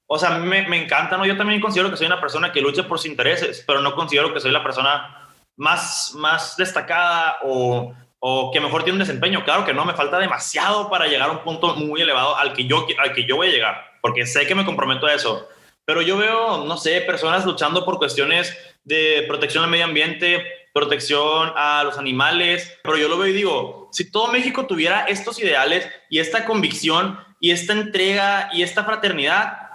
o 0.07 0.19
sea, 0.19 0.31
me, 0.39 0.69
me 0.69 0.83
encanta, 0.83 1.17
¿no? 1.17 1.25
Yo 1.25 1.39
también 1.39 1.61
considero 1.61 1.91
que 1.91 1.97
soy 1.97 2.07
una 2.07 2.21
persona 2.21 2.53
que 2.53 2.61
lucha 2.61 2.87
por 2.87 2.99
sus 2.99 3.11
intereses, 3.11 3.65
pero 3.67 3.81
no 3.81 3.95
considero 3.95 4.35
que 4.35 4.41
soy 4.41 4.51
la 4.51 4.63
persona 4.63 5.31
más, 5.57 6.13
más 6.17 6.57
destacada 6.57 7.39
o, 7.43 7.95
o 8.19 8.51
que 8.53 8.61
mejor 8.61 8.83
tiene 8.83 8.97
un 8.97 9.07
desempeño. 9.07 9.45
Claro 9.45 9.65
que 9.65 9.73
no, 9.73 9.85
me 9.85 9.95
falta 9.95 10.19
demasiado 10.19 10.91
para 10.91 11.07
llegar 11.07 11.31
a 11.31 11.33
un 11.33 11.43
punto 11.43 11.75
muy 11.77 12.03
elevado 12.03 12.37
al 12.37 12.53
que 12.53 12.67
yo, 12.67 12.87
al 12.99 13.13
que 13.15 13.25
yo 13.25 13.37
voy 13.37 13.49
a 13.49 13.53
llegar, 13.53 13.93
porque 14.03 14.27
sé 14.27 14.47
que 14.47 14.55
me 14.55 14.67
comprometo 14.67 15.07
a 15.07 15.15
eso. 15.15 15.49
Pero 15.87 16.03
yo 16.03 16.19
veo, 16.19 16.65
no 16.65 16.77
sé, 16.77 17.01
personas 17.01 17.45
luchando 17.45 17.85
por 17.85 17.99
cuestiones 17.99 18.57
de 18.85 19.25
protección 19.27 19.65
al 19.65 19.71
medio 19.71 19.87
ambiente, 19.87 20.45
protección 20.73 21.53
a 21.57 21.83
los 21.85 21.99
animales, 21.99 22.73
pero 22.83 22.97
yo 22.97 23.09
lo 23.09 23.19
veo 23.19 23.29
y 23.29 23.33
digo, 23.33 23.89
si 23.93 24.11
todo 24.11 24.29
México 24.29 24.67
tuviera 24.67 25.05
estos 25.05 25.39
ideales 25.41 25.89
y 26.09 26.19
esta 26.19 26.45
convicción 26.45 27.19
y 27.41 27.51
esta 27.51 27.73
entrega 27.73 28.51
y 28.53 28.63
esta 28.63 28.85
fraternidad, 28.85 29.71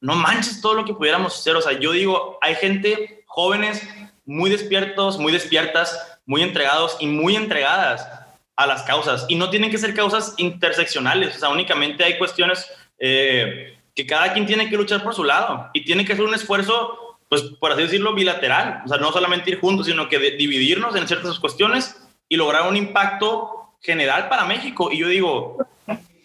no 0.00 0.14
manches 0.14 0.60
todo 0.60 0.74
lo 0.74 0.84
que 0.84 0.94
pudiéramos 0.94 1.38
hacer. 1.38 1.54
O 1.56 1.62
sea, 1.62 1.78
yo 1.78 1.92
digo, 1.92 2.38
hay 2.42 2.56
gente, 2.56 3.24
jóvenes, 3.26 3.82
muy 4.24 4.50
despiertos, 4.50 5.18
muy 5.18 5.32
despiertas, 5.32 6.18
muy 6.26 6.42
entregados 6.42 6.96
y 7.00 7.06
muy 7.06 7.36
entregadas 7.36 8.06
a 8.56 8.66
las 8.66 8.82
causas. 8.82 9.24
Y 9.28 9.36
no 9.36 9.50
tienen 9.50 9.70
que 9.70 9.78
ser 9.78 9.94
causas 9.94 10.34
interseccionales, 10.36 11.36
o 11.36 11.38
sea, 11.38 11.48
únicamente 11.48 12.04
hay 12.04 12.18
cuestiones 12.18 12.66
eh, 12.98 13.78
que 13.94 14.06
cada 14.06 14.32
quien 14.32 14.46
tiene 14.46 14.68
que 14.68 14.76
luchar 14.76 15.02
por 15.02 15.14
su 15.14 15.24
lado 15.24 15.70
y 15.72 15.84
tiene 15.84 16.04
que 16.04 16.12
hacer 16.12 16.24
un 16.24 16.34
esfuerzo 16.34 16.98
pues 17.32 17.44
por 17.58 17.72
así 17.72 17.80
decirlo, 17.80 18.12
bilateral. 18.12 18.82
O 18.84 18.88
sea, 18.88 18.98
no 18.98 19.10
solamente 19.10 19.48
ir 19.48 19.58
juntos, 19.58 19.86
sino 19.86 20.06
que 20.06 20.18
dividirnos 20.18 20.94
en 20.96 21.08
ciertas 21.08 21.38
cuestiones 21.38 21.96
y 22.28 22.36
lograr 22.36 22.68
un 22.68 22.76
impacto 22.76 23.72
general 23.80 24.28
para 24.28 24.44
México. 24.44 24.90
Y 24.92 24.98
yo 24.98 25.08
digo, 25.08 25.56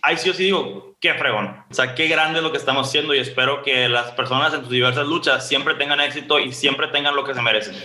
ahí 0.02 0.17
sí 0.17 0.30
o 0.30 0.34
sí 0.34 0.43
digo, 0.43 0.98
qué 1.00 1.13
fregón. 1.13 1.63
O 1.72 1.74
sea, 1.74 1.96
qué 1.96 2.10
grande 2.10 2.39
es 2.39 2.43
lo 2.43 2.52
que 2.52 2.58
estamos 2.58 2.89
haciendo 2.89 3.15
y 3.15 3.20
espero 3.20 3.63
que 3.63 3.88
las 3.88 4.12
personas 4.12 4.54
en 4.54 4.60
sus 4.60 4.70
diversas 4.70 5.08
luchas 5.08 5.48
siempre 5.48 5.76
tengan 5.76 6.02
éxito 6.02 6.41
y 6.41 6.52
siempre 6.52 6.89
tengan 6.89 7.15
lo 7.15 7.24
que 7.24 7.34
se 7.34 7.41
merecen. 7.41 7.76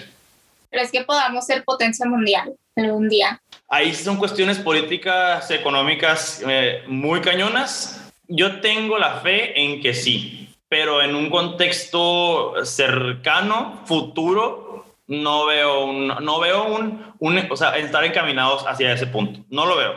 Pero 0.69 0.83
es 0.83 0.91
que 0.91 1.05
podamos 1.05 1.47
ser 1.47 1.63
potencia 1.63 2.05
mundial 2.07 2.53
algún 2.75 3.09
día. 3.09 3.41
Ahí 3.69 3.95
son 3.95 4.17
cuestiones 4.17 4.59
políticas, 4.59 5.49
económicas 5.53 6.43
eh, 6.45 6.83
muy 6.89 7.21
cañonas. 7.21 8.13
Yo 8.27 8.59
tengo 8.61 8.99
la 8.99 9.21
fe 9.21 9.57
en 9.61 9.81
que 9.81 9.95
sí 9.95 10.42
pero 10.73 11.03
en 11.03 11.15
un 11.15 11.29
contexto 11.29 12.55
cercano, 12.65 13.83
futuro, 13.85 14.87
no 15.07 15.45
veo 15.45 15.85
un, 15.85 16.07
no 16.07 16.41
veo 16.41 16.65
un, 16.65 17.13
un, 17.19 17.47
o 17.51 17.57
sea, 17.59 17.77
estar 17.77 18.03
encaminados 18.05 18.65
hacia 18.67 18.91
ese 18.91 19.07
punto. 19.07 19.41
No 19.51 19.67
lo 19.67 19.77
veo, 19.77 19.93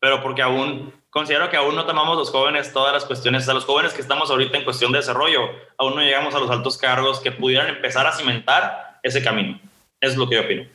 pero 0.00 0.20
porque 0.24 0.42
aún 0.42 0.92
considero 1.10 1.48
que 1.48 1.56
aún 1.56 1.76
no 1.76 1.86
tomamos 1.86 2.16
los 2.16 2.32
jóvenes 2.32 2.72
todas 2.72 2.92
las 2.92 3.04
cuestiones, 3.04 3.42
o 3.42 3.44
sea, 3.44 3.54
los 3.54 3.66
jóvenes 3.66 3.94
que 3.94 4.00
estamos 4.00 4.28
ahorita 4.28 4.58
en 4.58 4.64
cuestión 4.64 4.90
de 4.90 4.98
desarrollo, 4.98 5.42
aún 5.78 5.94
no 5.94 6.00
llegamos 6.00 6.34
a 6.34 6.40
los 6.40 6.50
altos 6.50 6.76
cargos 6.76 7.20
que 7.20 7.30
pudieran 7.30 7.68
empezar 7.68 8.04
a 8.08 8.12
cimentar 8.12 8.98
ese 9.04 9.22
camino. 9.22 9.60
Es 10.00 10.16
lo 10.16 10.28
que 10.28 10.34
yo 10.34 10.40
opino. 10.40 10.66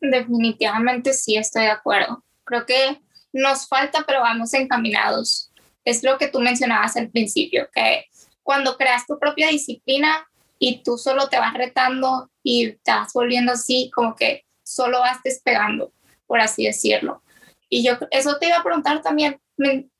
Definitivamente 0.00 1.12
sí, 1.12 1.34
estoy 1.34 1.62
de 1.62 1.70
acuerdo. 1.72 2.22
Creo 2.44 2.64
que 2.66 3.00
nos 3.32 3.66
falta, 3.66 4.04
pero 4.06 4.20
vamos 4.20 4.54
encaminados. 4.54 5.50
Es 5.84 6.04
lo 6.04 6.18
que 6.18 6.28
tú 6.28 6.38
mencionabas 6.38 6.96
al 6.96 7.10
principio, 7.10 7.68
que 7.74 8.06
cuando 8.42 8.76
creas 8.76 9.06
tu 9.06 9.18
propia 9.18 9.48
disciplina 9.48 10.26
y 10.58 10.82
tú 10.82 10.96
solo 10.96 11.28
te 11.28 11.38
vas 11.38 11.54
retando 11.54 12.30
y 12.42 12.72
te 12.84 12.92
vas 12.92 13.12
volviendo 13.12 13.52
así, 13.52 13.90
como 13.94 14.14
que 14.14 14.44
solo 14.62 15.00
vas 15.00 15.18
despegando, 15.22 15.92
por 16.26 16.40
así 16.40 16.64
decirlo. 16.64 17.22
Y 17.68 17.84
yo 17.84 17.94
eso 18.10 18.36
te 18.38 18.48
iba 18.48 18.58
a 18.58 18.62
preguntar 18.62 19.02
también, 19.02 19.40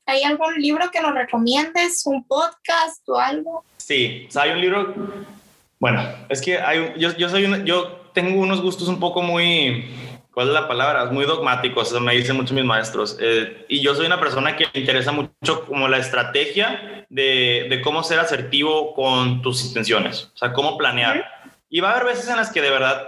¿hay 0.05 0.23
algún 0.23 0.55
libro 0.55 0.91
que 0.91 1.01
nos 1.01 1.13
recomiendes, 1.13 2.05
un 2.05 2.25
podcast 2.25 3.07
o 3.09 3.17
algo? 3.17 3.65
Sí, 3.77 4.27
hay 4.35 4.51
un 4.51 4.61
libro, 4.61 4.93
bueno, 5.79 6.01
es 6.29 6.41
que 6.41 6.59
hay, 6.59 6.93
yo, 6.97 7.15
yo, 7.17 7.29
soy 7.29 7.65
yo 7.65 8.09
tengo 8.13 8.39
unos 8.39 8.61
gustos 8.61 8.87
un 8.87 8.99
poco 8.99 9.21
muy, 9.21 9.85
¿cuál 10.33 10.47
es 10.47 10.53
la 10.53 10.67
palabra? 10.67 11.05
Muy 11.05 11.25
dogmáticos, 11.25 11.99
me 12.01 12.15
dicen 12.15 12.35
muchos 12.35 12.53
mis 12.53 12.65
maestros. 12.65 13.17
Eh, 13.19 13.65
y 13.69 13.81
yo 13.81 13.95
soy 13.95 14.05
una 14.05 14.19
persona 14.19 14.55
que 14.55 14.67
me 14.73 14.79
interesa 14.79 15.11
mucho 15.11 15.65
como 15.65 15.87
la 15.87 15.97
estrategia 15.97 17.05
de, 17.09 17.67
de, 17.69 17.81
cómo 17.81 18.03
ser 18.03 18.19
asertivo 18.19 18.93
con 18.93 19.41
tus 19.41 19.63
intenciones, 19.65 20.31
o 20.33 20.37
sea, 20.37 20.53
cómo 20.53 20.77
planear. 20.77 21.25
Y 21.69 21.79
va 21.79 21.89
a 21.89 21.91
haber 21.93 22.05
veces 22.05 22.27
en 22.29 22.37
las 22.37 22.51
que 22.51 22.61
de 22.61 22.69
verdad 22.69 23.07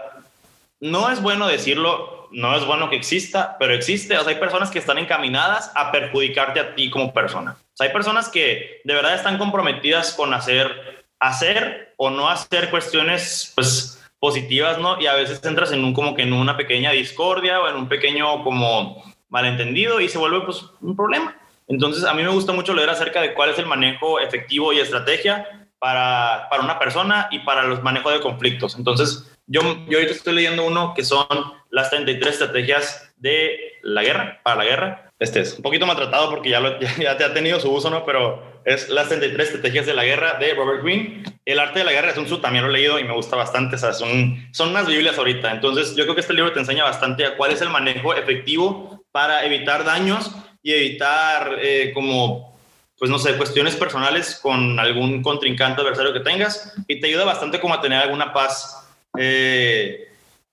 no 0.80 1.10
es 1.10 1.22
bueno 1.22 1.48
decirlo, 1.48 2.30
no 2.32 2.56
es 2.56 2.66
bueno 2.66 2.90
que 2.90 2.96
exista, 2.96 3.58
pero 3.60 3.74
existe. 3.74 4.18
O 4.18 4.24
sea, 4.24 4.30
hay 4.30 4.40
personas 4.40 4.70
que 4.70 4.80
están 4.80 4.98
encaminadas 4.98 5.72
a 5.76 5.92
perjudicarte 5.92 6.60
a 6.60 6.76
ti 6.76 6.90
como 6.90 7.14
persona. 7.14 7.56
O 7.74 7.78
sea, 7.78 7.88
hay 7.88 7.94
personas 7.94 8.30
que 8.30 8.82
de 8.84 8.94
verdad 8.94 9.16
están 9.16 9.38
comprometidas 9.38 10.14
con 10.14 10.34
hacer, 10.34 11.06
hacer 11.20 11.94
o 11.98 12.10
no 12.10 12.30
hacer 12.30 12.70
cuestiones, 12.70 13.52
pues, 13.56 14.05
positivas, 14.20 14.80
¿no? 14.80 15.00
Y 15.00 15.08
a 15.08 15.14
veces 15.14 15.44
entras 15.44 15.72
en 15.72 15.84
un 15.84 15.94
como 15.94 16.16
que 16.16 16.24
en 16.24 16.34
una 16.34 16.58
pequeña 16.58 16.92
discordia 16.92 17.62
o 17.62 17.70
en 17.70 17.76
un 17.76 17.88
pequeño 17.88 18.44
como 18.44 19.04
malentendido 19.30 20.00
y 20.00 20.10
se 20.10 20.18
vuelve 20.18 20.42
pues 20.42 20.66
un 20.82 20.96
problema. 20.96 21.38
Entonces 21.68 22.04
a 22.06 22.14
mí 22.14 22.24
me 22.24 22.30
gusta 22.30 22.54
mucho 22.54 22.74
leer 22.74 22.90
acerca 22.90 23.22
de 23.22 23.34
cuál 23.34 23.50
es 23.50 23.60
el 23.60 23.66
manejo 23.66 24.20
efectivo 24.20 24.72
y 24.72 24.80
estrategia 24.80 25.68
para, 25.80 26.48
para 26.50 26.64
una 26.64 26.80
persona 26.80 27.28
y 27.32 27.40
para 27.40 27.64
los 27.64 27.84
manejos 27.84 28.14
de 28.14 28.22
conflictos. 28.22 28.76
Entonces 28.78 29.32
yo, 29.48 29.62
yo 29.88 29.98
ahorita 29.98 30.14
estoy 30.14 30.34
leyendo 30.34 30.66
uno 30.66 30.94
que 30.96 31.04
son 31.04 31.28
las 31.70 31.90
33 31.90 32.34
estrategias 32.34 33.14
de 33.18 33.80
la 33.84 34.04
guerra, 34.04 34.40
para 34.44 34.58
la 34.58 34.66
guerra. 34.66 35.12
Este 35.20 35.42
es 35.42 35.56
un 35.56 35.62
poquito 35.62 35.86
maltratado 35.86 36.30
porque 36.30 36.50
ya, 36.50 36.80
ya, 37.00 37.18
te 37.18 37.24
ha 37.24 37.34
tenido 37.34 37.60
su 37.60 37.72
uso, 37.72 37.90
¿no? 37.90 38.06
Pero 38.06 38.55
es 38.66 38.90
Las 38.90 39.08
33 39.10 39.48
estrategias 39.48 39.86
de 39.86 39.94
la 39.94 40.04
guerra 40.04 40.38
de 40.40 40.54
Robert 40.56 40.84
Greene. 40.84 41.24
El 41.46 41.60
arte 41.60 41.80
de 41.80 41.86
la 41.86 41.92
guerra 41.92 42.12
es 42.12 42.18
un 42.18 42.28
su, 42.28 42.40
también 42.40 42.66
lo 42.66 42.72
he 42.72 42.74
leído 42.74 43.00
y 43.00 43.04
me 43.04 43.14
gusta 43.14 43.36
bastante. 43.36 43.76
O 43.76 43.80
sea, 43.80 43.94
son, 43.94 44.48
son 44.52 44.70
unas 44.70 44.88
Biblias 44.88 45.18
ahorita. 45.18 45.52
Entonces, 45.52 45.96
yo 45.96 46.04
creo 46.04 46.16
que 46.16 46.22
este 46.22 46.34
libro 46.34 46.52
te 46.52 46.60
enseña 46.60 46.84
bastante 46.84 47.26
a 47.26 47.38
cuál 47.38 47.52
es 47.52 47.62
el 47.62 47.70
manejo 47.70 48.16
efectivo 48.16 49.06
para 49.12 49.46
evitar 49.46 49.86
daños 49.86 50.32
y 50.64 50.74
evitar 50.74 51.60
eh, 51.62 51.92
como, 51.94 52.58
pues 52.98 53.12
no 53.12 53.20
sé, 53.20 53.38
cuestiones 53.38 53.76
personales 53.76 54.40
con 54.42 54.80
algún 54.80 55.22
contrincante 55.22 55.82
adversario 55.82 56.12
que 56.12 56.22
tengas 56.22 56.74
y 56.88 57.00
te 57.00 57.08
ayuda 57.08 57.24
bastante 57.24 57.60
como 57.60 57.76
a 57.76 57.82
tener 57.82 58.02
alguna 58.02 58.34
paz. 58.34 58.90
Eh, 59.18 60.10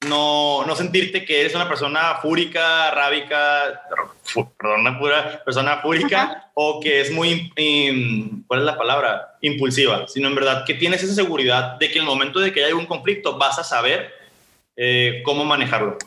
no, 0.09 0.65
no 0.67 0.77
sentirte 0.77 1.25
que 1.25 1.41
eres 1.41 1.55
una 1.55 1.69
persona 1.69 2.17
fúrica, 2.21 2.91
rábica, 2.91 3.83
perdón, 4.59 4.81
una 4.81 4.99
pura 4.99 5.43
persona 5.45 5.79
fúrica 5.79 6.51
o 6.55 6.81
que 6.81 7.01
es 7.01 7.11
muy, 7.11 7.53
¿cuál 8.47 8.61
es 8.61 8.67
la 8.67 8.77
palabra? 8.77 9.37
Impulsiva, 9.41 10.07
sino 10.09 10.29
en 10.29 10.35
verdad 10.35 10.65
que 10.65 10.75
tienes 10.75 11.03
esa 11.03 11.15
seguridad 11.15 11.79
de 11.79 11.91
que 11.91 11.99
en 11.99 12.05
el 12.05 12.11
momento 12.11 12.41
de 12.41 12.53
que 12.53 12.61
haya 12.61 12.69
algún 12.69 12.87
conflicto 12.87 13.38
vas 13.38 13.59
a 13.59 13.65
saber 13.65 14.12
eh, 14.77 15.23
cómo 15.25 15.45
manejarlo. 15.45 15.99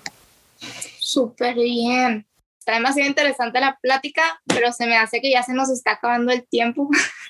Súper 0.99 1.55
bien. 1.55 2.25
Está 2.59 2.73
demasiado 2.73 3.07
interesante 3.07 3.59
la 3.59 3.77
plática, 3.79 4.41
pero 4.47 4.71
se 4.71 4.87
me 4.87 4.97
hace 4.97 5.21
que 5.21 5.29
ya 5.29 5.43
se 5.43 5.53
nos 5.53 5.69
está 5.69 5.91
acabando 5.91 6.31
el 6.31 6.47
tiempo. 6.47 6.89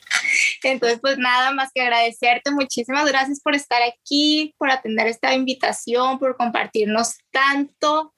Entonces, 0.71 0.99
pues 0.99 1.17
nada 1.17 1.51
más 1.51 1.71
que 1.73 1.81
agradecerte. 1.81 2.51
Muchísimas 2.51 3.05
gracias 3.05 3.39
por 3.39 3.53
estar 3.53 3.81
aquí, 3.83 4.55
por 4.57 4.71
atender 4.71 5.07
esta 5.07 5.33
invitación, 5.33 6.17
por 6.17 6.35
compartirnos 6.37 7.15
tanto. 7.31 8.13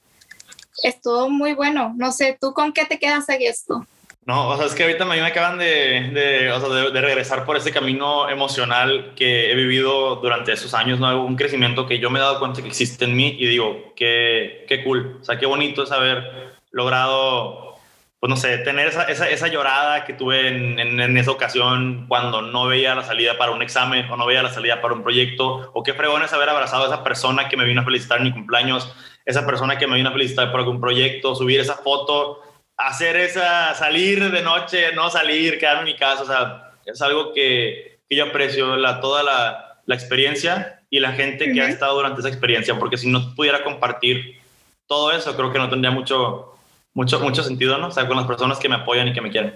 Es 0.84 1.02
todo 1.02 1.30
muy 1.30 1.54
bueno. 1.54 1.94
No 1.98 2.12
sé, 2.12 2.38
¿tú 2.40 2.54
con 2.54 2.72
qué 2.72 2.86
te 2.86 3.00
quedas 3.00 3.28
en 3.30 3.42
esto? 3.42 3.86
No, 4.26 4.50
o 4.50 4.58
sea, 4.58 4.66
es 4.66 4.76
que 4.76 4.84
ahorita 4.84 5.06
a 5.06 5.08
mí 5.08 5.16
me 5.16 5.26
acaban 5.26 5.58
de, 5.58 6.12
de, 6.14 6.52
o 6.52 6.60
sea, 6.60 6.70
de, 6.70 7.02
regresar 7.02 7.46
por 7.46 7.56
ese 7.56 7.72
camino 7.72 8.30
emocional 8.30 9.14
que 9.16 9.52
he 9.52 9.56
vivido 9.56 10.18
durante 10.18 10.52
esos 10.52 10.74
años, 10.74 11.00
¿no? 11.00 11.26
Un 11.26 11.38
crecimiento 11.38 11.88
que 11.88 12.00
yo 12.00 12.10
me 12.10 12.20
he 12.20 12.22
dado 12.22 12.40
cuenta 12.40 12.62
que 12.62 12.68
existe 12.68 13.06
en 13.06 13.16
mí 13.16 13.38
y 13.40 13.48
digo, 13.48 13.94
qué, 13.96 14.66
qué 14.68 14.84
cool, 14.84 15.20
o 15.22 15.24
sea, 15.24 15.40
qué 15.40 15.46
bonito 15.46 15.84
es 15.84 15.94
haber 15.94 16.58
logrado 16.72 17.77
pues 18.20 18.30
no 18.30 18.36
sé, 18.36 18.58
tener 18.60 18.88
esa, 18.88 19.04
esa, 19.04 19.30
esa 19.30 19.48
llorada 19.48 20.04
que 20.04 20.14
tuve 20.14 20.48
en, 20.48 20.80
en, 20.80 21.18
esa 21.18 21.32
ocasión 21.32 22.06
cuando 22.08 22.42
no 22.42 22.66
veía 22.66 22.96
la 22.96 23.04
salida 23.04 23.38
para 23.38 23.52
un 23.52 23.62
examen 23.62 24.10
o 24.10 24.18
no 24.18 24.26
veía 24.26 24.42
la 24.42 24.50
salida 24.50 24.82
para 24.82 24.96
un 24.96 25.04
proyecto, 25.04 25.72
o 25.74 25.84
qué 25.84 25.94
fregón 25.94 26.24
es 26.24 26.34
haber 26.34 26.50
abrazado 26.50 26.84
a 26.84 26.88
esa 26.88 27.04
persona 27.04 27.48
que 27.48 27.58
me 27.58 27.66
vino 27.66 27.82
a 27.82 27.86
felicitar 27.86 28.18
en 28.18 28.26
mi 28.26 28.32
cumpleaños, 28.32 28.92
esa 29.26 29.46
persona 29.46 29.78
que 29.78 29.86
me 29.86 29.98
vino 29.98 30.10
a 30.10 30.14
felicitar 30.14 30.50
por 30.50 30.62
algún 30.62 30.82
proyecto, 30.82 31.36
subir 31.36 31.60
esa 31.60 31.76
foto, 31.76 32.42
hacer 32.76 33.18
esa, 33.18 33.76
salir 33.76 34.32
de 34.32 34.42
noche, 34.42 34.94
no 34.94 35.10
salir, 35.12 35.60
quedarme 35.60 35.82
en 35.82 35.94
mi 35.94 35.96
casa, 35.96 36.24
o 36.24 36.26
sea, 36.26 36.72
es 36.86 37.02
algo 37.02 37.34
que, 37.34 38.00
que 38.10 38.16
yo 38.16 38.26
aprecio, 38.26 38.78
la, 38.78 39.00
toda 39.00 39.22
la, 39.22 39.82
la, 39.86 39.96
experiencia 39.96 40.82
y 40.90 41.00
la 41.00 41.12
gente 41.12 41.52
que 41.52 41.62
ha 41.62 41.70
estado 41.70 41.96
durante 41.96 42.22
esa 42.22 42.30
experiencia, 42.30 42.80
porque 42.80 42.98
si 42.98 43.10
no 43.10 43.36
pudiera 43.36 43.64
compartir 43.64 44.40
todo 44.88 45.12
eso, 45.12 45.36
creo 45.36 45.52
que 45.52 45.60
no 45.60 45.70
tendría 45.70 45.92
mucho 45.92 46.57
mucho, 46.98 47.20
mucho 47.20 47.44
sentido, 47.44 47.78
¿no? 47.78 47.90
O 47.90 47.92
sea, 47.92 48.08
con 48.08 48.18
las 48.18 48.26
personas 48.26 48.58
que 48.58 48.68
me 48.68 48.74
apoyan 48.74 49.08
y 49.08 49.14
que 49.14 49.22
me 49.22 49.30
quieren. 49.30 49.54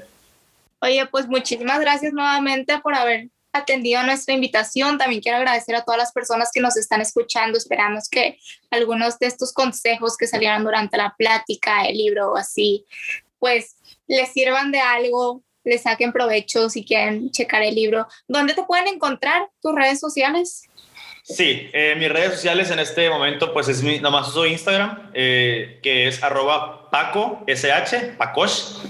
Oye, 0.80 1.08
pues 1.08 1.28
muchísimas 1.28 1.80
gracias 1.80 2.14
nuevamente 2.14 2.78
por 2.78 2.94
haber 2.94 3.30
atendido 3.52 4.04
nuestra 4.04 4.36
invitación. 4.36 5.00
También 5.00 5.24
quiero 5.24 5.39
agradecer 5.39 5.76
a 5.76 5.84
todas 5.84 5.98
las 5.98 6.12
personas 6.12 6.52
que 6.54 6.62
nos 6.62 6.78
están 6.78 7.02
escuchando. 7.02 7.58
Esperamos 7.58 8.10
que 8.10 8.38
algunos 8.70 9.18
de 9.18 9.26
estos 9.26 9.54
consejos 9.54 10.18
que 10.18 10.28
salieron 10.28 10.64
durante 10.64 10.98
la 10.98 11.16
plática, 11.18 11.84
el 11.86 11.98
libro 11.98 12.34
o 12.34 12.38
así, 12.38 12.86
pues 13.39 13.76
les 14.06 14.30
sirvan 14.30 14.72
de 14.72 14.80
algo, 14.80 15.42
les 15.64 15.82
saquen 15.82 16.12
provecho 16.12 16.70
si 16.70 16.86
quieren 16.86 17.32
checar 17.32 17.64
el 17.64 17.74
libro. 17.74 18.08
¿Dónde 18.28 18.54
te 18.54 18.62
pueden 18.62 18.88
encontrar 18.88 19.50
tus 19.64 19.74
redes 19.74 20.00
sociales? 20.00 20.70
Sí, 21.24 21.70
eh, 21.74 21.96
mis 21.98 22.10
redes 22.10 22.34
sociales 22.34 22.72
en 22.72 22.80
este 22.80 23.10
momento, 23.10 23.54
pues 23.54 23.68
es 23.68 23.84
mi, 23.84 24.00
nomás 24.00 24.28
uso 24.30 24.46
Instagram, 24.46 25.12
eh, 25.14 25.80
que 25.84 26.08
es 26.08 26.22
arroba 26.24 26.90
Paco 26.90 27.44
SH, 27.48 28.16
Pacos. 28.18 28.82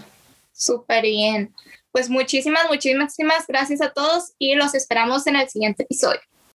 Súper 0.52 1.04
bien. 1.04 1.54
Pues 1.92 2.10
muchísimas, 2.10 2.68
muchísimas 2.70 3.46
gracias 3.48 3.82
a 3.82 3.92
todos 3.92 4.34
y 4.40 4.56
los 4.56 4.74
esperamos 4.74 5.28
en 5.28 5.36
el 5.36 5.50
siguiente 5.50 5.84
episodio. 5.84 6.22